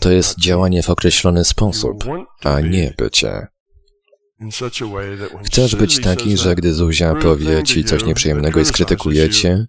To 0.00 0.10
jest 0.10 0.40
działanie 0.40 0.82
w 0.82 0.90
określony 0.90 1.44
sposób, 1.44 2.04
a 2.44 2.60
nie 2.60 2.94
bycie. 2.98 3.46
Chcesz 5.44 5.76
być 5.76 6.00
taki, 6.00 6.36
że 6.36 6.54
gdy 6.54 6.74
Zuzia 6.74 7.14
powie 7.14 7.62
ci 7.62 7.84
coś 7.84 8.04
nieprzyjemnego 8.04 8.60
i 8.60 8.64
skrytykuje 8.64 9.30
cię, 9.30 9.66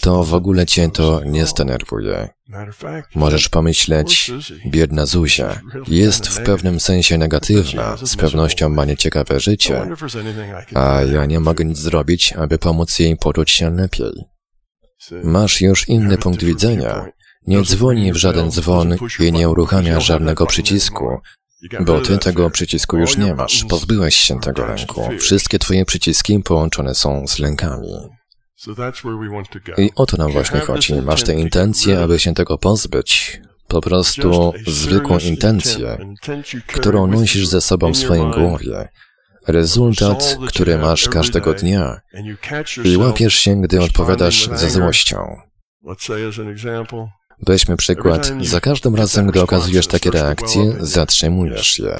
to 0.00 0.24
w 0.24 0.34
ogóle 0.34 0.66
cię 0.66 0.90
to 0.90 1.24
nie 1.24 1.46
zdenerwuje. 1.46 2.28
Możesz 3.14 3.48
pomyśleć, 3.48 4.32
biedna 4.66 5.06
Zuzia, 5.06 5.60
jest 5.88 6.28
w 6.28 6.42
pewnym 6.42 6.80
sensie 6.80 7.18
negatywna, 7.18 7.96
z 7.96 8.16
pewnością 8.16 8.68
ma 8.68 8.84
nieciekawe 8.84 9.40
życie, 9.40 9.88
a 10.74 11.02
ja 11.02 11.26
nie 11.26 11.40
mogę 11.40 11.64
nic 11.64 11.78
zrobić, 11.78 12.32
aby 12.32 12.58
pomóc 12.58 12.98
jej 12.98 13.16
poczuć 13.16 13.50
się 13.50 13.70
lepiej. 13.70 14.33
Masz 15.24 15.60
już 15.60 15.88
inny 15.88 16.18
punkt 16.18 16.44
widzenia. 16.44 17.06
Nie 17.46 17.62
dzwoni 17.62 18.12
w 18.12 18.16
żaden 18.16 18.50
dzwon 18.50 18.96
i 19.20 19.32
nie 19.32 19.48
uruchamia 19.48 20.00
żadnego 20.00 20.46
przycisku, 20.46 21.18
bo 21.80 22.00
ty 22.00 22.18
tego 22.18 22.50
przycisku 22.50 22.98
już 22.98 23.16
nie 23.16 23.34
masz. 23.34 23.64
Pozbyłeś 23.64 24.16
się 24.16 24.40
tego 24.40 24.66
lęku. 24.66 25.08
Wszystkie 25.18 25.58
twoje 25.58 25.84
przyciski 25.84 26.40
połączone 26.40 26.94
są 26.94 27.26
z 27.26 27.38
lękami. 27.38 27.92
I 29.78 29.90
o 29.96 30.06
to 30.06 30.16
nam 30.16 30.32
właśnie 30.32 30.60
chodzi. 30.60 30.94
Masz 30.94 31.22
tę 31.22 31.34
intencję, 31.34 32.00
aby 32.00 32.18
się 32.18 32.34
tego 32.34 32.58
pozbyć. 32.58 33.40
Po 33.68 33.80
prostu 33.80 34.52
zwykłą 34.66 35.18
intencję, 35.18 35.98
którą 36.66 37.06
nosisz 37.06 37.46
ze 37.46 37.60
sobą 37.60 37.92
w 37.92 37.96
swoim 37.96 38.30
głowie. 38.30 38.88
Rezultat, 39.46 40.38
który 40.48 40.78
masz 40.78 41.08
każdego 41.08 41.54
dnia 41.54 42.00
i 42.84 42.96
łapiesz 42.96 43.34
się, 43.34 43.60
gdy 43.62 43.82
odpowiadasz 43.82 44.48
ze 44.54 44.70
złością. 44.70 45.36
Weźmy 47.46 47.76
przykład. 47.76 48.32
Za 48.40 48.60
każdym 48.60 48.94
razem, 48.94 49.26
gdy 49.26 49.42
okazujesz 49.42 49.86
takie 49.86 50.10
reakcje, 50.10 50.74
zatrzymujesz 50.80 51.78
je. 51.78 51.98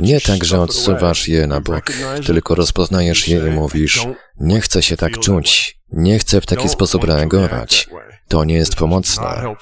Nie 0.00 0.20
tak, 0.20 0.44
że 0.44 0.60
odsuwasz 0.60 1.28
je 1.28 1.46
na 1.46 1.60
bok, 1.60 1.92
tylko 2.26 2.54
rozpoznajesz 2.54 3.28
je 3.28 3.38
i 3.38 3.50
mówisz, 3.50 4.06
nie 4.40 4.60
chcę 4.60 4.82
się 4.82 4.96
tak 4.96 5.18
czuć, 5.18 5.78
nie 5.92 6.18
chcę 6.18 6.40
w 6.40 6.46
taki 6.46 6.68
sposób 6.68 7.04
reagować. 7.04 7.88
To 8.28 8.44
nie 8.44 8.54
jest 8.54 8.74
pomocne. 8.74 9.54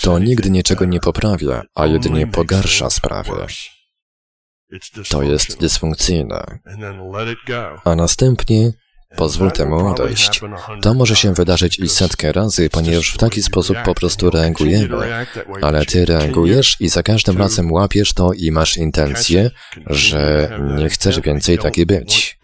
To 0.00 0.18
nigdy 0.18 0.50
niczego 0.50 0.84
nie 0.84 1.00
poprawia, 1.00 1.62
a 1.74 1.86
jedynie 1.86 2.26
pogarsza 2.26 2.90
sprawy. 2.90 3.32
To 5.08 5.22
jest 5.22 5.60
dysfunkcyjne. 5.60 6.58
A 7.84 7.94
następnie 7.94 8.72
Pozwól 9.16 9.52
temu 9.52 9.86
odejść. 9.88 10.40
To 10.82 10.94
może 10.94 11.16
się 11.16 11.34
wydarzyć 11.34 11.78
i 11.78 11.88
setkę 11.88 12.32
razy, 12.32 12.70
ponieważ 12.70 13.14
w 13.14 13.18
taki 13.18 13.42
sposób 13.42 13.76
po 13.84 13.94
prostu 13.94 14.30
reagujemy. 14.30 15.26
Ale 15.62 15.86
ty 15.86 16.04
reagujesz 16.04 16.76
i 16.80 16.88
za 16.88 17.02
każdym 17.02 17.38
razem 17.38 17.72
łapiesz 17.72 18.12
to 18.12 18.32
i 18.32 18.50
masz 18.50 18.76
intencję, 18.76 19.50
że 19.86 20.50
nie 20.78 20.88
chcesz 20.88 21.20
więcej 21.20 21.58
taki 21.58 21.86
być. 21.86 22.38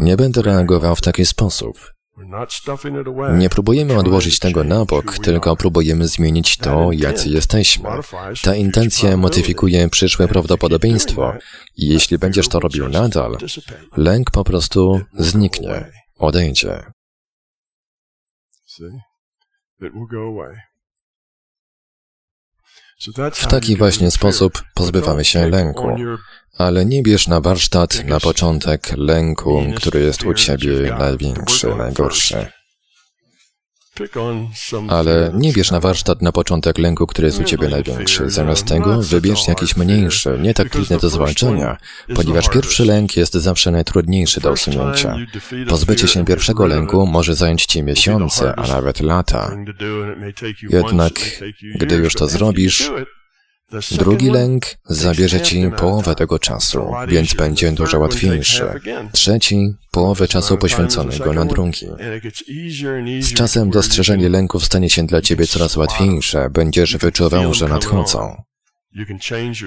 Nie 0.00 0.16
będę 0.16 0.42
reagował 0.42 0.96
w 0.96 1.00
taki 1.00 1.26
sposób. 1.26 1.92
Nie 3.38 3.48
próbujemy 3.50 3.98
odłożyć 3.98 4.38
tego 4.38 4.64
na 4.64 4.84
bok, 4.84 5.18
tylko 5.18 5.56
próbujemy 5.56 6.08
zmienić 6.08 6.56
to, 6.56 6.92
jacy 6.92 7.28
jesteśmy. 7.28 7.88
Ta 8.42 8.54
intencja 8.54 9.16
modyfikuje 9.16 9.88
przyszłe 9.88 10.28
prawdopodobieństwo. 10.28 11.32
i 11.76 11.88
jeśli 11.88 12.18
będziesz 12.18 12.48
to 12.48 12.60
robił 12.60 12.88
nadal, 12.88 13.36
lęk 13.96 14.30
po 14.30 14.44
prostu 14.44 15.00
zniknie, 15.14 15.90
odejdzie. 16.18 16.82
W 23.32 23.46
taki 23.46 23.76
właśnie 23.76 24.10
sposób 24.10 24.62
pozbywamy 24.74 25.24
się 25.24 25.48
lęku. 25.48 25.96
Ale 26.60 26.86
nie 26.86 27.02
bierz 27.02 27.28
na 27.28 27.40
warsztat 27.40 28.04
na 28.04 28.20
początek 28.20 28.92
lęku, 28.96 29.64
który 29.76 30.00
jest 30.00 30.24
u 30.24 30.34
ciebie 30.34 30.96
największy, 30.98 31.74
najgorszy. 31.78 32.46
Ale 34.88 35.32
nie 35.34 35.52
bierz 35.52 35.70
na 35.70 35.80
warsztat 35.80 36.22
na 36.22 36.32
początek 36.32 36.78
lęku, 36.78 37.06
który 37.06 37.26
jest 37.28 37.40
u 37.40 37.44
ciebie 37.44 37.68
największy. 37.68 38.30
Zamiast 38.30 38.66
tego 38.66 39.02
wybierz 39.02 39.48
jakiś 39.48 39.76
mniejszy, 39.76 40.38
nie 40.42 40.54
tak 40.54 40.68
trudny 40.68 40.98
do 40.98 41.10
zwalczenia, 41.10 41.76
ponieważ 42.14 42.48
pierwszy 42.48 42.84
lęk 42.84 43.16
jest 43.16 43.34
zawsze 43.34 43.70
najtrudniejszy 43.70 44.40
do 44.40 44.52
usunięcia. 44.52 45.16
Pozbycie 45.68 46.08
się 46.08 46.24
pierwszego 46.24 46.66
lęku 46.66 47.06
może 47.06 47.34
zająć 47.34 47.66
ci 47.66 47.82
miesiące, 47.82 48.54
a 48.56 48.66
nawet 48.66 49.00
lata. 49.00 49.56
Jednak, 50.70 51.12
gdy 51.74 51.94
już 51.94 52.14
to 52.14 52.28
zrobisz, 52.28 52.90
Drugi 53.90 54.30
lęk 54.30 54.64
zabierze 54.84 55.40
ci 55.40 55.70
połowę 55.78 56.14
tego 56.14 56.38
czasu, 56.38 56.92
więc 57.08 57.34
będzie 57.34 57.72
dużo 57.72 57.98
łatwiejszy. 57.98 58.64
Trzeci, 59.12 59.74
połowę 59.90 60.28
czasu 60.28 60.58
poświęconego 60.58 61.32
na 61.32 61.44
drugi. 61.44 61.86
Z 63.20 63.32
czasem 63.32 63.70
dostrzeżenie 63.70 64.28
lęków 64.28 64.64
stanie 64.64 64.90
się 64.90 65.06
dla 65.06 65.20
ciebie 65.22 65.46
coraz 65.46 65.76
łatwiejsze, 65.76 66.50
będziesz 66.50 66.96
wyczuwał, 66.96 67.54
że 67.54 67.68
nadchodzą. 67.68 68.42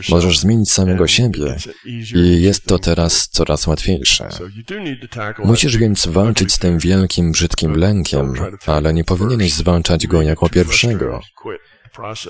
Możesz 0.09 0.39
zmienić 0.39 0.71
samego 0.71 1.07
siebie 1.07 1.55
i 2.15 2.41
jest 2.41 2.65
to 2.65 2.79
teraz 2.79 3.27
coraz 3.29 3.67
łatwiejsze. 3.67 4.29
Musisz 5.43 5.77
więc 5.77 6.07
walczyć 6.07 6.53
z 6.53 6.59
tym 6.59 6.79
wielkim, 6.79 7.31
brzydkim 7.31 7.75
lękiem, 7.75 8.33
ale 8.65 8.93
nie 8.93 9.03
powinieneś 9.03 9.53
zwalczać 9.53 10.07
go 10.07 10.21
jako 10.21 10.49
pierwszego 10.49 11.21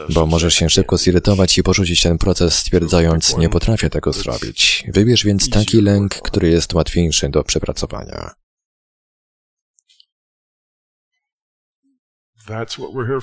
bo 0.09 0.25
możesz 0.25 0.53
się 0.53 0.69
szybko 0.69 0.97
zirytować 0.97 1.57
i 1.57 1.63
porzucić 1.63 2.01
ten 2.01 2.17
proces, 2.17 2.55
stwierdzając, 2.55 3.37
nie 3.37 3.49
potrafię 3.49 3.89
tego 3.89 4.13
zrobić. 4.13 4.83
Wybierz 4.87 5.25
więc 5.25 5.49
taki 5.49 5.81
lęk, 5.81 6.15
który 6.15 6.49
jest 6.49 6.73
łatwiejszy 6.73 7.29
do 7.29 7.43
przepracowania. 7.43 8.31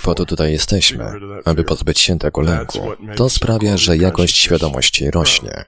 Po 0.03 0.15
to 0.15 0.27
tutaj 0.27 0.53
jesteśmy, 0.53 1.13
aby 1.45 1.65
pozbyć 1.65 1.99
się 1.99 2.19
tego 2.19 2.41
lęku. 2.41 2.79
To 3.17 3.31
sprawia, 3.31 3.77
że 3.77 3.97
jakość 3.97 4.37
świadomości 4.37 5.11
rośnie. 5.11 5.65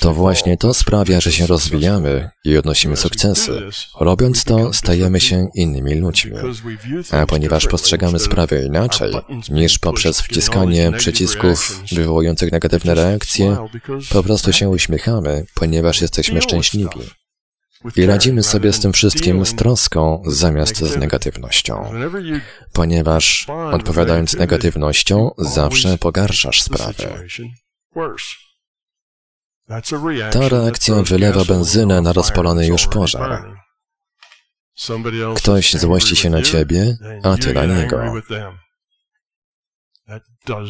To 0.00 0.14
właśnie 0.14 0.56
to 0.56 0.74
sprawia, 0.74 1.20
że 1.20 1.32
się 1.32 1.46
rozwijamy 1.46 2.30
i 2.44 2.56
odnosimy 2.56 2.96
sukcesy. 2.96 3.62
Robiąc 4.00 4.44
to, 4.44 4.72
stajemy 4.72 5.20
się 5.20 5.48
innymi 5.54 5.94
ludźmi. 5.94 6.36
A 7.10 7.26
ponieważ 7.26 7.66
postrzegamy 7.66 8.18
sprawę 8.18 8.64
inaczej 8.64 9.14
niż 9.50 9.78
poprzez 9.78 10.20
wciskanie 10.20 10.92
przycisków 10.92 11.82
wywołujących 11.92 12.52
negatywne 12.52 12.94
reakcje, 12.94 13.56
po 14.10 14.22
prostu 14.22 14.52
się 14.52 14.68
uśmiechamy, 14.68 15.44
ponieważ 15.54 16.00
jesteśmy 16.00 16.42
szczęśliwi. 16.42 17.00
I 17.96 18.06
radzimy 18.06 18.42
sobie 18.42 18.72
z 18.72 18.80
tym 18.80 18.92
wszystkim 18.92 19.46
z 19.46 19.54
troską 19.54 20.22
zamiast 20.26 20.76
z 20.76 20.96
negatywnością. 20.96 21.92
Ponieważ 22.72 23.46
odpowiadając 23.72 24.34
negatywnością, 24.34 25.30
zawsze 25.38 25.98
pogarszasz 25.98 26.62
sprawę. 26.62 27.24
Ta 30.32 30.48
reakcja 30.48 31.02
wylewa 31.02 31.44
benzynę 31.44 32.00
na 32.00 32.12
rozpalony 32.12 32.66
już 32.66 32.86
pożar. 32.86 33.56
Ktoś 35.36 35.74
złości 35.74 36.16
się 36.16 36.30
na 36.30 36.42
ciebie, 36.42 36.96
a 37.22 37.36
ty 37.36 37.54
na 37.54 37.66
niego. 37.66 37.98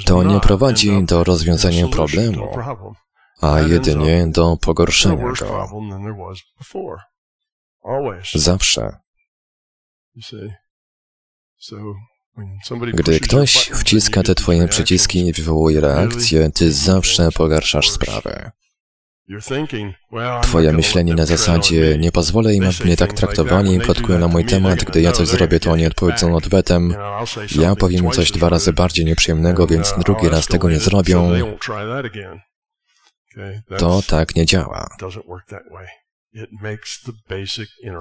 To 0.05 0.23
nie 0.23 0.41
prowadzi 0.41 1.05
do 1.05 1.25
rozwiązania 1.25 1.89
problemu, 1.89 2.49
a 3.41 3.61
jedynie 3.61 4.27
do 4.27 4.57
pogorszenia 4.57 5.33
go. 5.33 5.69
Zawsze. 8.35 8.99
Gdy 12.95 13.21
ktoś 13.21 13.57
wciska 13.57 14.23
te 14.23 14.35
twoje 14.35 14.69
przyciski 14.69 15.27
i 15.27 15.33
wywołuje 15.33 15.81
reakcję, 15.81 16.51
ty 16.51 16.73
zawsze 16.73 17.33
pogarszasz 17.33 17.91
sprawę. 17.91 18.53
Twoje 20.43 20.73
myślenie 20.73 21.15
na 21.15 21.27
zasadzie 21.27 21.99
nie 21.99 22.13
pozwolę 22.13 22.55
im, 22.55 22.65
aby 22.65 22.85
mnie 22.85 22.97
tak 22.97 23.13
traktowali 23.13 23.75
i 23.75 23.81
plotkują 23.81 24.19
na 24.19 24.29
mój 24.29 24.45
temat, 24.45 24.85
gdy 24.85 25.01
ja 25.01 25.13
coś 25.13 25.29
zrobię, 25.29 25.61
to 25.61 25.71
oni 25.71 25.87
odpowiedzą 25.87 26.37
odwetem. 26.37 26.95
Ja 27.59 27.77
powiem 27.77 28.05
im 28.05 28.11
coś 28.11 28.33
dwa 28.33 28.49
razy 28.49 28.73
bardziej 28.73 29.05
nieprzyjemnego, 29.05 29.67
więc 29.67 29.95
drugi 30.05 30.29
raz 30.29 30.47
tego 30.47 30.71
nie 30.71 30.79
zrobią. 30.79 31.33
To 33.79 34.03
tak 34.07 34.37
nie 34.37 34.47
działa. 34.47 34.89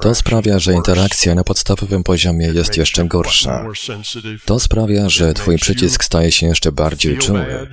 To 0.02 0.16
sprawia, 0.16 0.60
że 0.60 0.74
interakcja 0.74 1.36
na 1.36 1.44
podstawowym 1.44 2.04
poziomie 2.04 2.48
jest 2.48 2.78
jeszcze 2.78 3.06
gorsza. 3.06 3.66
To 4.46 4.60
sprawia, 4.60 5.10
że 5.10 5.34
twój 5.34 5.58
przycisk 5.58 6.04
staje 6.04 6.32
się 6.32 6.48
jeszcze 6.48 6.72
bardziej 6.72 7.18
czuły. 7.18 7.68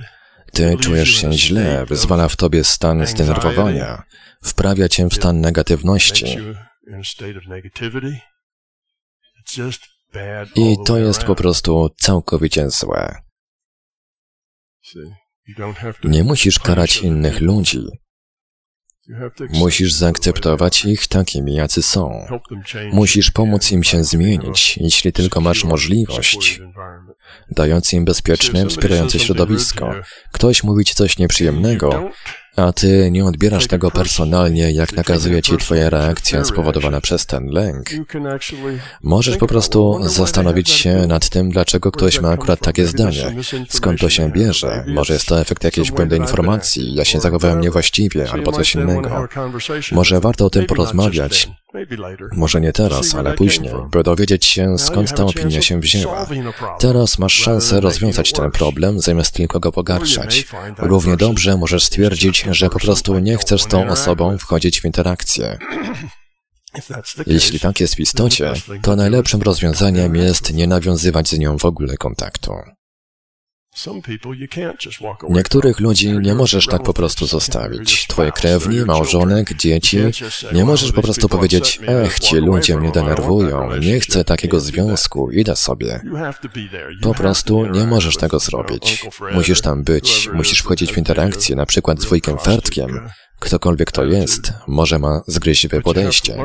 Ty 0.53 0.77
czujesz 0.77 1.09
się 1.09 1.33
źle, 1.33 1.85
wyzwala 1.85 2.27
w 2.29 2.35
tobie 2.35 2.63
stan 2.63 3.07
zdenerwowania, 3.07 4.03
wprawia 4.43 4.89
cię 4.89 5.07
w 5.07 5.13
stan 5.13 5.41
negatywności. 5.41 6.37
I 10.55 10.75
to 10.85 10.97
jest 10.97 11.23
po 11.23 11.35
prostu 11.35 11.89
całkowicie 11.97 12.69
złe. 12.69 13.15
Nie 16.03 16.23
musisz 16.23 16.59
karać 16.59 16.97
innych 16.97 17.41
ludzi. 17.41 17.87
Musisz 19.49 19.93
zaakceptować 19.93 20.85
ich 20.85 21.07
takimi, 21.07 21.53
jacy 21.53 21.81
są. 21.81 22.27
Musisz 22.91 23.31
pomóc 23.31 23.71
im 23.71 23.83
się 23.83 24.03
zmienić, 24.03 24.77
jeśli 24.77 25.13
tylko 25.13 25.41
masz 25.41 25.63
możliwość, 25.63 26.61
dając 27.51 27.93
im 27.93 28.05
bezpieczne, 28.05 28.67
wspierające 28.67 29.19
środowisko. 29.19 29.93
Ktoś 30.31 30.63
mówi 30.63 30.85
ci 30.85 30.95
coś 30.95 31.17
nieprzyjemnego, 31.17 32.09
a 32.55 32.73
ty 32.73 33.11
nie 33.11 33.25
odbierasz 33.25 33.67
tego 33.67 33.91
personalnie, 33.91 34.71
jak 34.71 34.93
nakazuje 34.93 35.41
ci 35.41 35.57
twoja 35.57 35.89
reakcja 35.89 36.45
spowodowana 36.45 37.01
przez 37.01 37.25
ten 37.25 37.45
lęk. 37.45 37.89
Możesz 39.03 39.37
po 39.37 39.47
prostu 39.47 39.99
zastanowić 40.03 40.69
się 40.69 41.07
nad 41.07 41.29
tym, 41.29 41.49
dlaczego 41.49 41.91
ktoś 41.91 42.21
ma 42.21 42.29
akurat 42.29 42.59
takie 42.59 42.85
zdanie. 42.85 43.35
Skąd 43.69 43.99
to 43.99 44.09
się 44.09 44.31
bierze? 44.31 44.85
Może 44.87 45.13
jest 45.13 45.25
to 45.25 45.41
efekt 45.41 45.63
jakiejś 45.63 45.91
błędnej 45.91 46.19
informacji, 46.19 46.95
ja 46.95 47.05
się 47.05 47.19
zachowałem 47.19 47.61
niewłaściwie, 47.61 48.31
albo 48.31 48.51
coś 48.51 48.75
innego. 48.75 49.27
Może 49.91 50.19
warto 50.19 50.45
o 50.45 50.49
tym 50.49 50.65
porozmawiać. 50.65 51.49
Może 52.33 52.61
nie 52.61 52.73
teraz, 52.73 53.15
ale 53.15 53.33
później, 53.33 53.73
by 53.91 54.03
dowiedzieć 54.03 54.45
się, 54.45 54.77
skąd 54.77 55.15
ta 55.15 55.25
opinia 55.25 55.61
się 55.61 55.79
wzięła. 55.79 56.27
Teraz 56.79 57.19
masz 57.19 57.33
szansę 57.33 57.81
rozwiązać 57.81 58.31
ten 58.31 58.51
problem, 58.51 58.99
zamiast 58.99 59.33
tylko 59.33 59.59
go 59.59 59.71
pogarszać. 59.71 60.47
Równie 60.77 61.17
dobrze 61.17 61.57
możesz 61.57 61.83
stwierdzić, 61.83 62.45
że 62.51 62.69
po 62.69 62.79
prostu 62.79 63.19
nie 63.19 63.37
chcesz 63.37 63.61
z 63.61 63.67
tą 63.67 63.87
osobą 63.87 64.37
wchodzić 64.37 64.81
w 64.81 64.85
interakcję. 64.85 65.57
Jeśli 67.27 67.59
tak 67.59 67.79
jest 67.79 67.95
w 67.95 67.99
istocie, 67.99 68.53
to 68.81 68.95
najlepszym 68.95 69.41
rozwiązaniem 69.41 70.15
jest 70.15 70.53
nie 70.53 70.67
nawiązywać 70.67 71.29
z 71.29 71.39
nią 71.39 71.57
w 71.57 71.65
ogóle 71.65 71.97
kontaktu. 71.97 72.51
Niektórych 75.29 75.79
ludzi 75.79 76.19
nie 76.19 76.35
możesz 76.35 76.67
tak 76.67 76.83
po 76.83 76.93
prostu 76.93 77.25
zostawić. 77.27 78.07
Twoje 78.07 78.31
krewni, 78.31 78.79
małżonek, 78.85 79.53
dzieci. 79.53 79.97
Nie 80.53 80.65
możesz 80.65 80.91
po 80.91 81.01
prostu 81.01 81.29
powiedzieć, 81.29 81.79
ech, 81.87 82.19
ci 82.19 82.35
ludzie 82.35 82.77
mnie 82.77 82.91
denerwują, 82.91 83.75
nie 83.75 83.99
chcę 83.99 84.23
takiego 84.23 84.59
związku, 84.59 85.31
idę 85.31 85.55
sobie. 85.55 86.01
Po 87.01 87.13
prostu 87.13 87.65
nie 87.65 87.87
możesz 87.87 88.17
tego 88.17 88.39
zrobić. 88.39 89.05
Musisz 89.33 89.61
tam 89.61 89.83
być, 89.83 90.29
musisz 90.33 90.59
wchodzić 90.59 90.93
w 90.93 90.97
interakcję, 90.97 91.55
na 91.55 91.65
przykład 91.65 92.01
z 92.01 92.05
wujkiem 92.05 92.37
Fertkiem, 92.37 93.09
Ktokolwiek 93.43 93.91
to 93.91 94.03
jest, 94.05 94.53
może 94.67 94.99
ma 94.99 95.21
zgryźliwe 95.27 95.81
podejście. 95.81 96.37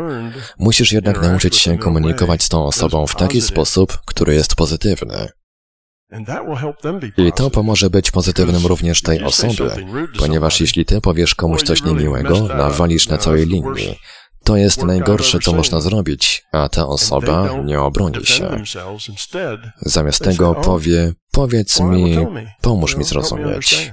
Musisz 0.58 0.92
jednak 0.92 1.22
nauczyć 1.22 1.56
się 1.56 1.78
komunikować 1.78 2.42
z 2.42 2.48
tą 2.48 2.64
osobą 2.64 3.06
w 3.06 3.16
taki 3.16 3.40
sposób, 3.40 3.98
który 4.06 4.34
jest 4.34 4.54
pozytywny. 4.54 5.28
I 7.16 7.32
to 7.32 7.50
pomoże 7.50 7.90
być 7.90 8.10
pozytywnym 8.10 8.66
również 8.66 9.02
tej 9.02 9.22
osobie, 9.22 9.70
ponieważ 10.18 10.60
jeśli 10.60 10.84
ty 10.84 11.00
powiesz 11.00 11.34
komuś 11.34 11.62
coś 11.62 11.82
niemiłego, 11.82 12.40
nawalisz 12.40 13.08
na 13.08 13.18
całej 13.18 13.46
linii. 13.46 13.98
To 14.44 14.56
jest 14.56 14.82
najgorsze, 14.82 15.38
co 15.38 15.52
można 15.52 15.80
zrobić, 15.80 16.44
a 16.52 16.68
ta 16.68 16.86
osoba 16.86 17.48
nie 17.64 17.80
obroni 17.80 18.26
się. 18.26 18.64
Zamiast 19.80 20.24
tego 20.24 20.54
powie, 20.54 21.12
powiedz 21.32 21.80
mi, 21.80 22.16
pomóż 22.60 22.96
mi 22.96 23.04
zrozumieć. 23.04 23.92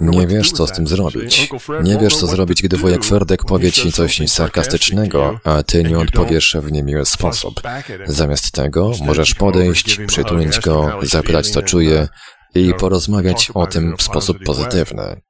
Nie 0.00 0.26
wiesz, 0.26 0.52
co 0.52 0.66
z 0.66 0.72
tym 0.72 0.86
zrobić. 0.86 1.50
Nie 1.82 1.98
wiesz, 1.98 2.16
co 2.16 2.26
zrobić, 2.26 2.62
gdy 2.62 2.76
wujek 2.76 3.04
Ferdek 3.04 3.44
powie 3.44 3.72
ci 3.72 3.92
coś 3.92 4.30
sarkastycznego, 4.30 5.40
a 5.44 5.62
ty 5.62 5.84
nie 5.84 5.98
odpowiesz 5.98 6.56
w 6.62 6.72
niemiły 6.72 7.06
sposób. 7.06 7.62
Zamiast 8.06 8.52
tego 8.52 8.92
możesz 9.04 9.34
podejść, 9.34 10.00
przytulić 10.06 10.60
go, 10.60 10.98
zapytać, 11.02 11.50
co 11.50 11.62
czuje 11.62 12.08
i 12.54 12.74
porozmawiać 12.74 13.50
o 13.54 13.66
tym 13.66 13.96
w 13.96 14.02
sposób 14.02 14.44
pozytywny. 14.44 15.20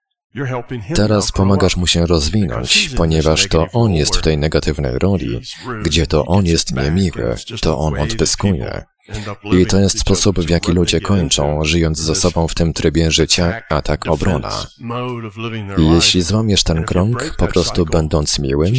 Teraz 0.95 1.32
pomagasz 1.32 1.76
mu 1.76 1.87
się 1.87 2.07
rozwinąć, 2.07 2.91
ponieważ 2.97 3.49
to 3.49 3.66
on 3.72 3.93
jest 3.93 4.16
w 4.16 4.22
tej 4.22 4.39
negatywnej 4.39 4.99
roli, 4.99 5.41
gdzie 5.82 6.07
to 6.07 6.26
on 6.26 6.47
jest 6.47 6.74
niemiły, 6.74 7.35
to 7.61 7.78
on 7.78 7.99
odpyskuje. 8.01 8.85
I 9.53 9.67
to 9.67 9.81
jest 9.81 10.01
sposób, 10.01 10.41
w 10.41 10.51
jaki 10.51 10.73
ludzie 10.73 11.01
kończą, 11.01 11.65
żyjąc 11.65 11.99
ze 11.99 12.15
sobą 12.15 12.49
w 12.49 12.55
tym 12.55 12.73
trybie 12.73 13.11
życia, 13.11 13.63
atak 13.71 14.07
obrona. 14.07 14.67
I 15.79 15.91
jeśli 15.91 16.23
złamiesz 16.23 16.63
ten 16.63 16.85
krąg, 16.85 17.37
po 17.39 17.47
prostu 17.47 17.87
będąc 17.87 18.39
miłym, 18.39 18.75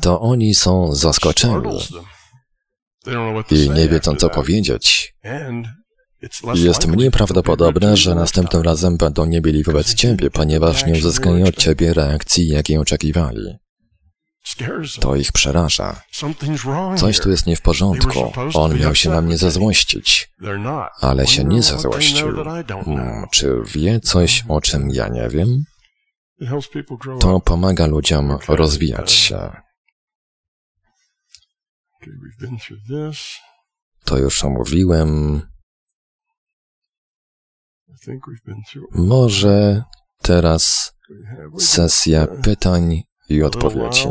to 0.00 0.20
oni 0.20 0.54
są 0.54 0.94
zaskoczeni 0.94 1.78
i 3.50 3.70
nie 3.70 3.88
wiedzą, 3.88 4.16
co 4.16 4.30
powiedzieć. 4.30 5.14
Jest 6.54 6.86
mniej 6.86 7.10
prawdopodobne, 7.10 7.96
że 7.96 8.14
następnym 8.14 8.62
razem 8.62 8.96
będą 8.96 9.26
nie 9.26 9.40
byli 9.40 9.62
wobec 9.62 9.94
ciebie, 9.94 10.30
ponieważ 10.30 10.86
nie 10.86 10.92
uzyskają 10.92 11.46
od 11.46 11.56
ciebie 11.56 11.94
reakcji, 11.94 12.48
jakiej 12.48 12.78
oczekiwali. 12.78 13.58
To 15.00 15.16
ich 15.16 15.32
przeraża. 15.32 16.02
Coś 16.96 17.20
tu 17.20 17.30
jest 17.30 17.46
nie 17.46 17.56
w 17.56 17.62
porządku. 17.62 18.32
On 18.54 18.78
miał 18.78 18.94
się 18.94 19.10
na 19.10 19.20
mnie 19.20 19.38
zezłościć, 19.38 20.32
ale 21.00 21.26
się 21.26 21.44
nie 21.44 21.62
zezłościł. 21.62 22.44
Hmm, 22.84 23.26
czy 23.32 23.56
wie 23.66 24.00
coś, 24.00 24.44
o 24.48 24.60
czym 24.60 24.90
ja 24.90 25.08
nie 25.08 25.28
wiem? 25.28 25.64
To 27.20 27.40
pomaga 27.40 27.86
ludziom 27.86 28.38
rozwijać 28.48 29.12
się. 29.12 29.50
To 34.04 34.18
już 34.18 34.44
omówiłem. 34.44 35.42
Może 38.92 39.84
teraz 40.22 40.92
sesja 41.58 42.26
pytań 42.26 43.02
i 43.30 43.42
odpowiedzi. 43.42 44.08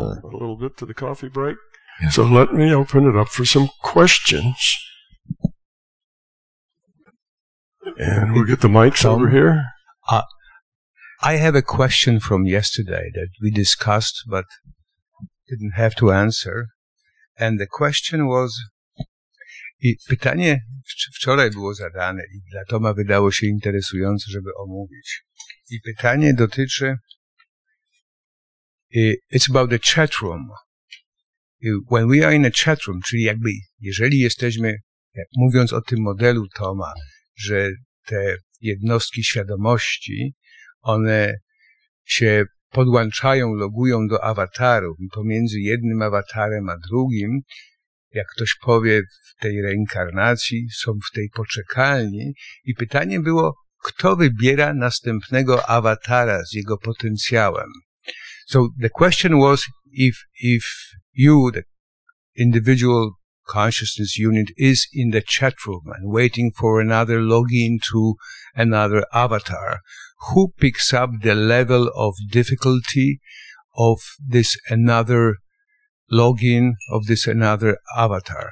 So 2.10 2.22
let 2.28 2.52
me 2.52 2.76
open 2.76 3.10
it 3.10 3.16
up 3.16 3.28
for 3.28 3.46
some 3.46 3.68
questions. 3.82 4.56
And 7.98 8.32
we'll 8.32 8.46
get 8.46 8.60
the 8.60 8.68
mics 8.68 9.02
Tom? 9.02 9.14
over 9.14 9.30
here. 9.30 9.64
I 11.22 11.36
have 11.36 11.58
a 11.58 11.62
question 11.62 12.20
from 12.20 12.46
yesterday 12.46 13.10
that 13.14 13.28
we 13.42 13.50
discussed 13.50 14.24
but 14.26 14.46
didn't 15.50 15.74
have 15.74 15.94
to 15.96 16.12
answer. 16.12 16.66
And 17.38 17.58
the 17.60 17.66
question 17.66 18.26
was, 18.26 18.60
i 19.82 19.96
pytanie 20.08 20.60
wcz- 20.88 21.10
wczoraj 21.14 21.50
było 21.50 21.74
zadane 21.74 22.22
i 22.34 22.40
dla 22.50 22.64
Toma 22.68 22.94
wydało 22.94 23.32
się 23.32 23.46
interesujące, 23.46 24.24
żeby 24.30 24.50
omówić. 24.56 25.24
I 25.70 25.80
pytanie 25.80 26.34
dotyczy, 26.34 26.96
it's 28.92 29.48
about 29.48 29.70
the 29.70 29.78
chat 29.78 30.10
room. 30.22 30.50
When 31.88 32.08
we 32.08 32.24
are 32.24 32.34
in 32.34 32.44
a 32.44 32.50
chat 32.50 32.78
room, 32.86 33.00
czyli 33.06 33.22
jakby, 33.22 33.50
jeżeli 33.80 34.18
jesteśmy, 34.18 34.78
jak 35.14 35.26
mówiąc 35.36 35.72
o 35.72 35.80
tym 35.80 36.00
modelu 36.02 36.48
Toma, 36.54 36.92
że 37.36 37.70
te 38.06 38.36
jednostki 38.60 39.24
świadomości, 39.24 40.34
one 40.80 41.34
się 42.04 42.44
podłączają, 42.70 43.54
logują 43.54 44.06
do 44.06 44.24
awatarów 44.24 44.96
i 45.00 45.08
pomiędzy 45.14 45.60
jednym 45.60 46.02
awatarem 46.02 46.68
a 46.68 46.76
drugim, 46.88 47.40
jak 48.12 48.26
ktoś 48.26 48.56
powie 48.62 49.02
w 49.02 49.42
tej 49.42 49.62
reinkarnacji, 49.62 50.68
są 50.70 50.92
w 50.92 51.14
tej 51.14 51.28
poczekalni 51.34 52.32
i 52.64 52.74
pytanie 52.74 53.20
było, 53.20 53.54
kto 53.84 54.16
wybiera 54.16 54.74
następnego 54.74 55.66
awatara 55.66 56.44
z 56.44 56.52
jego 56.52 56.78
potencjałem. 56.78 57.70
So 58.50 58.70
the 58.76 58.90
question 58.90 59.38
was 59.38 59.64
if, 59.92 60.16
if 60.34 60.64
you, 61.12 61.52
the 61.54 61.62
individual 62.36 63.12
consciousness 63.46 64.18
unit 64.18 64.48
is 64.56 64.88
in 64.92 65.10
the 65.10 65.22
chat 65.24 65.54
room 65.68 65.82
and 65.94 66.12
waiting 66.12 66.50
for 66.58 66.80
another 66.80 67.20
login 67.20 67.78
to 67.92 68.14
another 68.56 69.04
avatar, 69.14 69.78
who 70.28 70.52
picks 70.58 70.92
up 70.92 71.10
the 71.22 71.36
level 71.36 71.92
of 71.94 72.14
difficulty 72.32 73.20
of 73.76 73.98
this 74.28 74.56
another 74.68 75.36
login 76.12 76.72
of 76.92 77.06
this 77.06 77.28
another 77.28 77.78
avatar? 77.96 78.50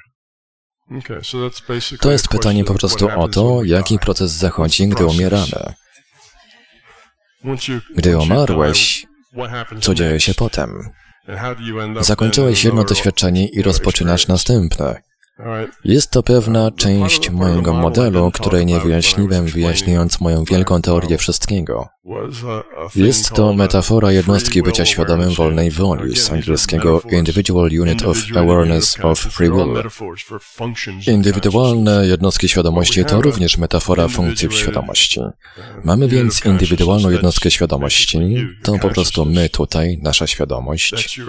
Okay, 0.99 1.22
so 1.22 1.40
that's 1.40 1.61
basically 1.61 1.99
To 1.99 2.11
jest 2.11 2.28
pytanie 2.28 2.64
po 2.64 2.74
prostu 2.74 3.09
o 3.16 3.28
to, 3.28 3.64
jaki 3.64 3.99
proces 3.99 4.32
zachodzi, 4.32 4.86
gdy 4.86 4.96
process? 4.96 5.16
umieramy. 5.16 5.74
Gdy 7.96 8.18
umarłeś, 8.18 9.01
die, 9.03 9.07
what 9.07 9.07
happens 9.07 9.07
co 9.80 9.94
dzieje 9.94 10.20
się 10.20 10.34
potem? 10.34 10.90
Zakończyłeś 12.00 12.64
jedno 12.64 12.84
doświadczenie 12.84 13.48
i 13.48 13.62
rozpoczynasz 13.62 14.28
następne. 14.28 15.02
Jest 15.84 16.11
to 16.11 16.22
pewna 16.22 16.70
część 16.70 17.30
mojego 17.30 17.72
modelu, 17.72 18.30
której 18.30 18.66
nie 18.66 18.80
wyjaśniłem, 18.80 19.47
wyjaśniając 19.47 20.20
moją 20.20 20.45
wielką 20.45 20.82
teorię 20.82 21.18
wszystkiego. 21.18 21.89
Jest 22.97 23.32
to 23.32 23.53
metafora 23.53 24.12
jednostki 24.12 24.62
bycia 24.62 24.86
świadomym 24.86 25.30
wolnej 25.30 25.70
woli, 25.70 26.16
z 26.16 26.32
angielskiego. 26.32 27.03
Individual 27.11 27.70
Unit 27.80 28.03
of 28.03 28.18
Awareness 28.36 29.01
of 29.03 29.20
Free 29.20 29.51
Will. 29.51 29.82
Indywidualne 31.07 32.07
jednostki 32.07 32.49
świadomości 32.49 33.05
to 33.05 33.22
również 33.22 33.59
metafora 33.59 34.09
funkcji 34.09 34.49
świadomości. 34.53 35.20
Mamy 35.84 36.09
więc 36.09 36.45
indywidualną 36.45 37.11
jednostkę 37.11 37.51
świadomości, 37.51 38.18
to 38.62 38.78
po 38.78 38.91
prostu 38.91 39.24
my 39.24 39.49
tutaj, 39.49 39.99
nasza 40.03 40.26
świadomość. 40.26 41.20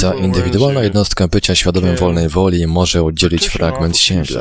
Ta 0.00 0.14
indywidualna 0.14 0.82
jednostka 0.82 1.28
bycia 1.28 1.54
świadomym 1.54 1.96
wolnej 1.96 2.28
woli 2.28 2.66
może 2.66 3.02
oddzielić 3.02 3.46
fragment 3.48 3.98
siebie. 3.98 4.40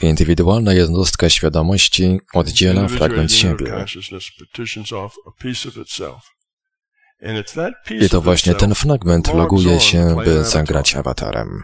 Indywidualna 0.00 0.72
jednostka 0.72 1.30
świadomości 1.30 2.20
oddziela 2.34 2.88
fragment 2.88 3.32
siebie. 3.32 3.84
I 8.00 8.08
to 8.08 8.20
właśnie 8.20 8.54
ten 8.54 8.74
fragment 8.74 9.34
loguje 9.34 9.80
się, 9.80 10.16
by 10.24 10.44
zagrać 10.44 10.96
awatarem. 10.96 11.62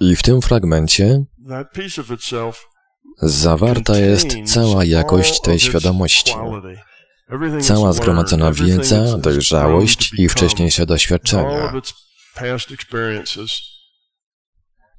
I 0.00 0.16
w 0.16 0.22
tym 0.22 0.42
fragmencie 0.42 1.24
zawarta 3.22 3.98
jest 3.98 4.28
cała 4.46 4.84
jakość 4.84 5.40
tej 5.40 5.60
świadomości. 5.60 6.34
Cała 7.60 7.92
zgromadzona 7.92 8.52
wiedza, 8.52 9.18
dojrzałość 9.18 10.12
i 10.18 10.28
wcześniejsze 10.28 10.86
doświadczenia. 10.86 11.72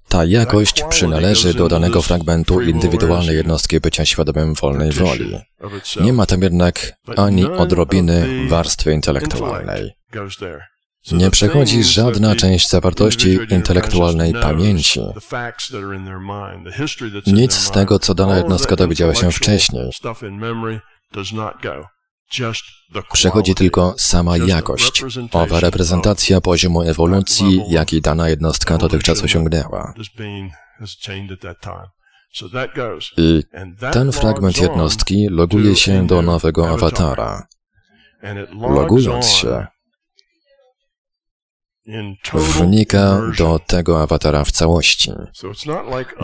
Ta 0.10 0.26
jakość 0.26 0.84
przynależy 0.90 1.54
do 1.54 1.68
danego 1.68 2.02
fragmentu 2.02 2.62
indywidualnej 2.62 3.36
jednostki 3.36 3.80
bycia 3.80 4.06
świadomym 4.06 4.54
wolnej 4.54 4.92
woli. 4.92 5.38
Nie 6.02 6.14
ma 6.14 6.26
tam 6.26 6.42
jednak 6.42 6.94
ani 7.18 7.46
odrobiny 7.46 8.48
warstwy 8.50 8.94
intelektualnej. 8.94 9.92
Nie 11.12 11.32
przechodzi 11.32 11.84
żadna 11.84 12.36
część 12.36 12.70
zawartości 12.70 13.40
intelektualnej 13.50 14.34
pamięci. 14.34 15.00
Nic 17.28 17.54
z 17.54 17.72
tego, 17.72 18.00
co 18.00 18.16
dana 18.16 18.38
jednostka 18.38 18.76
dowiedziała 18.76 19.16
się 19.16 19.32
wcześniej. 19.32 19.92
Przechodzi 23.14 23.56
tylko 23.56 23.96
sama 23.98 24.38
jakość, 24.38 25.04
owa 25.32 25.60
reprezentacja 25.60 26.42
poziomu 26.42 26.82
ewolucji, 26.82 27.62
jaki 27.70 28.02
dana 28.02 28.30
jednostka 28.30 28.78
dotychczas 28.78 29.24
osiągnęła. 29.24 29.94
I 33.18 33.44
ten 33.92 34.12
fragment 34.12 34.58
jednostki 34.58 35.28
loguje 35.30 35.76
się 35.76 36.08
do 36.08 36.22
nowego 36.22 36.70
awatara. 36.70 37.48
Logując 38.52 39.28
się, 39.28 39.68
wnika 42.34 43.22
do 43.38 43.60
tego 43.68 44.02
awatara 44.02 44.44
w 44.44 44.52
całości. 44.52 45.12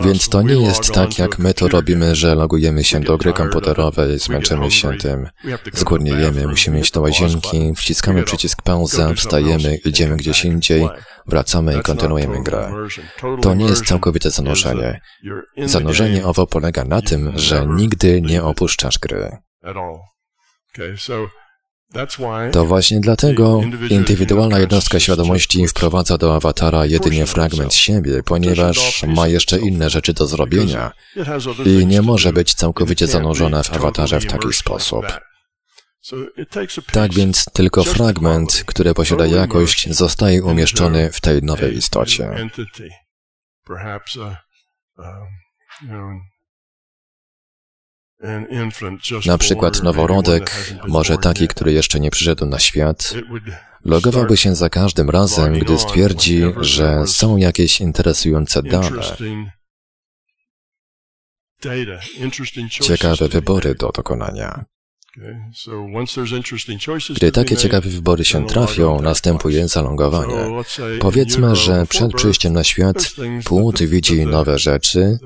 Więc 0.04 0.28
to 0.28 0.42
nie 0.42 0.54
jest 0.54 0.92
tak, 0.92 1.18
jak 1.18 1.38
my 1.38 1.54
to 1.54 1.68
robimy, 1.68 2.14
że 2.14 2.34
logujemy 2.34 2.84
się 2.84 3.00
do 3.00 3.18
gry 3.18 3.32
komputerowej, 3.32 4.18
zmęczymy 4.18 4.70
się 4.70 4.96
tym, 4.96 5.28
zgłodniejemy, 5.72 6.46
musimy 6.46 6.80
iść 6.80 6.92
do 6.92 7.00
łazienki, 7.00 7.72
wciskamy 7.76 8.22
przycisk 8.22 8.62
pauza, 8.62 9.14
wstajemy, 9.14 9.76
idziemy 9.76 10.16
gdzieś 10.16 10.44
indziej, 10.44 10.88
wracamy 11.26 11.78
i 11.78 11.82
kontynuujemy 11.82 12.42
grę. 12.42 12.72
To 13.42 13.54
nie 13.54 13.64
jest 13.64 13.86
całkowite 13.86 14.30
zanurzenie. 14.30 15.00
Zanurzenie 15.64 16.26
owo 16.26 16.46
polega 16.46 16.84
na 16.84 17.02
tym, 17.02 17.32
że 17.38 17.66
nigdy 17.66 18.22
nie 18.22 18.42
opuszczasz 18.42 18.98
gry. 18.98 19.36
To 22.52 22.64
właśnie 22.64 23.00
dlatego 23.00 23.60
indywidualna 23.90 24.58
jednostka 24.58 25.00
świadomości 25.00 25.68
wprowadza 25.68 26.18
do 26.18 26.36
awatara 26.36 26.86
jedynie 26.86 27.26
fragment 27.26 27.74
siebie, 27.74 28.22
ponieważ 28.22 29.02
ma 29.02 29.28
jeszcze 29.28 29.58
inne 29.58 29.90
rzeczy 29.90 30.12
do 30.12 30.26
zrobienia 30.26 30.92
i 31.66 31.86
nie 31.86 32.02
może 32.02 32.32
być 32.32 32.54
całkowicie 32.54 33.06
zanurzona 33.06 33.62
w 33.62 33.72
awatarze 33.72 34.20
w 34.20 34.26
taki 34.26 34.52
sposób. 34.52 35.06
Tak 36.92 37.14
więc 37.14 37.44
tylko 37.52 37.84
fragment, 37.84 38.62
który 38.66 38.94
posiada 38.94 39.26
jakość, 39.26 39.90
zostaje 39.90 40.44
umieszczony 40.44 41.12
w 41.12 41.20
tej 41.20 41.42
nowej 41.42 41.76
istocie. 41.76 42.50
Na 49.26 49.38
przykład 49.38 49.82
noworodek, 49.82 50.74
może 50.88 51.18
taki, 51.18 51.48
który 51.48 51.72
jeszcze 51.72 52.00
nie 52.00 52.10
przyszedł 52.10 52.46
na 52.46 52.58
świat, 52.58 53.14
logowałby 53.84 54.36
się 54.36 54.54
za 54.54 54.70
każdym 54.70 55.10
razem, 55.10 55.58
gdy 55.58 55.78
stwierdzi, 55.78 56.42
że 56.60 57.06
są 57.06 57.36
jakieś 57.36 57.80
interesujące 57.80 58.62
dane, 58.62 59.02
ciekawe 62.70 63.28
wybory 63.28 63.74
do 63.74 63.88
dokonania. 63.88 64.64
Gdy 67.16 67.32
takie 67.32 67.56
ciekawe 67.56 67.88
wybory 67.88 68.24
się 68.24 68.46
trafią, 68.46 69.00
następuje 69.02 69.68
zalongowanie. 69.68 70.62
Powiedzmy, 71.00 71.56
że 71.56 71.86
przed 71.86 72.12
przyjściem 72.12 72.52
na 72.52 72.64
świat 72.64 72.96
płód 73.44 73.82
widzi 73.82 74.26
nowe 74.26 74.58
rzeczy, 74.58 75.18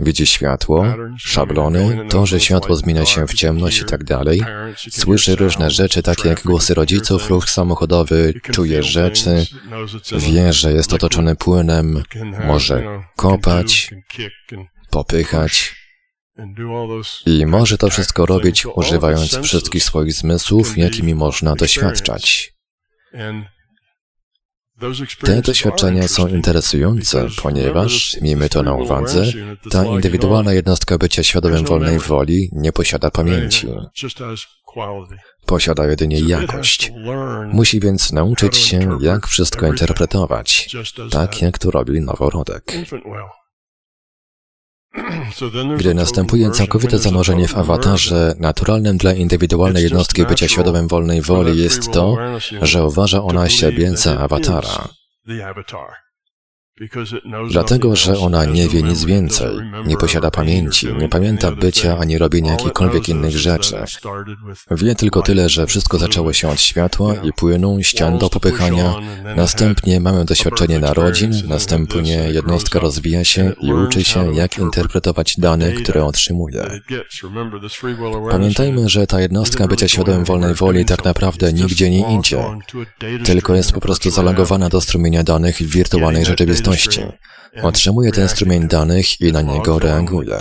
Widzi 0.00 0.26
światło, 0.26 0.86
szablony, 1.18 2.06
to, 2.08 2.26
że 2.26 2.40
światło 2.40 2.76
zmienia 2.76 3.06
się 3.06 3.26
w 3.26 3.34
ciemność 3.34 3.80
i 3.80 3.84
tak 3.84 4.04
dalej. 4.04 4.42
Słyszy 4.90 5.36
różne 5.36 5.70
rzeczy, 5.70 6.02
takie 6.02 6.28
jak 6.28 6.42
głosy 6.42 6.74
rodziców, 6.74 7.30
ruch 7.30 7.48
samochodowy, 7.50 8.34
czuje 8.52 8.82
rzeczy, 8.82 9.46
wie, 10.18 10.52
że 10.52 10.72
jest 10.72 10.92
otoczony 10.92 11.36
płynem, 11.36 12.02
może 12.46 13.02
kopać, 13.16 13.90
popychać. 14.90 15.74
i 17.26 17.46
może 17.46 17.78
to 17.78 17.90
wszystko 17.90 18.26
robić 18.26 18.66
używając 18.66 19.38
wszystkich 19.38 19.84
swoich 19.84 20.12
zmysłów, 20.12 20.78
jakimi 20.78 21.14
można 21.14 21.54
doświadczać. 21.54 22.52
Te 25.24 25.42
doświadczenia 25.42 26.08
są 26.08 26.28
interesujące, 26.28 27.26
ponieważ, 27.42 28.16
miejmy 28.20 28.48
to 28.48 28.62
na 28.62 28.74
uwadze, 28.74 29.24
ta 29.70 29.84
indywidualna 29.84 30.52
jednostka 30.52 30.98
bycia 30.98 31.22
świadomym 31.22 31.64
wolnej 31.64 31.98
woli 31.98 32.50
nie 32.52 32.72
posiada 32.72 33.10
pamięci. 33.10 33.66
Posiada 35.46 35.86
jedynie 35.86 36.20
jakość. 36.20 36.92
Musi 37.52 37.80
więc 37.80 38.12
nauczyć 38.12 38.56
się, 38.56 38.98
jak 39.00 39.26
wszystko 39.26 39.66
interpretować, 39.66 40.76
tak 41.10 41.42
jak 41.42 41.58
to 41.58 41.70
robi 41.70 42.00
noworodek. 42.00 42.72
Gdy 45.78 45.94
następuje 45.94 46.50
całkowite 46.50 46.98
zanurzenie 46.98 47.48
w 47.48 47.58
awatarze, 47.58 48.34
naturalnym 48.38 48.96
dla 48.96 49.12
indywidualnej 49.12 49.82
jednostki 49.82 50.26
bycia 50.26 50.48
świadomym 50.48 50.88
wolnej 50.88 51.22
woli 51.22 51.62
jest 51.62 51.92
to, 51.92 52.16
że 52.62 52.86
uważa 52.86 53.22
ona 53.22 53.48
siebie 53.48 53.96
za 53.96 54.18
awatara. 54.18 54.88
Dlatego, 57.50 57.96
że 57.96 58.18
ona 58.18 58.44
nie 58.44 58.68
wie 58.68 58.82
nic 58.82 59.04
więcej, 59.04 59.48
nie 59.86 59.96
posiada 59.96 60.30
pamięci, 60.30 60.86
nie 60.98 61.08
pamięta 61.08 61.52
bycia 61.52 61.98
ani 61.98 62.18
robienia 62.18 62.50
jakichkolwiek 62.50 63.08
innych 63.08 63.38
rzeczy. 63.38 63.76
Wie 64.70 64.94
tylko 64.94 65.22
tyle, 65.22 65.48
że 65.48 65.66
wszystko 65.66 65.98
zaczęło 65.98 66.32
się 66.32 66.48
od 66.48 66.60
światła 66.60 67.14
i 67.14 67.32
płynu, 67.32 67.82
ścian 67.82 68.18
do 68.18 68.30
popychania, 68.30 68.94
następnie 69.36 70.00
mamy 70.00 70.24
doświadczenie 70.24 70.78
narodzin, 70.78 71.32
następnie 71.48 72.14
jednostka 72.14 72.78
rozwija 72.78 73.24
się 73.24 73.52
i 73.60 73.72
uczy 73.72 74.04
się, 74.04 74.34
jak 74.34 74.58
interpretować 74.58 75.34
dane, 75.38 75.72
które 75.72 76.04
otrzymuje. 76.04 76.80
Pamiętajmy, 78.30 78.88
że 78.88 79.06
ta 79.06 79.20
jednostka 79.20 79.66
bycia 79.66 79.88
świadomym 79.88 80.24
wolnej 80.24 80.54
woli 80.54 80.84
tak 80.84 81.04
naprawdę 81.04 81.52
nigdzie 81.52 81.90
nie 81.90 82.18
idzie, 82.18 82.44
tylko 83.24 83.54
jest 83.54 83.72
po 83.72 83.80
prostu 83.80 84.10
zalogowana 84.10 84.68
do 84.68 84.80
strumienia 84.80 85.22
danych 85.22 85.56
w 85.56 85.70
wirtualnej 85.70 86.24
rzeczywistości 86.24 86.69
Otrzymuje 87.62 88.12
ten 88.12 88.28
strumień 88.28 88.68
danych 88.68 89.20
i 89.20 89.32
na 89.32 89.42
niego 89.42 89.78
reaguje. 89.78 90.38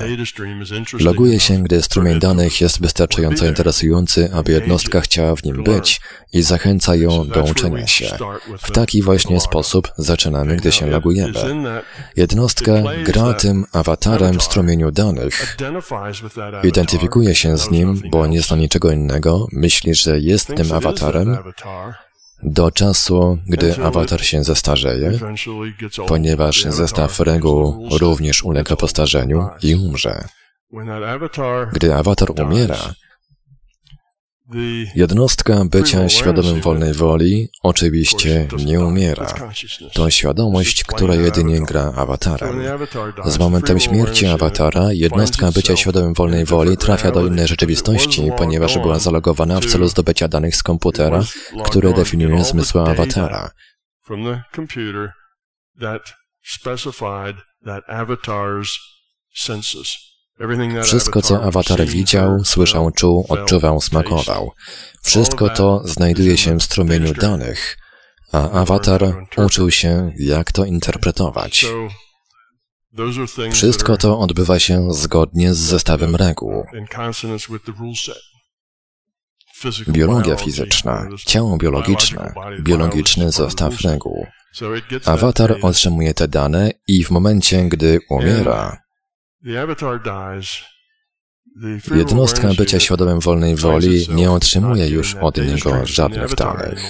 Loguje 0.99 1.39
się, 1.39 1.63
gdy 1.63 1.81
strumień 1.81 2.19
danych 2.19 2.61
jest 2.61 2.81
wystarczająco 2.81 3.45
interesujący, 3.45 4.29
aby 4.33 4.51
jednostka 4.51 5.01
chciała 5.01 5.35
w 5.35 5.43
nim 5.43 5.63
być 5.63 6.01
i 6.33 6.41
zachęca 6.41 6.95
ją 6.95 7.27
do 7.27 7.43
uczenia 7.43 7.87
się. 7.87 8.17
W 8.59 8.71
taki 8.71 9.01
właśnie 9.01 9.39
sposób 9.39 9.91
zaczynamy, 9.97 10.55
gdy 10.55 10.71
się 10.71 10.87
logujemy. 10.87 11.33
Jednostka 12.15 12.71
gra 13.03 13.33
tym 13.33 13.65
awatarem 13.73 14.41
strumieniu 14.41 14.91
danych, 14.91 15.57
identyfikuje 16.63 17.35
się 17.35 17.57
z 17.57 17.71
nim, 17.71 18.01
bo 18.11 18.27
nie 18.27 18.41
zna 18.41 18.57
niczego 18.57 18.91
innego, 18.91 19.47
myśli, 19.51 19.95
że 19.95 20.19
jest 20.19 20.47
tym 20.55 20.71
awatarem, 20.71 21.37
do 22.43 22.71
czasu, 22.71 23.37
gdy 23.47 23.75
awatar 23.83 24.25
się 24.25 24.43
zestarzeje, 24.43 25.19
ponieważ 26.07 26.63
zestaw 26.63 27.19
reguł 27.19 27.89
również 27.99 28.43
ulega 28.43 28.75
postarzeniu 28.75 29.47
i 29.63 29.75
umrze. 29.75 30.23
Gdy 31.73 31.95
awatar 31.95 32.31
umiera, 32.41 32.93
Jednostka 34.95 35.65
bycia 35.65 36.09
świadomym 36.09 36.61
wolnej 36.61 36.93
woli 36.93 37.49
oczywiście 37.63 38.47
nie 38.65 38.79
umiera. 38.79 39.27
To 39.93 40.09
świadomość, 40.09 40.83
która 40.83 41.15
jedynie 41.15 41.61
gra 41.61 41.93
awatarem. 41.95 42.61
Z 43.25 43.39
momentem 43.39 43.79
śmierci 43.79 44.25
awatara, 44.25 44.93
jednostka 44.93 45.51
bycia 45.51 45.75
świadomym 45.75 46.13
wolnej 46.13 46.45
woli 46.45 46.77
trafia 46.77 47.11
do 47.11 47.27
innej 47.27 47.47
rzeczywistości, 47.47 48.31
ponieważ 48.37 48.77
była 48.77 48.99
zalogowana 48.99 49.59
w 49.59 49.65
celu 49.65 49.87
zdobycia 49.87 50.27
danych 50.27 50.55
z 50.55 50.63
komputera, 50.63 51.23
które 51.65 51.93
definiuje 51.93 52.43
zmysły 52.43 52.81
awatara. 52.81 53.51
Wszystko, 60.83 61.21
co 61.21 61.43
awatar 61.43 61.85
widział, 61.85 62.45
słyszał, 62.45 62.91
czuł, 62.91 63.25
odczuwał, 63.29 63.81
smakował. 63.81 64.51
Wszystko 65.01 65.49
to 65.49 65.81
znajduje 65.85 66.37
się 66.37 66.59
w 66.59 66.63
strumieniu 66.63 67.13
danych, 67.13 67.77
a 68.31 68.51
awatar 68.51 69.25
uczył 69.37 69.71
się, 69.71 70.11
jak 70.19 70.51
to 70.51 70.65
interpretować. 70.65 71.65
Wszystko 73.51 73.97
to 73.97 74.19
odbywa 74.19 74.59
się 74.59 74.93
zgodnie 74.93 75.53
z 75.53 75.57
zestawem 75.57 76.15
reguł. 76.15 76.65
Biologia 79.89 80.35
fizyczna, 80.35 81.09
ciało 81.25 81.57
biologiczne, 81.57 82.33
biologiczny 82.59 83.31
zestaw 83.31 83.81
reguł. 83.81 84.27
Awatar 85.05 85.57
otrzymuje 85.61 86.13
te 86.13 86.27
dane 86.27 86.71
i 86.87 87.03
w 87.03 87.11
momencie, 87.11 87.63
gdy 87.63 87.99
umiera, 88.09 88.77
Jednostka 91.95 92.47
bycia 92.57 92.79
świadomym 92.79 93.19
wolnej 93.19 93.55
woli 93.55 94.07
nie 94.09 94.31
otrzymuje 94.31 94.89
już 94.89 95.15
od 95.15 95.37
niego 95.37 95.85
żadnych 95.85 96.35
danych. 96.35 96.83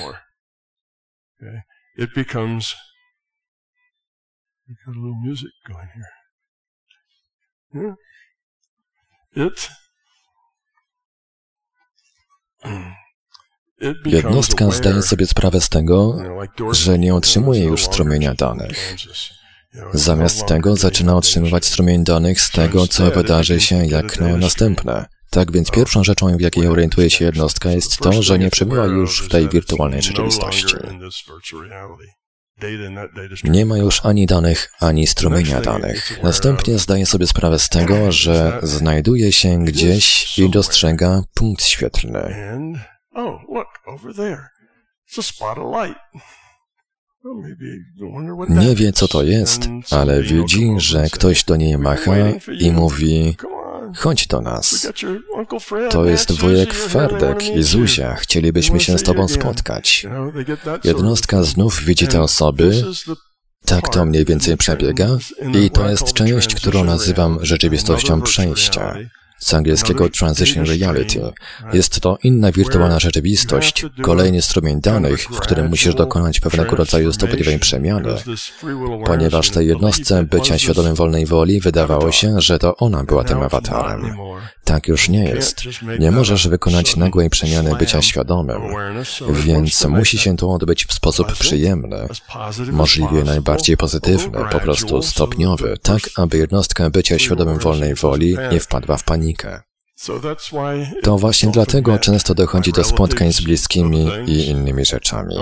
Jednostka 14.05 14.71
zdaje 14.71 15.01
sobie 15.01 15.25
sprawę 15.27 15.61
z 15.61 15.69
tego, 15.69 16.17
że 16.71 16.99
nie 16.99 17.15
otrzymuje 17.15 17.63
już 17.63 17.85
strumienia 17.85 18.33
danych. 18.33 18.95
Zamiast 19.93 20.45
tego 20.45 20.75
zaczyna 20.75 21.15
otrzymywać 21.15 21.65
strumień 21.65 22.03
danych 22.03 22.41
z 22.41 22.51
tego, 22.51 22.87
co 22.87 23.11
wydarzy 23.11 23.59
się 23.61 23.85
jak 23.85 24.19
na 24.19 24.37
następne. 24.37 25.05
Tak 25.29 25.51
więc 25.51 25.71
pierwszą 25.71 26.03
rzeczą, 26.03 26.37
w 26.37 26.41
jakiej 26.41 26.67
orientuje 26.67 27.09
się 27.09 27.25
jednostka, 27.25 27.71
jest 27.71 27.97
to, 27.97 28.23
że 28.23 28.39
nie 28.39 28.49
przebywa 28.49 28.85
już 28.85 29.25
w 29.25 29.29
tej 29.29 29.49
wirtualnej 29.49 30.01
rzeczywistości. 30.01 30.75
Nie 33.43 33.65
ma 33.65 33.77
już 33.77 34.05
ani 34.05 34.25
danych, 34.25 34.71
ani 34.79 35.07
strumienia 35.07 35.61
danych. 35.61 36.23
Następnie 36.23 36.79
zdaje 36.79 37.05
sobie 37.05 37.27
sprawę 37.27 37.59
z 37.59 37.69
tego, 37.69 38.11
że 38.11 38.59
znajduje 38.63 39.31
się 39.31 39.63
gdzieś 39.63 40.37
i 40.39 40.49
dostrzega 40.49 41.21
punkt 41.33 41.63
świetlny. 41.63 42.35
Nie 48.49 48.75
wie, 48.75 48.93
co 48.93 49.07
to 49.07 49.23
jest, 49.23 49.69
ale 49.91 50.23
widzi, 50.23 50.69
że 50.77 51.07
ktoś 51.11 51.43
do 51.43 51.55
niej 51.55 51.77
macha 51.77 52.11
i 52.59 52.71
mówi, 52.71 53.37
chodź 53.95 54.27
do 54.27 54.41
nas. 54.41 54.87
To 55.89 56.05
jest 56.05 56.31
wujek 56.31 56.73
Ferdek 56.73 57.55
i 57.55 57.63
Zuzia, 57.63 58.15
chcielibyśmy 58.15 58.79
się 58.79 58.97
z 58.97 59.03
tobą 59.03 59.27
spotkać. 59.27 60.07
Jednostka 60.83 61.43
znów 61.43 61.83
widzi 61.83 62.07
te 62.07 62.21
osoby, 62.21 62.83
tak 63.65 63.89
to 63.89 64.05
mniej 64.05 64.25
więcej 64.25 64.57
przebiega 64.57 65.07
i 65.63 65.69
to 65.69 65.89
jest 65.89 66.13
część, 66.13 66.55
którą 66.55 66.83
nazywam 66.83 67.39
rzeczywistością 67.41 68.21
przejścia 68.21 68.95
z 69.39 69.53
angielskiego 69.53 70.09
Transition 70.09 70.65
Reality. 70.65 71.21
Jest 71.73 71.99
to 71.99 72.17
inna 72.23 72.51
wirtualna 72.51 72.99
rzeczywistość, 72.99 73.85
kolejny 74.01 74.41
strumień 74.41 74.81
danych, 74.81 75.23
w 75.23 75.39
którym 75.39 75.69
musisz 75.69 75.95
dokonać 75.95 76.39
pewnego 76.39 76.75
rodzaju 76.75 77.13
stopniowej 77.13 77.59
przemiany, 77.59 78.15
ponieważ 79.05 79.49
tej 79.49 79.67
jednostce 79.67 80.23
bycia 80.23 80.57
świadomym 80.57 80.95
wolnej 80.95 81.25
woli 81.25 81.59
wydawało 81.59 82.11
się, 82.11 82.41
że 82.41 82.59
to 82.59 82.75
ona 82.75 83.03
była 83.03 83.23
tym 83.23 83.41
awatarem. 83.41 84.17
Tak 84.69 84.87
już 84.87 85.09
nie 85.09 85.23
jest. 85.23 85.61
Nie 85.99 86.11
możesz 86.11 86.47
wykonać 86.47 86.95
nagłej 86.95 87.29
przemiany 87.29 87.75
bycia 87.75 88.01
świadomym, 88.01 88.61
więc 89.33 89.85
musi 89.85 90.17
się 90.17 90.37
to 90.37 90.51
odbyć 90.51 90.85
w 90.85 90.93
sposób 90.93 91.33
przyjemny, 91.33 92.07
możliwie 92.71 93.23
najbardziej 93.23 93.77
pozytywny, 93.77 94.39
po 94.51 94.59
prostu 94.59 95.01
stopniowy, 95.01 95.77
tak 95.81 96.01
aby 96.15 96.37
jednostka 96.37 96.89
bycia 96.89 97.19
świadomym 97.19 97.57
wolnej 97.57 97.95
woli 97.95 98.37
nie 98.51 98.59
wpadła 98.59 98.97
w 98.97 99.03
panikę. 99.03 99.61
To 101.03 101.17
właśnie 101.17 101.51
dlatego 101.51 101.99
często 101.99 102.35
dochodzi 102.35 102.71
do 102.71 102.83
spotkań 102.83 103.33
z 103.33 103.41
bliskimi 103.41 104.09
i 104.27 104.47
innymi 104.47 104.85
rzeczami. 104.85 105.35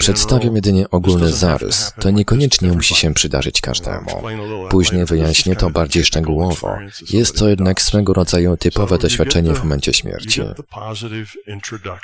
Przedstawiam 0.00 0.56
jedynie 0.56 0.90
ogólny 0.90 1.32
zarys. 1.32 1.92
To 2.00 2.10
niekoniecznie 2.10 2.72
musi 2.72 2.94
się 2.94 3.14
przydarzyć 3.14 3.60
każdemu. 3.60 4.10
Później 4.70 5.04
wyjaśnię 5.04 5.56
to 5.56 5.70
bardziej 5.70 6.04
szczegółowo. 6.04 6.76
Jest 7.10 7.38
to 7.38 7.48
jednak 7.48 7.82
swego 7.82 8.12
rodzaju 8.12 8.56
typowe 8.56 8.98
doświadczenie 8.98 9.54
w 9.54 9.58
momencie 9.58 9.92
śmierci. 9.92 10.40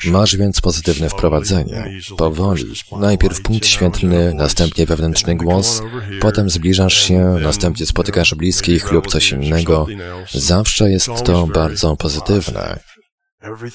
Masz 0.05 0.37
więc 0.37 0.61
pozytywne 0.61 1.09
wprowadzenie. 1.09 1.91
Powoli. 2.17 2.65
Najpierw 2.99 3.43
punkt 3.43 3.67
świetlny, 3.67 4.35
następnie 4.35 4.87
wewnętrzny 4.87 5.37
głos, 5.37 5.83
potem 6.21 6.51
zbliżasz 6.51 6.95
się, 6.95 7.37
następnie 7.43 7.87
spotykasz 7.87 8.35
bliskich 8.35 8.93
lub 8.93 9.07
coś 9.07 9.33
innego. 9.33 9.87
Zawsze 10.33 10.91
jest 10.91 11.16
to 11.23 11.47
bardzo 11.47 11.97
pozytywne. 11.97 12.79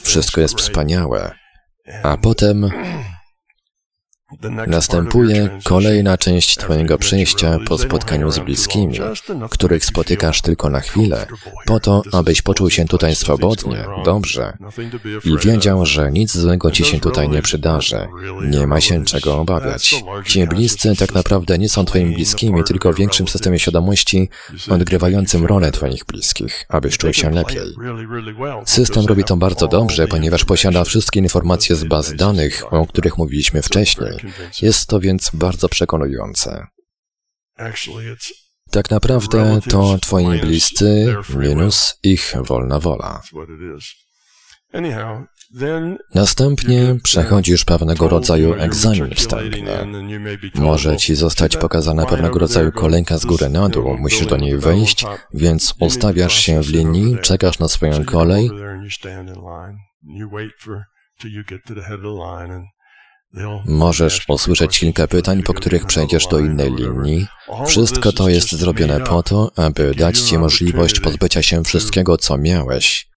Wszystko 0.03 0.41
jest 0.41 0.57
wspaniałe. 0.57 1.31
A 2.03 2.17
potem 2.17 2.71
Następuje 4.67 5.59
kolejna 5.63 6.17
część 6.17 6.57
Twojego 6.57 6.97
przejścia 6.97 7.59
po 7.67 7.77
spotkaniu 7.77 8.31
z 8.31 8.39
bliskimi, 8.39 8.99
których 9.49 9.85
spotykasz 9.85 10.41
tylko 10.41 10.69
na 10.69 10.79
chwilę, 10.79 11.27
po 11.65 11.79
to, 11.79 12.01
abyś 12.11 12.41
poczuł 12.41 12.69
się 12.69 12.85
tutaj 12.85 13.15
swobodnie, 13.15 13.85
dobrze. 14.05 14.57
I 15.25 15.37
wiedział, 15.37 15.85
że 15.85 16.11
nic 16.11 16.37
złego 16.37 16.71
Ci 16.71 16.85
się 16.85 16.99
tutaj 16.99 17.29
nie 17.29 17.41
przydarzy. 17.41 18.07
Nie 18.49 18.67
ma 18.67 18.81
się 18.81 19.05
czego 19.05 19.37
obawiać. 19.37 19.95
Ci 20.25 20.47
bliscy 20.47 20.95
tak 20.95 21.13
naprawdę 21.13 21.57
nie 21.57 21.69
są 21.69 21.85
Twoimi 21.85 22.15
bliskimi, 22.15 22.63
tylko 22.63 22.93
w 22.93 22.95
większym 22.95 23.27
systemie 23.27 23.59
świadomości 23.59 24.29
odgrywającym 24.69 25.45
rolę 25.45 25.71
Twoich 25.71 26.05
bliskich, 26.05 26.65
abyś 26.69 26.97
czuł 26.97 27.13
się 27.13 27.29
lepiej. 27.29 27.61
System 28.65 29.05
robi 29.05 29.23
to 29.23 29.37
bardzo 29.37 29.67
dobrze, 29.67 30.07
ponieważ 30.07 30.45
posiada 30.45 30.83
wszystkie 30.83 31.19
informacje 31.19 31.75
z 31.75 31.83
baz 31.83 32.15
danych, 32.15 32.73
o 32.73 32.85
których 32.85 33.17
mówiliśmy 33.17 33.61
wcześniej. 33.61 34.20
Jest 34.61 34.87
to 34.87 34.99
więc 34.99 35.31
bardzo 35.33 35.69
przekonujące. 35.69 36.67
Tak 38.71 38.91
naprawdę 38.91 39.59
to 39.69 39.97
Twoi 39.97 40.39
bliscy 40.39 41.15
minus 41.35 41.99
ich 42.03 42.33
wolna 42.41 42.79
wola. 42.79 43.21
Następnie 46.15 46.97
przechodzisz 47.03 47.65
pewnego 47.65 48.09
rodzaju 48.09 48.53
egzamin 48.53 49.15
wstępny. 49.15 49.71
Może 50.55 50.97
ci 50.97 51.15
zostać 51.15 51.57
pokazana 51.57 52.05
pewnego 52.05 52.39
rodzaju 52.39 52.71
kolejka 52.71 53.17
z 53.17 53.25
góry 53.25 53.49
na 53.49 53.69
dół, 53.69 53.97
musisz 53.97 54.25
do 54.25 54.37
niej 54.37 54.57
wejść, 54.57 55.05
więc 55.33 55.73
ustawiasz 55.79 56.33
się 56.33 56.61
w 56.61 56.69
linii, 56.69 57.17
czekasz 57.21 57.59
na 57.59 57.67
swoją 57.67 58.05
kolej 58.05 58.49
Możesz 63.65 64.25
usłyszeć 64.29 64.79
kilka 64.79 65.07
pytań, 65.07 65.43
po 65.43 65.53
których 65.53 65.85
przejdziesz 65.85 66.27
do 66.27 66.39
innej 66.39 66.75
linii. 66.75 67.27
Wszystko 67.67 68.11
to 68.11 68.29
jest 68.29 68.51
zrobione 68.51 68.99
po 68.99 69.23
to, 69.23 69.51
aby 69.55 69.95
dać 69.95 70.19
Ci 70.19 70.37
możliwość 70.37 70.99
pozbycia 70.99 71.41
się 71.41 71.63
wszystkiego, 71.63 72.17
co 72.17 72.37
miałeś, 72.37 73.07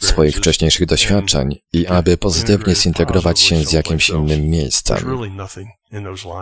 swoich 0.00 0.36
wcześniejszych 0.36 0.86
doświadczeń 0.86 1.56
i 1.72 1.86
aby 1.86 2.16
pozytywnie 2.16 2.74
zintegrować 2.74 3.40
się 3.40 3.64
z 3.64 3.72
jakimś 3.72 4.08
innym 4.10 4.48
miejscem. 4.48 4.98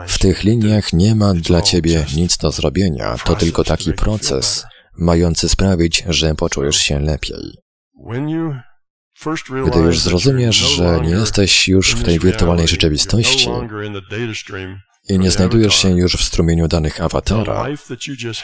W 0.07 0.19
tych 0.19 0.45
liniach 0.45 0.93
nie 0.93 1.15
ma 1.15 1.35
dla 1.35 1.63
Ciebie 1.63 2.07
nic 2.17 2.37
do 2.37 2.51
zrobienia, 2.51 3.17
to 3.25 3.37
tylko 3.37 3.65
taki 3.65 3.93
proces, 3.93 4.67
mający 4.99 5.49
sprawić, 5.49 6.05
że 6.09 6.35
poczujesz 6.35 6.77
się 6.77 7.01
lepiej. 7.01 7.59
Gdy 9.67 9.79
już 9.79 10.01
zrozumiesz, 10.01 10.57
że 10.57 11.01
nie 11.01 11.11
jesteś 11.11 11.69
już 11.69 11.95
w 11.95 12.05
tej 12.05 12.19
wirtualnej 12.19 12.69
rzeczywistości 12.69 13.49
i 15.09 15.19
nie 15.19 15.31
znajdujesz 15.31 15.75
się 15.75 15.91
już 15.91 16.17
w 16.17 16.25
strumieniu 16.25 16.69
danych 16.69 17.01
awatara, 17.01 17.67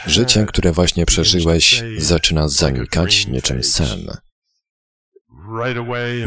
życie, 0.07 0.45
które 0.45 0.71
właśnie 0.71 1.05
przeżyłeś, 1.05 1.83
zaczyna 1.97 2.47
zanikać 2.47 3.27
niczym 3.27 3.63
sen. 3.63 4.17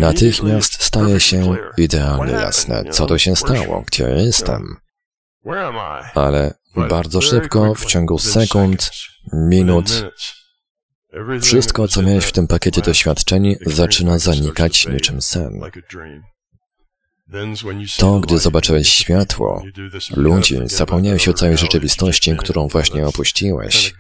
Natychmiast 0.01 0.83
staje 0.83 1.21
się 1.21 1.57
idealnie 1.79 2.33
jasne, 2.33 2.85
co 2.91 3.07
to 3.07 3.19
się 3.19 3.37
stało, 3.37 3.85
gdzie 3.87 4.05
ja 4.05 4.17
jestem. 4.17 4.77
Ale 6.15 6.55
bardzo 6.89 7.21
szybko, 7.21 7.75
w 7.75 7.85
ciągu 7.85 8.19
sekund, 8.19 8.91
minut, 9.33 10.05
wszystko, 11.41 11.89
co 11.89 12.03
miałeś 12.03 12.25
w 12.25 12.33
tym 12.33 12.47
pakiecie 12.47 12.83
doświadczeń, 12.83 13.57
zaczyna 13.67 14.19
zanikać 14.19 14.87
niczym 14.89 15.23
sen. 15.23 15.61
To, 17.99 18.21
gdy 18.21 18.39
zobaczyłeś 18.39 18.93
światło, 18.93 19.63
ludzi, 20.17 20.59
zapomniałeś 20.65 21.29
o 21.29 21.33
całej 21.33 21.59
rzeczywistości, 21.59 22.37
którą 22.37 22.69
właśnie 22.69 23.07
opuściłeś. 23.07 23.95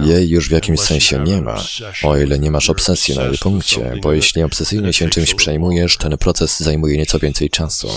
Jej 0.00 0.28
już 0.28 0.48
w 0.48 0.52
jakimś 0.52 0.80
sensie 0.80 1.24
nie 1.24 1.42
ma, 1.42 1.62
o 2.02 2.16
ile 2.16 2.38
nie 2.38 2.50
masz 2.50 2.70
obsesji 2.70 3.16
na 3.16 3.22
jej 3.22 3.38
punkcie, 3.38 3.98
bo 4.02 4.12
jeśli 4.12 4.42
obsesyjnie 4.42 4.92
się 4.92 5.08
czymś 5.08 5.34
przejmujesz, 5.34 5.96
ten 5.96 6.18
proces 6.18 6.60
zajmuje 6.60 6.96
nieco 6.96 7.18
więcej 7.18 7.50
czasu. 7.50 7.88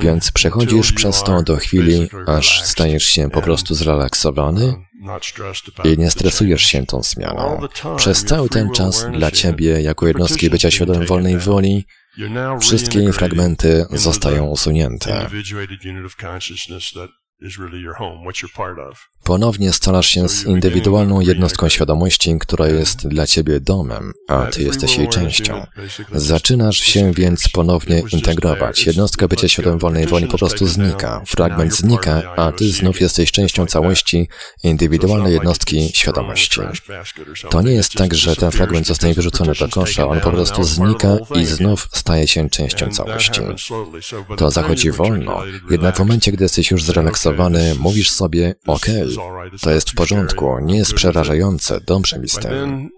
Więc 0.00 0.30
przechodzisz 0.30 0.92
przez 0.92 1.22
to 1.22 1.42
do 1.42 1.56
chwili, 1.56 2.08
aż 2.26 2.62
stajesz 2.64 3.04
się 3.04 3.30
po 3.30 3.42
prostu 3.42 3.74
zrelaksowany 3.74 4.87
i 5.84 5.98
nie 5.98 6.10
stresujesz 6.10 6.62
się 6.62 6.86
tą 6.86 7.02
zmianą. 7.02 7.60
Przez 7.96 8.24
cały 8.24 8.48
ten 8.48 8.70
czas 8.70 9.06
dla 9.12 9.30
Ciebie, 9.30 9.82
jako 9.82 10.06
jednostki 10.06 10.50
bycia 10.50 10.70
świadomym 10.70 11.06
wolnej 11.06 11.38
woli, 11.38 11.84
Wszystkie 12.60 13.12
fragmenty 13.12 13.86
zostają 13.90 14.46
usunięte. 14.46 15.30
Ponownie 19.24 19.72
starasz 19.72 20.06
się 20.06 20.28
z 20.28 20.44
indywidualną 20.44 21.20
jednostką 21.20 21.68
świadomości, 21.68 22.36
która 22.40 22.68
jest 22.68 23.08
dla 23.08 23.26
ciebie 23.26 23.60
domem, 23.60 24.12
a 24.28 24.46
ty 24.46 24.62
jesteś 24.62 24.96
jej 24.96 25.08
częścią. 25.08 25.66
Zaczynasz 26.12 26.78
się 26.78 27.12
więc 27.12 27.48
ponownie 27.48 28.02
integrować. 28.12 28.86
Jednostka 28.86 29.28
bycia 29.28 29.48
świadomym 29.48 29.78
wolnej 29.78 30.06
woli 30.06 30.26
po 30.26 30.38
prostu 30.38 30.66
znika. 30.66 31.22
Fragment 31.26 31.74
znika, 31.74 32.22
a 32.36 32.52
ty 32.52 32.72
znów 32.72 33.00
jesteś 33.00 33.32
częścią 33.32 33.66
całości 33.66 34.28
indywidualnej 34.62 35.32
jednostki 35.32 35.90
świadomości. 35.94 36.60
To 37.50 37.62
nie 37.62 37.72
jest 37.72 37.92
tak, 37.92 38.14
że 38.14 38.36
ten 38.36 38.50
fragment 38.50 38.86
zostanie 38.86 39.14
wyrzucony 39.14 39.52
do 39.60 39.68
kosza, 39.68 40.08
on 40.08 40.20
po 40.20 40.30
prostu 40.30 40.64
znika 40.64 41.16
i 41.34 41.44
znów 41.44 41.88
staje 41.92 42.28
się 42.28 42.50
częścią 42.50 42.90
całości. 42.90 43.40
To 44.36 44.50
zachodzi 44.50 44.90
wolno, 44.90 45.42
jednak 45.70 45.96
w 45.96 45.98
momencie, 45.98 46.32
gdy 46.32 46.44
jesteś 46.44 46.70
już 46.70 46.84
zrelaksowany, 46.84 47.27
mówisz 47.78 48.10
sobie, 48.10 48.54
okay, 48.66 49.06
to 49.60 49.70
jest 49.70 49.90
w 49.90 49.94
porządku, 49.94 50.58
nie 50.62 50.76
jest 50.76 50.94
przerażające, 50.94 51.80
dobrze 51.80 52.18
mi 52.18 52.28
z 52.28 52.34
tym. 52.34 52.90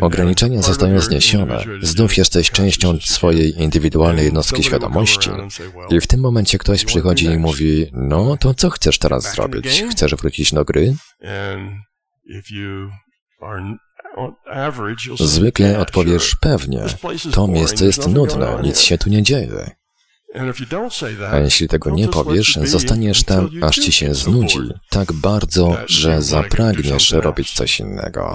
Ograniczenia 0.00 0.62
zostają 0.62 1.00
zniesione. 1.00 1.64
Znów 1.82 2.16
jesteś 2.16 2.50
częścią 2.50 2.98
swojej 3.00 3.62
indywidualnej 3.62 4.24
jednostki 4.24 4.62
świadomości. 4.62 5.30
I 5.90 6.00
w 6.00 6.06
tym 6.06 6.20
momencie 6.20 6.58
ktoś 6.58 6.84
przychodzi 6.84 7.26
i 7.26 7.38
mówi, 7.38 7.86
no 7.92 8.36
to 8.36 8.54
co 8.54 8.70
chcesz 8.70 8.98
teraz 8.98 9.34
zrobić? 9.34 9.84
Chcesz 9.90 10.14
wrócić 10.14 10.54
do 10.54 10.64
gry? 10.64 10.94
Zwykle 15.20 15.78
odpowiesz 15.78 16.36
pewnie. 16.40 16.80
To 17.32 17.48
miejsce 17.48 17.84
jest 17.84 18.08
nudne, 18.08 18.58
nic 18.62 18.80
się 18.80 18.98
tu 18.98 19.10
nie 19.10 19.22
dzieje. 19.22 19.70
A 21.30 21.38
jeśli 21.38 21.68
tego 21.68 21.90
nie 21.90 22.08
powiesz, 22.08 22.58
zostaniesz 22.64 23.22
tam, 23.22 23.50
aż 23.62 23.76
ci 23.76 23.92
się 23.92 24.14
znudzi, 24.14 24.58
tak 24.88 25.12
bardzo, 25.12 25.76
że 25.86 26.22
zapragniesz 26.22 27.10
robić 27.10 27.52
coś 27.52 27.80
innego. 27.80 28.34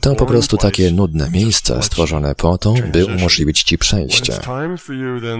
To 0.00 0.14
po 0.14 0.26
prostu 0.26 0.56
takie 0.56 0.90
nudne 0.90 1.30
miejsce 1.30 1.82
stworzone 1.82 2.34
po 2.34 2.58
to, 2.58 2.74
by 2.92 3.06
umożliwić 3.06 3.62
ci 3.62 3.78
przejście. 3.78 4.38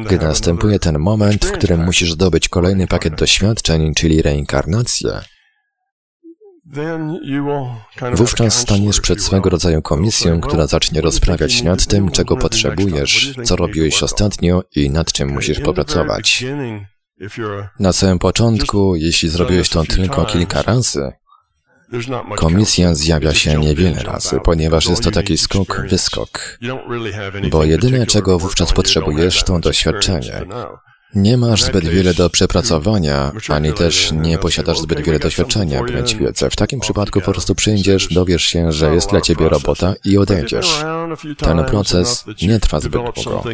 Gdy 0.07 0.19
następuje 0.19 0.79
ten 0.79 0.99
moment, 0.99 1.45
w 1.45 1.53
którym 1.53 1.85
musisz 1.85 2.13
zdobyć 2.13 2.49
kolejny 2.49 2.87
pakiet 2.87 3.15
doświadczeń, 3.15 3.95
czyli 3.95 4.23
reinkarnację, 4.23 5.21
Wówczas 8.13 8.55
staniesz 8.55 9.01
przed 9.01 9.23
swego 9.23 9.51
rodzaju 9.51 9.83
komisją, 9.83 10.41
która 10.41 10.67
zacznie 10.67 11.01
rozprawiać 11.01 11.63
nad 11.63 11.87
tym, 11.87 12.11
czego 12.11 12.37
potrzebujesz, 12.37 13.35
co 13.45 13.57
robiłeś 13.57 14.03
ostatnio 14.03 14.63
i 14.77 14.91
nad 14.91 15.13
czym 15.13 15.29
musisz 15.29 15.61
popracować. 15.61 16.45
Na 17.81 17.93
samym 17.93 18.19
początku, 18.19 18.97
jeśli 18.97 19.29
zrobiłeś 19.29 19.69
to 19.69 19.85
tylko 19.85 20.25
kilka 20.25 20.63
razy, 20.63 21.13
Komisja 22.37 22.95
zjawia 22.95 23.35
się 23.35 23.59
niewiele 23.59 24.03
razy, 24.03 24.41
ponieważ 24.45 24.89
jest 24.89 25.03
to 25.03 25.11
taki 25.11 25.35
skok-wyskok, 25.39 26.59
bo 27.51 27.65
jedyne, 27.65 28.07
czego 28.07 28.39
wówczas 28.39 28.73
potrzebujesz, 28.73 29.43
to 29.43 29.59
doświadczenie. 29.59 30.47
Nie 31.15 31.37
masz 31.37 31.63
zbyt 31.63 31.89
wiele 31.89 32.15
do 32.15 32.31
przepracowania, 32.31 33.33
ani 33.49 33.73
też 33.73 34.13
nie 34.13 34.39
posiadasz 34.39 34.79
zbyt 34.79 35.01
wiele 35.01 35.19
doświadczenia, 35.19 35.83
by 35.83 35.93
mieć 35.93 36.15
wiedzę. 36.15 36.51
W 36.51 36.57
takim 36.57 36.81
przypadku 36.81 37.21
po 37.21 37.33
prostu 37.33 37.55
przyjdziesz, 37.55 38.09
dowiesz 38.09 38.43
się, 38.43 38.73
że 38.73 38.95
jest 38.95 39.11
dla 39.11 39.21
ciebie 39.21 39.49
robota 39.49 39.95
i 40.05 40.19
odejdziesz. 40.19 40.85
Ten 41.39 41.65
proces 41.65 42.25
nie 42.43 42.61
trwa 42.61 42.81
zbyt 42.81 42.93
długo. 42.93 43.45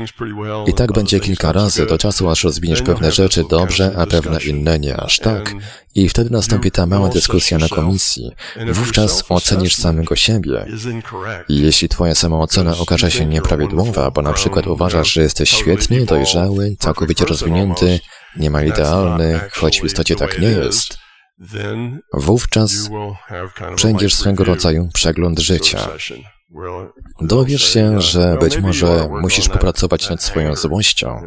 I 0.66 0.74
tak 0.74 0.93
będzie 0.93 1.20
kilka 1.20 1.52
razy, 1.52 1.86
do 1.86 1.98
czasu 1.98 2.30
aż 2.30 2.44
rozwiniesz 2.44 2.82
pewne 2.82 3.12
rzeczy 3.12 3.44
dobrze, 3.51 3.93
a 3.97 4.06
pewne 4.06 4.40
inne 4.40 4.78
nie 4.78 4.97
aż 4.97 5.18
tak. 5.18 5.55
I 5.98 6.08
wtedy 6.08 6.30
nastąpi 6.30 6.70
ta 6.70 6.86
mała 6.86 7.08
dyskusja 7.08 7.58
na 7.58 7.68
komisji. 7.68 8.30
Wówczas 8.72 9.24
ocenisz 9.28 9.74
samego 9.74 10.16
siebie. 10.16 10.66
I 11.48 11.60
jeśli 11.60 11.88
twoja 11.88 12.14
samoocena 12.14 12.76
okaże 12.78 13.10
się 13.10 13.26
nieprawidłowa, 13.26 14.10
bo 14.10 14.22
na 14.22 14.32
przykład 14.32 14.66
uważasz, 14.66 15.12
że 15.12 15.22
jesteś 15.22 15.50
świetny, 15.50 16.06
dojrzały, 16.06 16.76
całkowicie 16.78 17.24
rozwinięty, 17.24 18.00
niemal 18.36 18.66
idealny, 18.66 19.40
choć 19.52 19.80
w 19.80 19.84
istocie 19.84 20.16
tak 20.16 20.38
nie 20.38 20.48
jest, 20.48 20.98
wówczas 22.12 22.90
przejdziesz 23.76 24.14
swego 24.14 24.44
rodzaju 24.44 24.88
przegląd 24.94 25.38
życia. 25.38 25.88
Dowiesz 27.20 27.72
się, 27.72 28.00
że 28.00 28.36
być 28.40 28.58
może 28.58 29.08
musisz 29.22 29.48
popracować 29.48 30.10
nad 30.10 30.22
swoją 30.22 30.56
złością. 30.56 31.22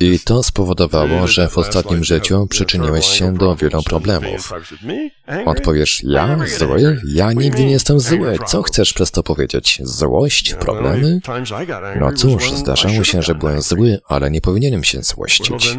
I 0.00 0.20
to 0.20 0.42
spowodowało, 0.42 1.26
że 1.26 1.48
w 1.48 1.58
ostatnim 1.58 2.04
życiu 2.04 2.46
przyczyniłeś 2.50 3.06
się 3.06 3.34
do 3.34 3.56
wielu 3.56 3.82
problemów. 3.82 4.52
Odpowiesz, 5.44 6.00
ja? 6.04 6.38
Zły? 6.58 7.00
Ja 7.08 7.32
nigdy 7.32 7.64
nie 7.64 7.70
jestem 7.70 8.00
zły. 8.00 8.38
Co 8.46 8.62
chcesz 8.62 8.92
przez 8.92 9.10
to 9.10 9.22
powiedzieć? 9.22 9.80
Złość? 9.82 10.54
Problemy? 10.54 11.20
No 12.00 12.12
cóż, 12.12 12.50
zdarzało 12.52 13.04
się, 13.04 13.22
że 13.22 13.34
byłem 13.34 13.62
zły, 13.62 14.00
ale 14.08 14.30
nie 14.30 14.40
powinienem 14.40 14.84
się 14.84 15.02
złościć. 15.02 15.76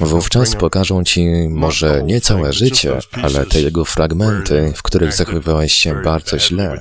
Wówczas 0.00 0.56
pokażą 0.56 1.04
ci 1.04 1.28
może 1.50 2.02
nie 2.02 2.20
całe 2.20 2.52
życie, 2.52 2.98
ale 3.22 3.46
te 3.46 3.60
jego 3.60 3.84
fragmenty, 3.84 4.72
w 4.76 4.82
których 4.82 5.12
zachowywałeś 5.12 5.74
się 5.74 6.02
bardzo 6.02 6.38
źle. 6.38 6.78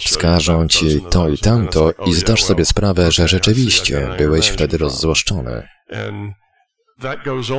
Wskażą 0.00 0.68
ci 0.68 1.00
to 1.10 1.28
i 1.28 1.38
tamto 1.38 1.92
i 2.06 2.14
zdasz 2.14 2.44
sobie 2.44 2.64
sprawę, 2.64 3.12
że 3.12 3.28
rzeczywiście 3.28 4.08
byłeś 4.18 4.48
wtedy 4.48 4.78
rozzłoszczony. 4.78 5.68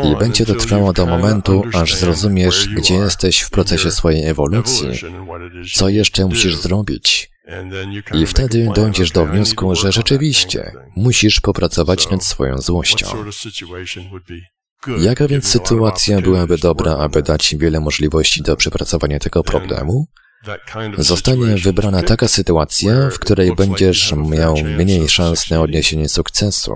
I 0.03 0.15
będzie 0.19 0.45
to 0.45 0.56
trwało 0.56 0.94
do 0.94 1.06
momentu, 1.06 1.64
aż 1.73 1.95
zrozumiesz, 1.95 2.68
gdzie 2.68 2.95
jesteś 2.95 3.41
w 3.41 3.49
procesie 3.49 3.91
swojej 3.91 4.26
ewolucji, 4.26 4.90
co 5.73 5.90
jeszcze 5.90 6.26
musisz 6.26 6.56
zrobić. 6.56 7.35
I 8.13 8.26
wtedy 8.26 8.69
dojdziesz 8.76 9.11
do 9.11 9.26
wniosku, 9.26 9.76
że 9.76 9.91
rzeczywiście 9.91 10.72
musisz 10.95 11.39
popracować 11.39 12.09
nad 12.09 12.23
swoją 12.23 12.57
złością. 12.57 13.07
Jaka 14.97 15.27
więc 15.27 15.47
sytuacja 15.47 16.22
byłaby 16.22 16.57
dobra, 16.57 16.97
aby 16.97 17.23
dać 17.23 17.55
wiele 17.59 17.80
możliwości 17.80 18.41
do 18.41 18.55
przepracowania 18.55 19.19
tego 19.19 19.43
problemu? 19.43 20.07
Zostanie 20.97 21.55
wybrana 21.55 22.03
taka 22.03 22.27
sytuacja, 22.27 23.09
w 23.09 23.19
której 23.19 23.55
będziesz 23.55 24.13
miał 24.13 24.55
mniej 24.57 25.09
szans 25.09 25.49
na 25.49 25.61
odniesienie 25.61 26.09
sukcesu. 26.09 26.72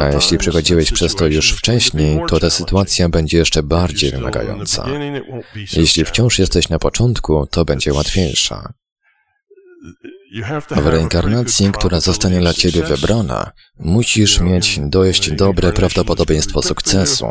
A 0.00 0.08
jeśli 0.08 0.38
przechodziłeś 0.38 0.92
przez 0.92 1.14
to 1.14 1.26
już 1.26 1.52
wcześniej, 1.52 2.20
to 2.28 2.40
ta 2.40 2.50
sytuacja 2.50 3.08
będzie 3.08 3.38
jeszcze 3.38 3.62
bardziej 3.62 4.10
wymagająca. 4.10 4.86
Jeśli 5.72 6.04
wciąż 6.04 6.38
jesteś 6.38 6.68
na 6.68 6.78
początku, 6.78 7.46
to 7.46 7.64
będzie 7.64 7.92
łatwiejsza. 7.92 8.72
W 10.70 10.86
reinkarnacji, 10.86 11.72
która 11.72 12.00
zostanie 12.00 12.40
dla 12.40 12.54
Ciebie 12.54 12.82
wybrana, 12.82 13.52
musisz 13.78 14.40
mieć 14.40 14.80
dość 14.82 15.30
dobre 15.30 15.72
prawdopodobieństwo 15.72 16.62
sukcesu. 16.62 17.26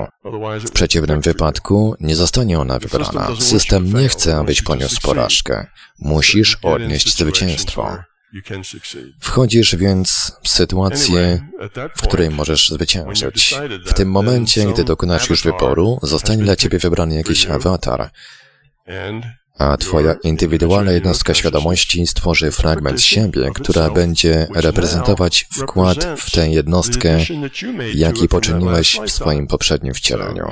W 0.65 0.71
przeciwnym 0.71 1.21
wypadku 1.21 1.95
nie 1.99 2.15
zostanie 2.15 2.59
ona 2.59 2.79
wybrana. 2.79 3.29
System 3.39 3.93
nie 3.93 4.09
chce, 4.09 4.37
abyś 4.37 4.61
poniósł 4.61 5.01
porażkę. 5.01 5.67
Musisz 5.99 6.57
odnieść 6.63 7.17
zwycięstwo. 7.17 7.97
Wchodzisz 9.19 9.75
więc 9.75 10.31
w 10.43 10.49
sytuację, 10.49 11.47
w 11.95 12.01
której 12.01 12.29
możesz 12.29 12.69
zwyciężyć. 12.69 13.55
W 13.85 13.93
tym 13.93 14.11
momencie, 14.11 14.73
gdy 14.73 14.83
dokonasz 14.83 15.29
już 15.29 15.43
wyboru, 15.43 15.99
zostanie 16.03 16.43
dla 16.43 16.55
Ciebie 16.55 16.79
wybrany 16.79 17.15
jakiś 17.15 17.45
awatar 17.45 18.11
a 19.57 19.77
Twoja 19.77 20.15
indywidualna 20.23 20.91
jednostka 20.91 21.33
świadomości 21.33 22.07
stworzy 22.07 22.51
fragment 22.51 23.01
siebie, 23.01 23.49
która 23.55 23.89
będzie 23.89 24.47
reprezentować 24.55 25.47
wkład 25.51 26.05
w 26.17 26.31
tę 26.31 26.49
jednostkę, 26.49 27.17
jaki 27.93 28.27
poczyniłeś 28.27 28.99
w 29.05 29.11
swoim 29.11 29.47
poprzednim 29.47 29.93
wcieleniu. 29.93 30.47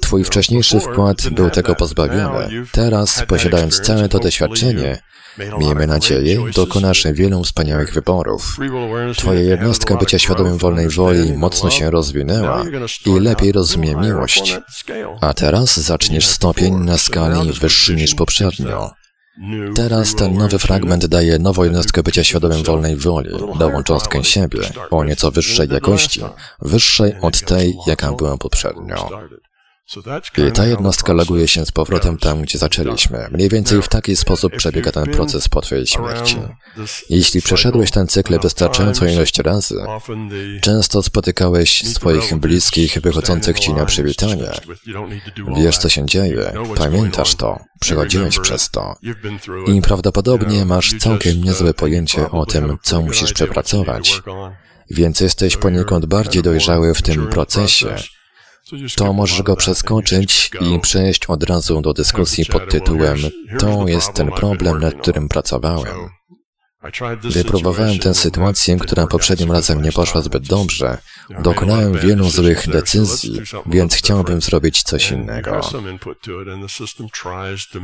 Twój 0.00 0.24
wcześniejszy 0.24 0.80
wkład 0.80 1.28
był 1.28 1.50
tego 1.50 1.74
pozbawiony. 1.74 2.48
Teraz, 2.72 3.22
posiadając 3.28 3.80
całe 3.80 4.08
to 4.08 4.18
doświadczenie, 4.18 4.98
Miejmy 5.58 5.86
nadzieję, 5.86 6.38
dokonasz 6.54 7.06
wielu 7.12 7.44
wspaniałych 7.44 7.92
wyborów. 7.92 8.56
Twoja 9.16 9.40
jednostka 9.40 9.96
bycia 9.96 10.18
świadomym 10.18 10.58
wolnej 10.58 10.88
woli 10.88 11.32
mocno 11.32 11.70
się 11.70 11.90
rozwinęła 11.90 12.64
i 13.06 13.20
lepiej 13.20 13.52
rozumie 13.52 13.96
miłość. 13.96 14.58
A 15.20 15.34
teraz 15.34 15.76
zaczniesz 15.76 16.26
stopień 16.26 16.74
na 16.74 16.98
skali 16.98 17.52
wyższy 17.52 17.94
niż 17.94 18.14
poprzednio. 18.14 18.90
Teraz 19.74 20.14
ten 20.14 20.34
nowy 20.34 20.58
fragment 20.58 21.06
daje 21.06 21.38
nową 21.38 21.64
jednostkę 21.64 22.02
bycia 22.02 22.24
świadomym 22.24 22.62
wolnej 22.62 22.96
woli, 22.96 23.30
nową 23.58 23.82
cząstkę 23.82 24.24
siebie, 24.24 24.60
o 24.90 25.04
nieco 25.04 25.30
wyższej 25.30 25.68
jakości, 25.68 26.20
wyższej 26.62 27.12
od 27.22 27.40
tej, 27.40 27.76
jaka 27.86 28.12
była 28.12 28.38
poprzednio. 28.38 29.10
I 30.48 30.52
ta 30.52 30.66
jednostka 30.66 31.12
loguje 31.12 31.48
się 31.48 31.66
z 31.66 31.72
powrotem 31.72 32.18
tam, 32.18 32.42
gdzie 32.42 32.58
zaczęliśmy. 32.58 33.28
Mniej 33.32 33.48
więcej 33.48 33.82
w 33.82 33.88
taki 33.88 34.16
sposób 34.16 34.56
przebiega 34.56 34.92
ten 34.92 35.04
proces 35.04 35.48
po 35.48 35.60
Twojej 35.60 35.86
śmierci. 35.86 36.36
Jeśli 37.10 37.42
przeszedłeś 37.42 37.90
ten 37.90 38.06
cykl 38.06 38.40
wystarczającą 38.40 39.06
ilość 39.06 39.38
razy, 39.38 39.74
często 40.60 41.02
spotykałeś 41.02 41.84
swoich 41.84 42.34
bliskich 42.34 42.98
wychodzących 43.00 43.60
Ci 43.60 43.74
na 43.74 43.86
przywitanie. 43.86 44.50
Wiesz, 45.56 45.78
co 45.78 45.88
się 45.88 46.06
dzieje, 46.06 46.52
pamiętasz 46.76 47.34
to, 47.34 47.60
przechodziłeś 47.80 48.38
przez 48.38 48.70
to. 48.70 48.94
i 49.66 49.82
prawdopodobnie 49.82 50.64
masz 50.64 50.94
całkiem 50.98 51.44
niezłe 51.44 51.74
pojęcie 51.74 52.30
o 52.30 52.46
tym, 52.46 52.78
co 52.82 53.02
musisz 53.02 53.32
przepracować. 53.32 54.22
Więc 54.90 55.20
jesteś 55.20 55.56
poniekąd 55.56 56.06
bardziej 56.06 56.42
dojrzały 56.42 56.94
w 56.94 57.02
tym 57.02 57.26
procesie, 57.26 57.96
to 58.96 59.12
możesz 59.12 59.42
go 59.42 59.56
przeskoczyć 59.56 60.50
i 60.60 60.80
przejść 60.80 61.26
od 61.26 61.42
razu 61.42 61.80
do 61.80 61.92
dyskusji 61.92 62.44
pod 62.46 62.70
tytułem 62.70 63.18
To 63.58 63.88
jest 63.88 64.12
ten 64.12 64.30
problem, 64.30 64.80
nad 64.80 64.94
którym 64.94 65.28
pracowałem. 65.28 65.94
Wypróbowałem 67.22 67.98
tę 67.98 68.14
sytuację, 68.14 68.76
która 68.76 69.06
poprzednim 69.06 69.52
razem 69.52 69.82
nie 69.82 69.92
poszła 69.92 70.22
zbyt 70.22 70.46
dobrze. 70.46 70.98
Dokonałem 71.42 71.98
wielu 71.98 72.30
złych 72.30 72.68
decyzji, 72.68 73.40
więc 73.66 73.94
chciałbym 73.94 74.40
zrobić 74.40 74.82
coś 74.82 75.10
innego. 75.10 75.60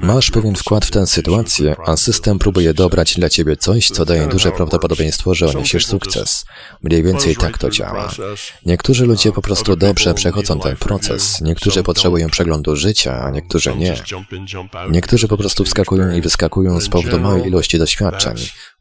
Masz 0.02 0.31
pewien 0.31 0.55
wkład 0.55 0.85
w 0.85 0.90
tę 0.90 1.06
sytuację, 1.06 1.77
a 1.86 1.97
system 1.97 2.39
próbuje 2.39 2.74
dobrać 2.74 3.14
dla 3.14 3.28
ciebie 3.28 3.56
coś, 3.56 3.89
co 3.89 4.05
daje 4.05 4.27
duże 4.27 4.52
prawdopodobieństwo, 4.52 5.35
że 5.35 5.47
odniesiesz 5.47 5.86
sukces. 5.86 6.44
Mniej 6.82 7.02
więcej 7.02 7.36
tak 7.36 7.59
to 7.59 7.70
działa. 7.70 8.10
Niektórzy 8.66 9.06
ludzie 9.06 9.32
po 9.32 9.43
prostu 9.43 9.77
dobrze 9.77 10.14
przechodzą 10.14 10.60
ten 10.60 10.77
proces, 10.77 11.40
niektórzy 11.40 11.82
potrzebują 11.82 12.28
przeglądu 12.31 12.77
życia, 12.77 13.24
a 13.24 13.31
niektórzy 13.31 13.77
nie. 13.77 13.97
Niektórzy 14.90 15.28
po 15.28 15.36
prostu 15.36 15.64
wskakują 15.64 16.12
i 16.12 16.20
wyskakują 16.20 16.81
z 16.81 16.89
powodu 16.89 17.20
małej 17.20 17.47
ilości 17.47 17.78
doświadczeń. 17.78 18.36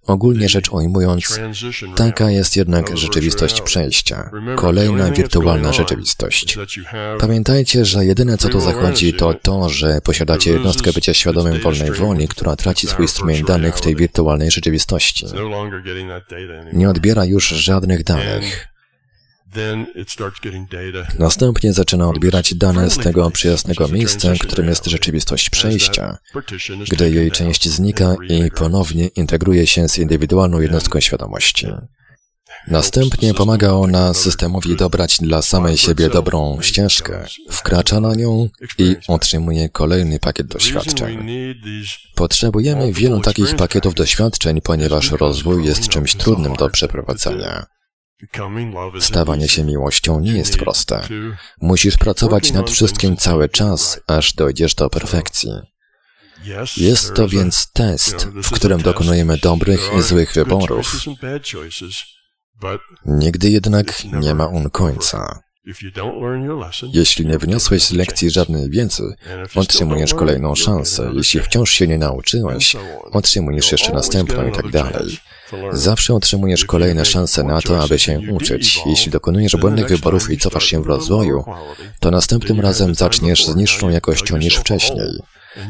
Ogólnie 0.07 0.49
rzecz 0.49 0.69
ujmując, 0.69 1.39
taka 1.95 2.31
jest 2.31 2.55
jednak 2.55 2.97
rzeczywistość 2.97 3.61
przejścia, 3.61 4.31
kolejna 4.55 5.11
wirtualna 5.11 5.73
rzeczywistość. 5.73 6.57
Pamiętajcie, 7.19 7.85
że 7.85 8.05
jedyne 8.05 8.37
co 8.37 8.49
tu 8.49 8.59
zachodzi 8.59 9.13
to 9.13 9.33
to, 9.33 9.69
że 9.69 10.01
posiadacie 10.01 10.51
jednostkę 10.51 10.93
bycia 10.93 11.13
świadomym 11.13 11.59
wolnej 11.59 11.91
woli, 11.91 12.27
która 12.27 12.55
traci 12.55 12.87
swój 12.87 13.07
strumień 13.07 13.45
danych 13.45 13.77
w 13.77 13.81
tej 13.81 13.95
wirtualnej 13.95 14.51
rzeczywistości. 14.51 15.25
Nie 16.73 16.89
odbiera 16.89 17.25
już 17.25 17.47
żadnych 17.47 18.03
danych. 18.03 18.70
Następnie 21.19 21.73
zaczyna 21.73 22.09
odbierać 22.09 22.55
dane 22.55 22.89
z 22.89 22.97
tego 22.97 23.31
przyjaznego 23.31 23.87
miejsca, 23.87 24.33
którym 24.39 24.67
jest 24.67 24.85
rzeczywistość 24.85 25.49
przejścia, 25.49 26.17
gdy 26.91 27.11
jej 27.11 27.31
część 27.31 27.69
znika 27.69 28.15
i 28.29 28.51
ponownie 28.51 29.07
integruje 29.07 29.67
się 29.67 29.89
z 29.89 29.97
indywidualną 29.97 30.59
jednostką 30.61 30.99
świadomości. 30.99 31.67
Następnie 32.67 33.33
pomaga 33.33 33.71
ona 33.71 34.13
systemowi 34.13 34.75
dobrać 34.75 35.17
dla 35.17 35.41
samej 35.41 35.77
siebie 35.77 36.09
dobrą 36.09 36.57
ścieżkę, 36.61 37.25
wkracza 37.51 37.99
na 37.99 38.15
nią 38.15 38.49
i 38.77 38.95
otrzymuje 39.07 39.69
kolejny 39.69 40.19
pakiet 40.19 40.47
doświadczeń. 40.47 41.27
Potrzebujemy 42.15 42.93
wielu 42.93 43.19
takich 43.19 43.55
pakietów 43.55 43.95
doświadczeń, 43.95 44.61
ponieważ 44.61 45.11
rozwój 45.11 45.65
jest 45.65 45.87
czymś 45.87 46.15
trudnym 46.15 46.53
do 46.53 46.69
przeprowadzenia. 46.69 47.65
Stawanie 48.99 49.47
się 49.47 49.63
miłością 49.63 50.19
nie 50.19 50.31
jest 50.31 50.57
proste. 50.57 51.07
Musisz 51.61 51.97
pracować 51.97 52.51
nad 52.51 52.69
wszystkim 52.69 53.17
cały 53.17 53.49
czas, 53.49 53.99
aż 54.07 54.33
dojdziesz 54.33 54.75
do 54.75 54.89
perfekcji. 54.89 55.51
Jest 56.77 57.13
to 57.13 57.27
więc 57.27 57.71
test, 57.71 58.27
w 58.43 58.51
którym 58.51 58.81
dokonujemy 58.81 59.37
dobrych 59.37 59.91
i 59.99 60.01
złych 60.01 60.33
wyborów. 60.33 60.95
Nigdy 63.05 63.49
jednak 63.49 64.03
nie 64.03 64.35
ma 64.35 64.47
on 64.47 64.69
końca. 64.69 65.39
Jeśli 66.93 67.25
nie 67.25 67.37
wyniosłeś 67.37 67.83
z 67.83 67.91
lekcji 67.91 68.31
żadnej 68.31 68.69
wiedzy, 68.69 69.15
otrzymujesz 69.55 70.13
kolejną 70.13 70.55
szansę. 70.55 71.11
Jeśli 71.13 71.39
wciąż 71.39 71.71
się 71.71 71.87
nie 71.87 71.97
nauczyłeś, 71.97 72.75
otrzymujesz 73.11 73.71
jeszcze 73.71 73.93
następną 73.93 74.47
i 74.47 74.51
tak 74.51 74.69
dalej. 74.71 75.17
Zawsze 75.71 76.13
otrzymujesz 76.13 76.65
kolejne 76.65 77.05
szanse 77.05 77.43
na 77.43 77.61
to, 77.61 77.83
aby 77.83 77.99
się 77.99 78.21
uczyć. 78.31 78.79
Jeśli 78.85 79.11
dokonujesz 79.11 79.55
błędnych 79.55 79.87
wyborów 79.87 80.29
i 80.31 80.37
cofasz 80.37 80.65
się 80.65 80.83
w 80.83 80.87
rozwoju, 80.87 81.43
to 81.99 82.11
następnym 82.11 82.59
razem 82.59 82.95
zaczniesz 82.95 83.45
z 83.45 83.55
niższą 83.55 83.89
jakością 83.89 84.37
niż 84.37 84.55
wcześniej. 84.55 85.19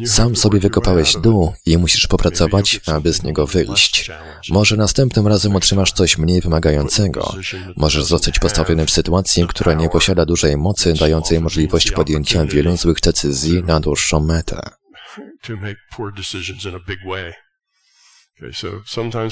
Sam 0.06 0.36
sobie 0.36 0.60
wykopałeś 0.60 1.16
dół 1.16 1.54
i 1.66 1.78
musisz 1.78 2.08
popracować, 2.08 2.82
aby 2.86 3.14
z 3.14 3.24
niego 3.24 3.48
wyjść. 3.48 4.12
Może 4.50 4.78
następnym 4.78 5.28
razem 5.28 5.56
otrzymasz 5.56 5.92
coś 5.92 6.18
mniej 6.18 6.42
wymagającego. 6.42 7.36
Możesz 7.76 8.04
zostać 8.04 8.40
postawiony 8.40 8.86
w 8.86 8.92
sytuacji, 8.92 9.48
która 9.48 9.74
nie 9.74 9.90
posiada 9.90 10.26
dużej 10.26 10.58
mocy, 10.58 10.94
dającej 10.94 11.40
możliwość 11.40 11.92
podjęcia 11.92 12.46
wielu 12.46 12.78
złych 12.78 13.00
decyzji 13.00 13.64
na 13.64 13.80
dłuższą 13.80 14.20
metę. 14.20 14.62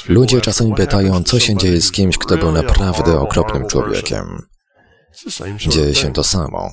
Ludzie 0.10 0.42
czasami 0.42 0.76
pytają, 0.76 1.24
co 1.24 1.40
się 1.40 1.58
dzieje 1.58 1.82
z 1.82 1.92
kimś, 1.92 2.18
kto 2.18 2.38
był 2.38 2.52
naprawdę 2.52 3.20
okropnym 3.20 3.68
człowiekiem. 3.68 4.42
Dzieje 5.68 5.96
się 5.96 6.14
to 6.14 6.24
samo. 6.24 6.72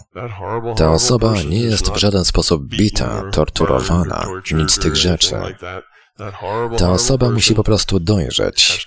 Ta 0.77 0.93
osoba 0.93 1.43
nie 1.43 1.61
jest 1.61 1.91
w 1.93 1.97
żaden 1.97 2.25
sposób 2.25 2.63
bita, 2.69 3.23
torturowana, 3.33 4.27
nic 4.53 4.73
z 4.73 4.79
tych 4.79 4.97
rzeczy. 4.97 5.37
Ta 6.79 6.91
osoba 6.91 7.31
musi 7.31 7.55
po 7.55 7.65
prostu 7.65 8.01
dojrzeć. 8.01 8.87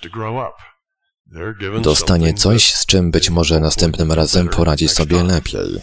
Dostanie 1.82 2.34
coś, 2.34 2.74
z 2.74 2.86
czym 2.86 3.10
być 3.10 3.30
może 3.30 3.60
następnym 3.60 4.12
razem 4.12 4.48
poradzi 4.48 4.88
sobie 4.88 5.22
lepiej. 5.22 5.80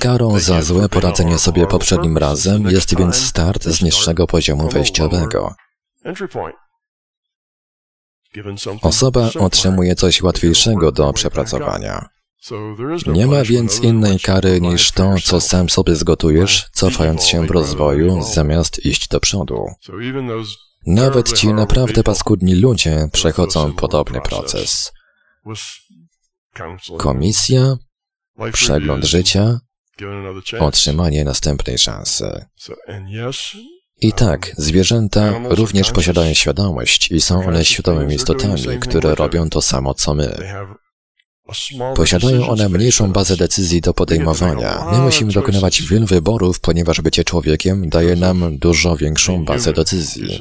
Karą 0.00 0.38
za 0.38 0.62
złe 0.62 0.88
poradzenie 0.88 1.38
sobie 1.38 1.66
poprzednim 1.66 2.18
razem 2.18 2.66
jest 2.66 2.98
więc 2.98 3.16
start 3.16 3.64
z 3.64 3.82
niższego 3.82 4.26
poziomu 4.26 4.68
wejściowego. 4.68 5.54
Osoba 8.82 9.30
otrzymuje 9.40 9.94
coś 9.94 10.22
łatwiejszego 10.22 10.92
do 10.92 11.12
przepracowania. 11.12 12.08
Nie 13.06 13.26
ma 13.26 13.42
więc 13.44 13.80
innej 13.80 14.20
kary 14.20 14.60
niż 14.60 14.92
to, 14.92 15.14
co 15.24 15.40
sam 15.40 15.70
sobie 15.70 15.94
zgotujesz, 15.94 16.68
cofając 16.72 17.24
się 17.24 17.46
w 17.46 17.50
rozwoju, 17.50 18.22
zamiast 18.22 18.86
iść 18.86 19.08
do 19.08 19.20
przodu. 19.20 19.66
Nawet 20.86 21.32
ci 21.32 21.54
naprawdę 21.54 22.02
paskudni 22.02 22.54
ludzie 22.54 23.08
przechodzą 23.12 23.72
podobny 23.72 24.20
proces. 24.20 24.92
Komisja, 26.98 27.76
przegląd 28.52 29.04
życia, 29.04 29.60
otrzymanie 30.60 31.24
następnej 31.24 31.78
szansy. 31.78 32.44
I 34.04 34.12
tak, 34.12 34.52
zwierzęta 34.56 35.32
również 35.44 35.90
posiadają 35.90 36.34
świadomość 36.34 37.10
i 37.10 37.20
są 37.20 37.46
one 37.46 37.64
świadomymi 37.64 38.14
istotami, 38.14 38.80
które 38.80 39.14
robią 39.14 39.50
to 39.50 39.62
samo 39.62 39.94
co 39.94 40.14
my. 40.14 40.36
Posiadają 41.96 42.48
one 42.48 42.68
mniejszą 42.68 43.12
bazę 43.12 43.36
decyzji 43.36 43.80
do 43.80 43.94
podejmowania. 43.94 44.84
My 44.92 44.98
musimy 44.98 45.32
dokonywać 45.32 45.82
wielu 45.82 46.06
wyborów, 46.06 46.60
ponieważ 46.60 47.00
bycie 47.00 47.24
człowiekiem 47.24 47.88
daje 47.88 48.16
nam 48.16 48.58
dużo 48.58 48.96
większą 48.96 49.44
bazę 49.44 49.72
decyzji. 49.72 50.38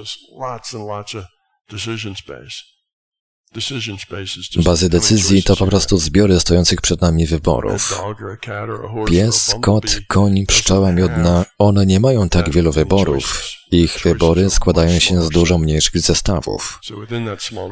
Bazy 4.63 4.89
decyzji 4.89 5.43
to 5.43 5.55
po 5.55 5.67
prostu 5.67 5.97
zbiory 5.97 6.39
stojących 6.39 6.81
przed 6.81 7.01
nami 7.01 7.25
wyborów. 7.25 8.01
Pies, 9.07 9.55
kot, 9.61 9.99
koń, 10.07 10.45
pszczoła 10.45 10.91
miodna, 10.91 11.45
one 11.57 11.85
nie 11.85 11.99
mają 11.99 12.29
tak 12.29 12.49
wielu 12.49 12.71
wyborów. 12.71 13.43
Ich 13.71 13.99
wybory 14.03 14.49
składają 14.49 14.99
się 14.99 15.21
z 15.21 15.29
dużo 15.29 15.57
mniejszych 15.57 16.01
zestawów. 16.01 16.79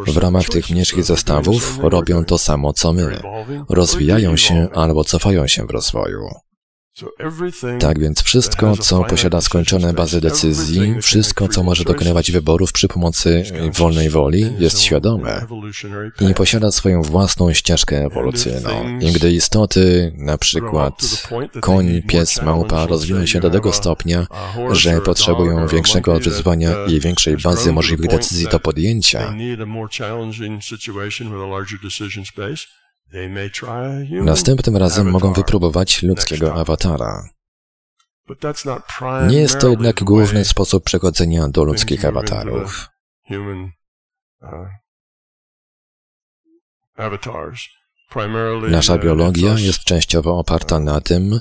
W 0.08 0.18
ramach 0.18 0.50
tych 0.50 0.70
mniejszych 0.70 1.04
zestawów 1.04 1.80
robią 1.82 2.26
to 2.26 2.38
samo 2.38 2.74
co 2.74 2.94
my. 2.94 3.22
Rozwijają 3.70 4.38
się 4.38 4.68
albo 4.76 5.04
cofają 5.04 5.48
się 5.48 5.66
w 5.66 5.70
rozwoju. 5.70 6.30
Tak 7.80 8.00
więc 8.00 8.22
wszystko, 8.24 8.78
co 8.78 9.04
posiada 9.04 9.42
skończone 9.42 9.94
bazy 9.94 10.22
decyzji, 10.22 11.02
wszystko, 11.02 11.48
co 11.48 11.64
może 11.64 11.84
dokonywać 11.84 12.32
wyborów 12.32 12.72
przy 12.72 12.88
pomocy 12.88 13.44
wolnej 13.78 14.10
woli, 14.10 14.54
jest 14.60 14.82
świadome. 14.82 15.46
i 16.30 16.34
posiada 16.34 16.72
swoją 16.72 17.02
własną 17.02 17.54
ścieżkę 17.54 18.06
ewolucyjną. 18.06 19.00
I 19.00 19.12
gdy 19.12 19.32
istoty, 19.32 20.14
na 20.18 20.38
przykład 20.38 20.94
koń, 21.62 22.02
pies, 22.08 22.42
małpa, 22.42 22.86
rozwiną 22.86 23.26
się 23.26 23.40
do 23.40 23.50
tego 23.50 23.74
stopnia, 23.74 24.28
że 24.72 25.02
potrzebują 25.02 25.68
większego 25.68 26.20
wyzwania 26.20 26.86
i 26.88 27.00
większej 27.00 27.38
bazy 27.38 27.72
możliwych 27.72 28.08
decyzji 28.10 28.48
do 28.52 28.60
podjęcia, 28.60 29.34
Następnym 34.12 34.78
razem 34.78 35.12
mogą 35.12 35.34
wypróbować 35.34 36.04
ludzkiego 36.04 36.56
awatara. 36.56 37.30
Nie 39.30 39.40
jest 39.40 39.60
to 39.60 39.70
jednak 39.70 40.04
główny 40.04 40.46
sposób 40.46 40.84
przechodzenia 40.84 41.48
do 41.48 41.64
ludzkich 41.64 42.06
awatarów. 42.06 42.88
Nasza 48.70 48.98
biologia 48.98 49.54
jest 49.60 49.84
częściowo 49.84 50.40
oparta 50.40 50.80
na 50.80 51.02
tym, 51.02 51.40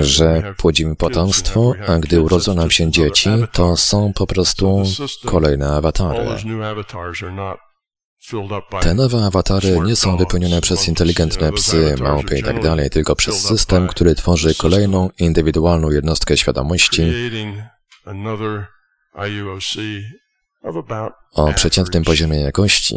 że 0.00 0.54
płodzimy 0.56 0.96
potomstwo, 0.96 1.72
a 1.86 1.98
gdy 1.98 2.20
urodzą 2.20 2.54
nam 2.54 2.70
się 2.70 2.90
dzieci, 2.90 3.30
to 3.52 3.76
są 3.76 4.12
po 4.12 4.26
prostu 4.26 4.82
kolejne 5.26 5.68
awatary. 5.68 6.26
Te 8.80 8.94
nowe 8.94 9.24
awatary 9.24 9.80
nie 9.84 9.96
są 9.96 10.16
wypełnione 10.16 10.60
przez 10.60 10.88
inteligentne 10.88 11.52
psy, 11.52 11.94
małpy 12.00 12.36
itd., 12.36 12.76
tak 12.76 12.92
tylko 12.92 13.16
przez 13.16 13.48
system, 13.48 13.88
który 13.88 14.14
tworzy 14.14 14.54
kolejną 14.54 15.10
indywidualną 15.18 15.90
jednostkę 15.90 16.36
świadomości 16.36 17.02
o 21.32 21.52
przeciętnym 21.52 22.04
poziomie 22.04 22.40
jakości 22.40 22.96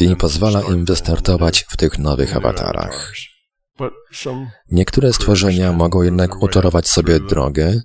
i 0.00 0.16
pozwala 0.16 0.62
im 0.62 0.84
wystartować 0.84 1.66
w 1.70 1.76
tych 1.76 1.98
nowych 1.98 2.36
awatarach. 2.36 3.12
Niektóre 4.70 5.12
stworzenia 5.12 5.72
mogą 5.72 6.02
jednak 6.02 6.42
utorować 6.42 6.88
sobie 6.88 7.20
drogę, 7.20 7.80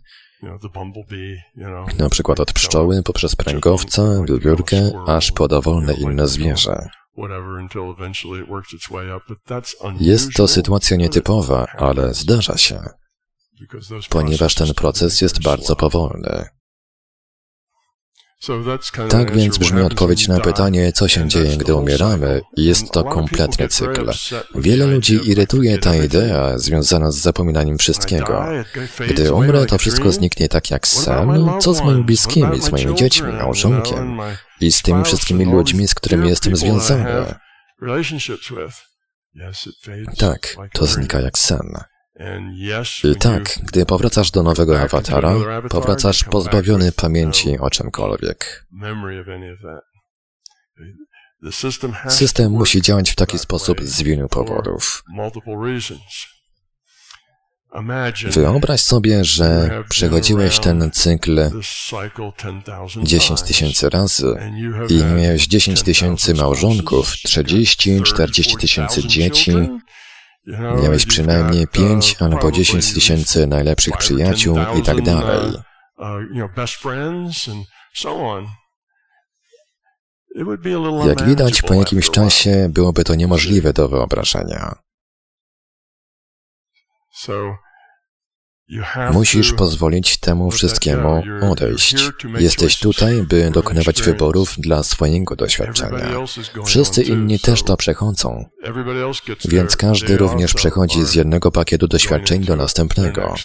na 1.98 2.10
przykład 2.10 2.40
od 2.40 2.54
pszczoły 2.54 3.04
poprzez 3.04 3.36
pręgowca, 3.36 4.02
wiewiórkę, 4.30 4.92
aż 5.08 5.32
po 5.32 5.48
dowolne 5.48 5.94
inne 5.94 6.28
zwierzę. 6.28 6.90
Jest 10.00 10.34
to 10.34 10.48
sytuacja 10.48 10.98
nietypowa, 10.98 11.66
ale 11.78 12.14
zdarza 12.14 12.58
się, 12.58 12.82
ponieważ 14.10 14.56
ten 14.56 14.74
proces 14.74 15.22
jest 15.22 15.44
bardzo 15.44 15.76
powolny. 15.76 16.46
Tak 19.10 19.36
więc 19.36 19.58
brzmi 19.58 19.82
odpowiedź 19.82 20.28
na 20.28 20.40
pytanie, 20.40 20.92
co 20.92 21.08
się 21.08 21.28
dzieje, 21.28 21.58
gdy 21.58 21.76
umieramy, 21.76 22.42
jest 22.58 22.92
to 22.92 23.04
kompletny 23.04 23.68
cykl. 23.68 24.12
Wiele 24.56 24.86
ludzi 24.86 25.20
irytuje 25.30 25.78
ta 25.78 25.96
idea 25.96 26.58
związana 26.58 27.12
z 27.12 27.16
zapominaniem 27.16 27.78
wszystkiego. 27.78 28.46
Gdy 29.10 29.34
umrę, 29.34 29.66
to 29.66 29.78
wszystko 29.78 30.12
zniknie 30.12 30.50
tak 30.50 30.72
jak 30.72 30.88
sen. 30.88 31.50
Co 31.60 31.74
z 31.74 31.82
moimi 31.82 32.04
bliskimi, 32.04 32.62
z 32.62 32.72
moimi 32.72 32.96
dziećmi, 32.96 33.34
małżonkiem 33.34 34.20
i 34.62 34.72
z 34.72 34.82
tymi 34.82 35.04
wszystkimi 35.04 35.46
ludźmi, 35.46 35.88
z 35.88 35.96
którymi 35.96 36.30
jestem 36.30 36.56
związany? 36.56 37.06
Tak, 40.18 40.56
to 40.74 40.86
znika 40.86 41.22
jak 41.22 41.38
sen. 41.38 41.74
I 43.04 43.16
tak, 43.16 43.60
gdy 43.64 43.86
powracasz 43.86 44.32
do 44.32 44.44
nowego 44.44 44.82
awatara, 44.82 45.36
powracasz 45.70 46.24
pozbawiony 46.24 46.92
pamięci 46.92 47.60
o 47.60 47.70
czymkolwiek. 47.70 48.68
System 52.10 52.52
musi 52.52 52.82
działać 52.82 53.12
w 53.12 53.16
taki 53.16 53.40
sposób 53.40 53.82
z 53.82 54.02
wielu 54.02 54.28
powodów. 54.30 55.04
Wyobraź 58.32 58.82
sobie, 58.82 59.26
że 59.26 59.70
przechodziłeś 59.90 60.60
ten 60.60 60.92
cykl 60.92 61.50
10 63.04 63.42
tysięcy 63.42 63.90
razy 63.90 64.36
i 64.90 65.04
miałeś 65.04 65.48
10 65.48 65.84
tysięcy 65.84 66.34
małżonków, 66.34 67.14
30, 67.14 68.02
40 68.04 68.58
tysięcy 68.58 69.08
dzieci, 69.08 69.52
Miałeś 70.48 71.06
przynajmniej 71.06 71.68
pięć 71.68 72.16
albo 72.20 72.52
dziesięć 72.52 72.94
tysięcy 72.94 73.48
najlepszych 73.48 73.98
przyjaciół 73.98 74.58
i 74.80 74.82
tak 74.82 75.02
dalej. 75.02 75.54
Jak 81.08 81.24
widać, 81.24 81.62
po 81.62 81.74
jakimś 81.74 82.10
czasie 82.10 82.70
byłoby 82.70 83.04
to 83.04 83.16
niemożliwe 83.16 83.74
do 83.74 83.90
wyobrażenia. 83.90 84.76
Musisz 89.12 89.54
pozwolić 89.54 90.18
temu 90.18 90.52
wszystkiemu 90.52 91.24
odejść. 91.42 91.96
Jesteś 92.40 92.80
tutaj, 92.80 93.22
by 93.22 93.52
dokonywać 93.52 94.02
wyborów 94.02 94.56
dla 94.58 94.84
swojego 94.84 95.36
doświadczenia. 95.36 96.10
Wszyscy 96.66 97.04
inni 97.04 97.40
też 97.40 97.64
to 97.64 97.78
przechodzą, 97.78 98.50
więc 99.46 99.78
każdy 99.78 100.18
również 100.18 100.54
przechodzi 100.54 101.04
z 101.04 101.16
jednego 101.16 101.52
pakietu 101.52 101.88
doświadczeń 101.88 102.46
do 102.46 102.56
następnego. 102.56 103.36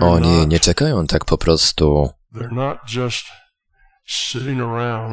Oni 0.00 0.46
nie 0.46 0.60
czekają 0.60 1.06
tak 1.06 1.24
po 1.24 1.38
prostu, 1.38 2.10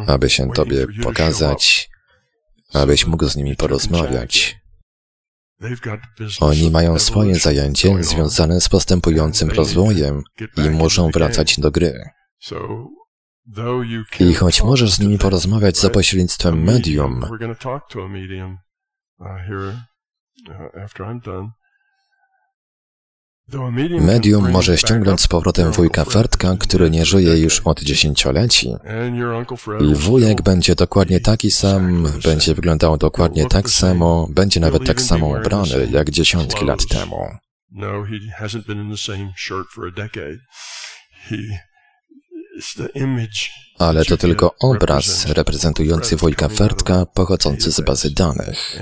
aby 0.08 0.30
się 0.30 0.52
Tobie 0.52 0.88
pokazać, 1.04 1.93
abyś 2.74 3.08
mógł 3.08 3.26
z 3.26 3.36
nimi 3.36 3.56
porozmawiać. 3.56 4.64
Oni 6.40 6.72
mają 6.72 7.00
swoje 7.00 7.36
zajęcie 7.36 8.04
związane 8.04 8.62
z 8.62 8.70
postępującym 8.70 9.52
rozwojem 9.52 10.24
i 10.58 10.70
muszą 10.70 11.12
wracać 11.12 11.60
do 11.60 11.72
gry. 11.72 12.10
I 14.20 14.34
choć 14.34 14.64
możesz 14.64 14.94
z 14.94 15.00
nimi 15.00 15.18
porozmawiać 15.18 15.78
za 15.78 15.90
pośrednictwem 15.90 16.64
medium, 16.64 17.26
Medium 24.02 24.52
może 24.52 24.78
ściągnąć 24.78 25.22
z 25.22 25.28
powrotem 25.28 25.72
wujka 25.72 26.06
Fertka, 26.06 26.56
który 26.60 26.90
nie 26.90 27.06
żyje 27.06 27.38
już 27.38 27.60
od 27.60 27.82
dziesięcioleci. 27.82 28.76
I 29.82 29.96
wujek 29.96 30.42
będzie 30.42 30.76
dokładnie 30.76 31.20
taki 31.20 31.52
sam, 31.52 32.08
będzie 32.24 32.54
wyglądał 32.56 32.98
dokładnie 32.98 33.46
tak 33.46 33.70
samo, 33.70 34.28
będzie 34.30 34.60
nawet 34.60 34.86
tak 34.86 35.02
samo 35.02 35.28
ubrany 35.28 35.88
jak 35.92 36.10
dziesiątki 36.10 36.66
lat 36.66 36.86
temu. 36.88 37.28
Ale 43.80 44.06
to 44.06 44.18
tylko 44.18 44.56
obraz 44.60 45.26
reprezentujący 45.26 46.16
wujka 46.16 46.50
Fertka 46.50 47.06
pochodzący 47.06 47.72
z 47.72 47.82
bazy 47.82 48.14
danych. 48.14 48.80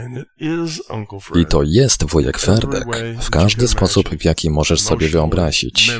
I 1.35 1.45
to 1.45 1.63
jest 1.63 2.03
wujek 2.03 2.39
Ferdek 2.39 2.83
w 3.21 3.29
każdy 3.29 3.67
sposób, 3.67 4.09
w 4.09 4.25
jaki 4.25 4.49
możesz 4.49 4.81
sobie 4.81 5.09
wyobrazić. 5.09 5.91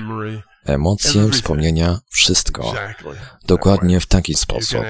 Emocje, 0.66 1.30
wspomnienia, 1.30 2.00
wszystko. 2.10 2.74
Dokładnie 3.46 4.00
w 4.00 4.06
taki 4.06 4.36
sposób. 4.36 4.82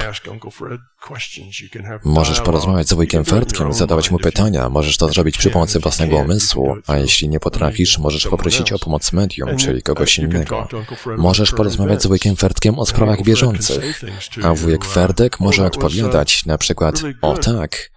Możesz 2.03 2.41
porozmawiać 2.41 2.89
z 2.89 2.93
wujkiem 2.93 3.25
Fertkiem, 3.25 3.73
zadawać 3.73 4.11
mu 4.11 4.19
pytania, 4.19 4.69
możesz 4.69 4.97
to 4.97 5.07
zrobić 5.07 5.37
przy 5.37 5.49
pomocy 5.49 5.79
własnego 5.79 6.17
umysłu, 6.17 6.75
a 6.87 6.97
jeśli 6.97 7.29
nie 7.29 7.39
potrafisz, 7.39 7.97
możesz 7.97 8.27
poprosić 8.27 8.71
o 8.71 8.79
pomoc 8.79 9.13
medium, 9.13 9.57
czyli 9.57 9.81
kogoś 9.81 10.17
innego. 10.17 10.67
Możesz 11.17 11.51
porozmawiać 11.51 12.03
z 12.03 12.07
wujkiem 12.07 12.35
Fertkiem 12.35 12.79
o 12.79 12.85
sprawach 12.85 13.23
bieżących, 13.23 14.01
a 14.43 14.53
wujek 14.53 14.85
Ferdek 14.85 15.39
może 15.39 15.65
odpowiadać 15.65 16.45
na 16.45 16.57
przykład, 16.57 17.01
o 17.21 17.37
tak, 17.37 17.91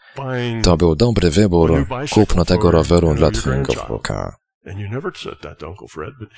to 0.62 0.76
był 0.76 0.96
dobry 0.96 1.30
wybór, 1.30 1.86
kupno 2.10 2.44
tego 2.44 2.70
roweru 2.70 3.14
dla 3.14 3.30
twojego 3.30 3.72
wnuka. 3.72 4.43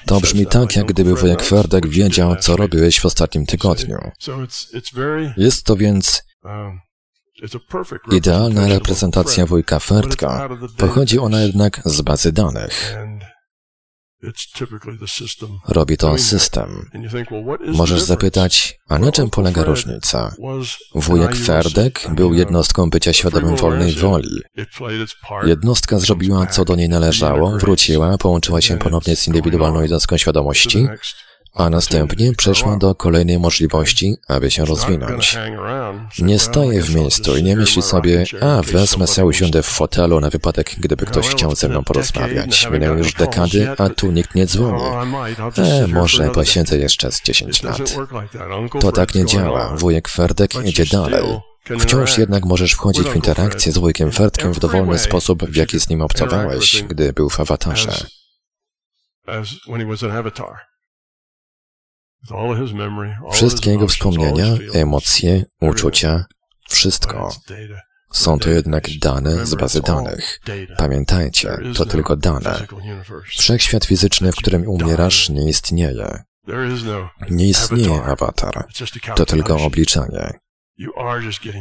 To 0.06 0.20
brzmi 0.20 0.46
tak, 0.46 0.76
jak 0.76 0.86
gdyby 0.86 1.14
wujek 1.14 1.42
Ferdek 1.42 1.88
wiedział, 1.88 2.36
co 2.36 2.56
robiłeś 2.56 3.00
w 3.00 3.06
ostatnim 3.06 3.46
tygodniu. 3.46 3.98
Jest 5.36 5.66
to 5.66 5.76
więc 5.76 6.22
idealna 8.12 8.68
reprezentacja 8.68 9.46
wujka 9.46 9.78
Ferdka. 9.78 10.48
Pochodzi 10.76 11.18
ona 11.18 11.40
jednak 11.40 11.80
z 11.84 12.00
bazy 12.00 12.32
danych. 12.32 12.96
Robi 15.68 15.96
to 15.96 16.18
system. 16.18 16.90
Możesz 17.66 18.02
zapytać, 18.02 18.78
a 18.88 18.98
na 18.98 19.12
czym 19.12 19.30
polega 19.30 19.64
różnica? 19.64 20.34
Wujek 20.94 21.36
Ferdek 21.36 22.06
był 22.14 22.34
jednostką 22.34 22.90
bycia 22.90 23.12
świadomym 23.12 23.56
wolnej 23.56 23.92
woli. 23.92 24.40
Jednostka 25.44 25.98
zrobiła, 25.98 26.46
co 26.46 26.64
do 26.64 26.76
niej 26.76 26.88
należało, 26.88 27.50
wróciła, 27.58 28.18
połączyła 28.18 28.60
się 28.60 28.78
ponownie 28.78 29.16
z 29.16 29.26
indywidualną 29.26 29.80
jednostką 29.80 30.16
świadomości, 30.16 30.88
a 31.56 31.70
następnie 31.70 32.32
przeszła 32.32 32.76
do 32.76 32.94
kolejnej 32.94 33.38
możliwości, 33.38 34.16
aby 34.28 34.50
się 34.50 34.64
rozwinąć. 34.64 35.38
Nie 36.18 36.38
staje 36.38 36.82
w 36.82 36.94
miejscu 36.94 37.36
i 37.36 37.42
nie 37.42 37.56
myśli 37.56 37.82
sobie, 37.82 38.24
a 38.40 38.62
wezmę 38.62 39.06
się 39.06 39.24
usiądę 39.24 39.62
w 39.62 39.66
fotelu 39.66 40.20
na 40.20 40.30
wypadek, 40.30 40.74
gdyby 40.78 41.06
ktoś 41.06 41.28
chciał 41.28 41.54
ze 41.54 41.68
mną 41.68 41.84
porozmawiać. 41.84 42.68
Minęły 42.70 42.98
już 42.98 43.12
dekady, 43.12 43.68
a 43.78 43.88
tu 43.88 44.12
nikt 44.12 44.34
nie 44.34 44.46
dzwoni. 44.46 44.82
E, 45.58 45.86
może 45.86 46.30
posiedzę 46.30 46.78
jeszcze 46.78 47.12
z 47.12 47.22
10 47.22 47.62
lat. 47.62 47.96
To 48.80 48.92
tak 48.92 49.14
nie 49.14 49.26
działa. 49.26 49.76
Wujek 49.76 50.08
Ferdek 50.08 50.54
idzie 50.64 50.86
dalej. 50.86 51.24
Wciąż 51.80 52.18
jednak 52.18 52.44
możesz 52.44 52.72
wchodzić 52.72 53.08
w 53.08 53.16
interakcję 53.16 53.72
z 53.72 53.78
wujkiem 53.78 54.12
Ferdkiem 54.12 54.52
w 54.52 54.58
dowolny 54.58 54.98
sposób, 54.98 55.44
w 55.44 55.56
jaki 55.56 55.80
z 55.80 55.88
nim 55.88 56.02
obcowałeś, 56.02 56.82
gdy 56.82 57.12
był 57.12 57.30
w 57.30 57.40
awatarze. 57.40 58.06
Wszystkie 63.32 63.70
jego 63.70 63.88
wspomnienia, 63.88 64.46
emocje, 64.74 65.44
uczucia, 65.60 66.24
wszystko. 66.68 67.30
Są 68.12 68.38
to 68.38 68.50
jednak 68.50 68.88
dane 69.00 69.46
z 69.46 69.54
bazy 69.54 69.80
danych. 69.82 70.40
Pamiętajcie, 70.78 71.58
to 71.76 71.86
tylko 71.86 72.16
dane. 72.16 72.66
Wszechświat 73.26 73.84
fizyczny, 73.84 74.32
w 74.32 74.36
którym 74.36 74.68
umierasz, 74.68 75.28
nie 75.28 75.48
istnieje. 75.48 76.22
Nie 77.30 77.48
istnieje 77.48 78.02
awatar. 78.02 78.66
To 79.16 79.26
tylko 79.26 79.56
obliczanie. 79.56 80.32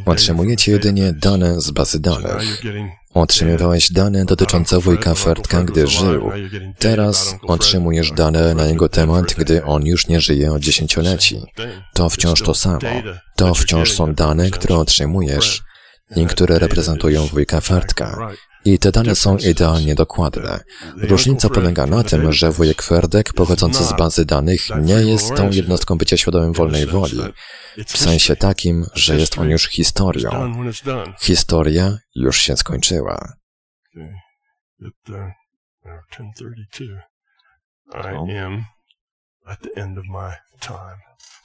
Otrzymujecie 0.05 0.71
jedynie 0.71 1.13
dane 1.13 1.61
z 1.61 1.71
bazy 1.71 1.99
danych. 1.99 2.61
Otrzymywałeś 3.13 3.91
dane 3.91 4.25
dotyczące 4.25 4.79
wujka 4.79 5.15
Fertka, 5.15 5.63
gdy 5.63 5.87
żył. 5.87 6.31
Teraz 6.79 7.35
otrzymujesz 7.41 8.11
dane 8.11 8.55
na 8.55 8.65
jego 8.65 8.89
temat, 8.89 9.33
gdy 9.37 9.63
on 9.63 9.85
już 9.85 10.07
nie 10.07 10.21
żyje 10.21 10.51
od 10.51 10.61
dziesięcioleci. 10.61 11.41
To 11.93 12.09
wciąż 12.09 12.41
to 12.41 12.53
samo. 12.53 12.79
To 13.35 13.53
wciąż 13.53 13.91
są 13.91 14.13
dane, 14.13 14.49
które 14.49 14.75
otrzymujesz 14.75 15.63
i 16.15 16.25
które 16.25 16.59
reprezentują 16.59 17.27
wujka 17.27 17.61
Fertka. 17.61 18.31
I 18.65 18.79
te 18.79 18.91
dane 18.91 19.15
są 19.15 19.37
idealnie 19.37 19.95
dokładne. 19.95 20.59
Różnica 20.97 21.49
polega 21.49 21.85
na 21.85 22.03
tym, 22.03 22.33
że 22.33 22.51
wujek 22.51 22.81
Ferdek 22.81 23.33
pochodzący 23.33 23.83
z 23.83 23.93
bazy 23.93 24.25
danych 24.25 24.61
nie 24.81 24.93
jest 24.93 25.35
tą 25.35 25.49
jednostką 25.51 25.97
bycia 25.97 26.17
świadomym 26.17 26.53
wolnej 26.53 26.85
woli. 26.85 27.21
W 27.87 27.97
sensie 27.97 28.35
takim, 28.35 28.85
że 28.93 29.17
jest 29.17 29.37
on 29.37 29.49
już 29.49 29.69
historią. 29.69 30.63
Historia 31.19 31.97
już 32.15 32.37
się 32.37 32.57
skończyła. 32.57 33.33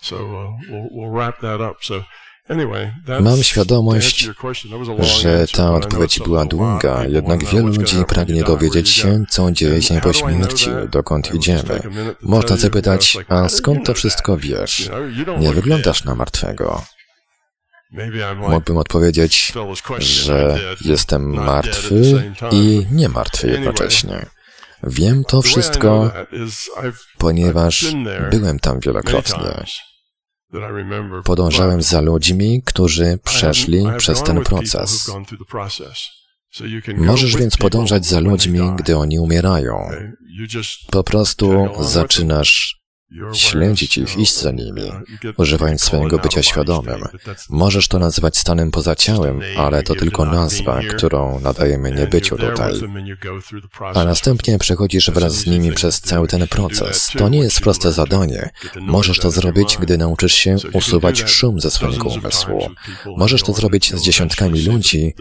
So 0.03 0.17
uh, 0.17 0.51
we'll, 0.71 0.89
we'll 0.93 1.11
wrap 1.11 1.41
that 1.41 1.61
up. 1.61 1.77
So 1.83 2.05
Mam 3.21 3.43
świadomość, 3.43 4.31
że 5.01 5.47
ta 5.53 5.75
odpowiedź 5.75 6.21
była 6.21 6.45
długa, 6.45 7.05
jednak 7.05 7.45
wielu 7.45 7.67
ludzi 7.67 7.97
pragnie 8.09 8.45
dowiedzieć 8.45 8.89
się, 8.89 9.25
co 9.29 9.51
dzieje 9.51 9.83
się 9.83 10.01
po 10.01 10.13
śmierci, 10.13 10.71
dokąd 10.91 11.35
idziemy. 11.35 11.81
Można 12.23 12.57
zapytać, 12.57 13.19
a 13.29 13.49
skąd 13.49 13.87
to 13.87 13.95
wszystko 13.95 14.37
wiesz? 14.37 14.91
Nie 15.39 15.53
wyglądasz 15.53 16.05
na 16.05 16.15
martwego. 16.15 16.83
Mógłbym 18.49 18.77
odpowiedzieć, 18.77 19.53
że 19.99 20.59
jestem 20.85 21.35
martwy 21.35 22.33
i 22.51 22.87
nie 22.93 23.09
martwy 23.09 23.49
jednocześnie. 23.49 24.27
Wiem 24.83 25.25
to 25.25 25.43
wszystko, 25.43 26.13
ponieważ 27.19 27.87
byłem 28.31 28.59
tam 28.59 28.81
wielokrotnie. 28.81 29.65
Podążałem 31.25 31.83
za 31.83 32.01
ludźmi, 32.01 32.63
którzy 32.65 33.19
przeszli 33.25 33.85
przez 33.97 34.23
ten 34.23 34.45
proces. 34.45 35.11
Możesz 36.97 37.37
więc 37.37 37.57
podążać 37.57 38.07
za 38.07 38.21
ludźmi, 38.21 38.61
gdy 38.77 38.97
oni 38.97 39.19
umierają. 39.19 39.89
Po 40.91 41.05
prostu 41.05 41.69
zaczynasz 41.81 42.80
śledzić 43.33 43.99
ich, 43.99 44.19
iść 44.19 44.39
za 44.39 44.51
nimi, 44.51 44.93
używając 45.37 45.83
swojego 45.83 46.19
bycia 46.19 46.43
świadomym. 46.43 47.03
Możesz 47.51 47.89
to 47.89 47.99
nazywać 47.99 48.37
stanem 48.37 48.71
poza 48.71 48.97
ciałem, 48.97 49.41
ale 49.57 49.83
to 49.83 49.95
tylko 49.95 50.25
nazwa, 50.25 50.81
którą 50.97 51.41
nadajemy 51.41 51.93
niebyciu 51.93 52.37
tutaj. 52.37 52.73
A 53.95 54.05
następnie 54.05 54.59
przechodzisz 54.59 55.11
wraz 55.11 55.33
z 55.33 55.47
nimi 55.47 55.73
przez 55.73 56.01
cały 56.01 56.29
ten 56.29 56.49
proces. 56.49 57.11
To 57.19 57.29
nie 57.29 57.39
jest 57.39 57.61
proste 57.61 57.93
zadanie. 57.93 58.51
Możesz 58.81 59.19
to 59.19 59.31
zrobić, 59.31 59.77
gdy 59.81 59.99
nauczysz 59.99 60.35
się 60.35 60.57
usuwać 60.73 61.19
szum 61.31 61.61
ze 61.61 61.71
swojego 61.71 62.09
umysłu. 62.09 62.71
Możesz 63.17 63.43
to 63.43 63.53
zrobić 63.53 63.95
z 63.95 64.03
dziesiątkami 64.03 64.65
ludzi 64.65 65.15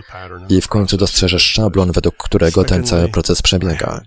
i 0.49 0.61
w 0.61 0.67
końcu 0.67 0.97
dostrzeżesz 0.97 1.43
szablon, 1.43 1.91
według 1.91 2.17
którego 2.17 2.63
ten 2.63 2.83
cały 2.83 3.09
proces 3.09 3.41
przebiega. 3.41 4.01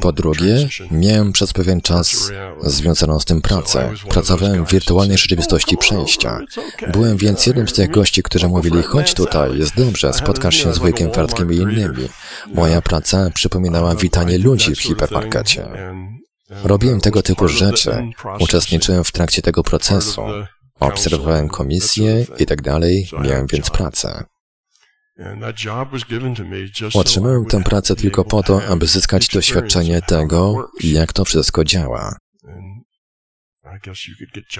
Po 0.00 0.12
drugie, 0.12 0.68
miałem 0.90 1.32
przez 1.32 1.52
pewien 1.52 1.80
czas 1.80 2.30
związaną 2.62 3.20
z 3.20 3.24
tym 3.24 3.42
pracę. 3.42 3.92
Pracowałem 4.08 4.66
w 4.66 4.70
wirtualnej 4.70 5.18
rzeczywistości 5.18 5.76
przejścia. 5.76 6.40
Byłem 6.92 7.16
więc 7.16 7.46
jednym 7.46 7.68
z 7.68 7.72
tych 7.72 7.90
gości, 7.90 8.22
którzy 8.22 8.48
mówili, 8.48 8.82
chodź 8.82 9.14
tutaj, 9.14 9.58
jest 9.58 9.76
dobrze, 9.76 10.12
spotkasz 10.12 10.56
się 10.56 10.74
z 10.74 10.78
wujkiem 10.78 11.12
Fartkiem 11.12 11.52
i 11.52 11.56
innymi. 11.56 12.08
Moja 12.54 12.82
praca 12.82 13.30
przypominała 13.34 13.94
witanie 13.94 14.38
ludzi 14.38 14.74
w 14.74 14.82
hipermarkecie. 14.82 15.68
Robiłem 16.64 17.00
tego 17.00 17.22
typu 17.22 17.48
rzeczy, 17.48 18.08
uczestniczyłem 18.40 19.04
w 19.04 19.12
trakcie 19.12 19.42
tego 19.42 19.62
procesu, 19.62 20.22
obserwowałem 20.80 21.48
komisję 21.48 22.26
i 22.38 22.46
tak 22.46 22.62
dalej, 22.62 23.08
miałem 23.22 23.46
więc 23.46 23.70
pracę. 23.70 24.24
Otrzymałem 26.94 27.44
tę 27.44 27.62
pracę 27.62 27.96
tylko 27.96 28.24
po 28.24 28.42
to, 28.42 28.64
aby 28.64 28.86
zyskać 28.86 29.28
doświadczenie 29.28 30.02
tego, 30.02 30.68
jak 30.80 31.12
to 31.12 31.24
wszystko 31.24 31.64
działa. 31.64 32.16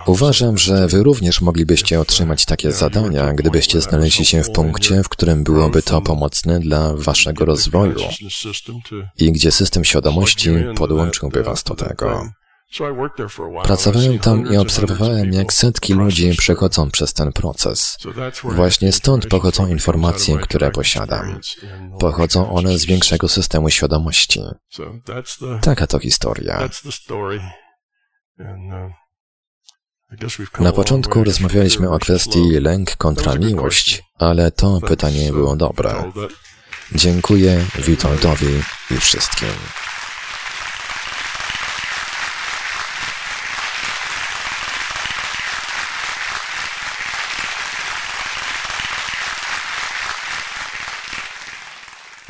Uważam, 0.07 0.59
że 0.59 0.89
wy 0.89 1.03
również 1.03 1.41
moglibyście 1.41 2.01
otrzymać 2.01 2.45
takie 2.45 2.73
zadania, 2.73 3.33
gdybyście 3.33 3.81
znaleźli 3.81 4.25
się 4.25 4.43
w 4.43 4.51
punkcie, 4.51 5.03
w 5.03 5.09
którym 5.09 5.45
byłoby 5.45 5.83
to 5.83 6.01
pomocne 6.03 6.61
dla 6.61 6.95
waszego 6.95 7.45
rozwoju. 7.45 7.95
i 9.19 9.33
gdzie 9.33 9.53
system 9.53 9.85
świadomości 9.85 10.51
podłączyłby 10.77 11.43
was 11.43 11.63
do 11.63 11.75
tego. 11.75 12.31
Pracowałem 13.63 14.19
tam 14.19 14.53
i 14.53 14.57
obserwowałem, 14.57 15.33
jak 15.33 15.53
setki 15.53 15.95
ludzi 15.95 16.35
przechodzą 16.39 16.91
przez 16.91 17.13
ten 17.13 17.33
proces. 17.33 17.97
Właśnie 18.45 18.93
stąd 18.93 19.27
pochodzą 19.27 19.67
informacje, 19.67 20.39
które 20.39 20.71
posiadam. 20.71 21.41
Pochodzą 22.01 22.55
one 22.55 22.79
z 22.79 22.85
większego 22.85 23.29
systemu 23.29 23.71
świadomości. 23.71 24.41
Taka 25.63 25.87
to 25.87 25.99
historia. 25.99 26.69
Na 30.61 30.73
początku 30.73 31.25
rozmawialiśmy 31.25 31.91
o 31.91 31.99
kwestii 31.99 32.51
lęk 32.61 32.97
kontra 32.97 33.35
miłość, 33.35 34.03
ale 34.19 34.51
to 34.51 34.81
pytanie 34.81 35.33
było 35.33 35.57
dobre. 35.57 36.13
Dziękuję 36.95 37.65
Witoldowi 37.79 38.63
i 38.91 38.97
wszystkim. 38.97 39.49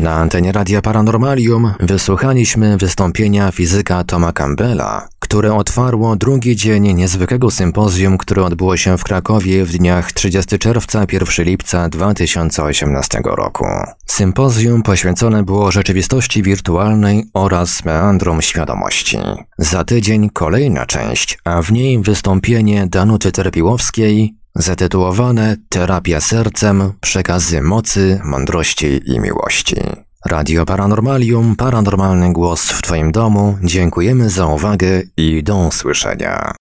Na 0.04 0.14
antenie 0.14 0.52
Radia 0.52 0.82
Paranormalium 0.82 1.74
wysłuchaliśmy 1.80 2.76
wystąpienia 2.76 3.52
fizyka 3.52 4.04
Toma 4.04 4.32
Campbella, 4.32 5.08
które 5.18 5.54
otwarło 5.54 6.16
drugi 6.16 6.56
dzień 6.56 6.94
niezwykłego 6.94 7.50
sympozjum, 7.50 8.18
które 8.18 8.44
odbyło 8.44 8.76
się 8.76 8.98
w 8.98 9.04
Krakowie 9.04 9.64
w 9.64 9.72
dniach 9.72 10.12
30 10.12 10.58
czerwca 10.58 11.06
1 11.12 11.46
lipca 11.46 11.88
2018 11.88 13.20
roku. 13.24 13.66
Sympozjum 14.06 14.82
poświęcone 14.82 15.42
było 15.42 15.70
rzeczywistości 15.70 16.42
wirtualnej 16.42 17.24
oraz 17.34 17.84
meandrom 17.84 18.42
świadomości. 18.42 19.18
Za 19.58 19.84
tydzień 19.84 20.30
kolejna 20.30 20.86
część, 20.86 21.38
a 21.44 21.62
w 21.62 21.72
niej 21.72 21.98
wystąpienie 21.98 22.86
Danuty 22.86 23.32
Terpiłowskiej, 23.32 24.34
zatytułowane 24.54 25.56
Terapia 25.68 26.20
sercem, 26.20 26.92
przekazy 27.00 27.62
mocy, 27.62 28.20
mądrości 28.24 29.00
i 29.06 29.20
miłości. 29.20 29.76
Radio 30.26 30.66
Paranormalium, 30.66 31.56
paranormalny 31.56 32.32
głos 32.32 32.70
w 32.70 32.82
Twoim 32.82 33.12
domu. 33.12 33.58
Dziękujemy 33.62 34.30
za 34.30 34.46
uwagę 34.46 35.02
i 35.16 35.42
do 35.42 35.56
usłyszenia. 35.56 36.54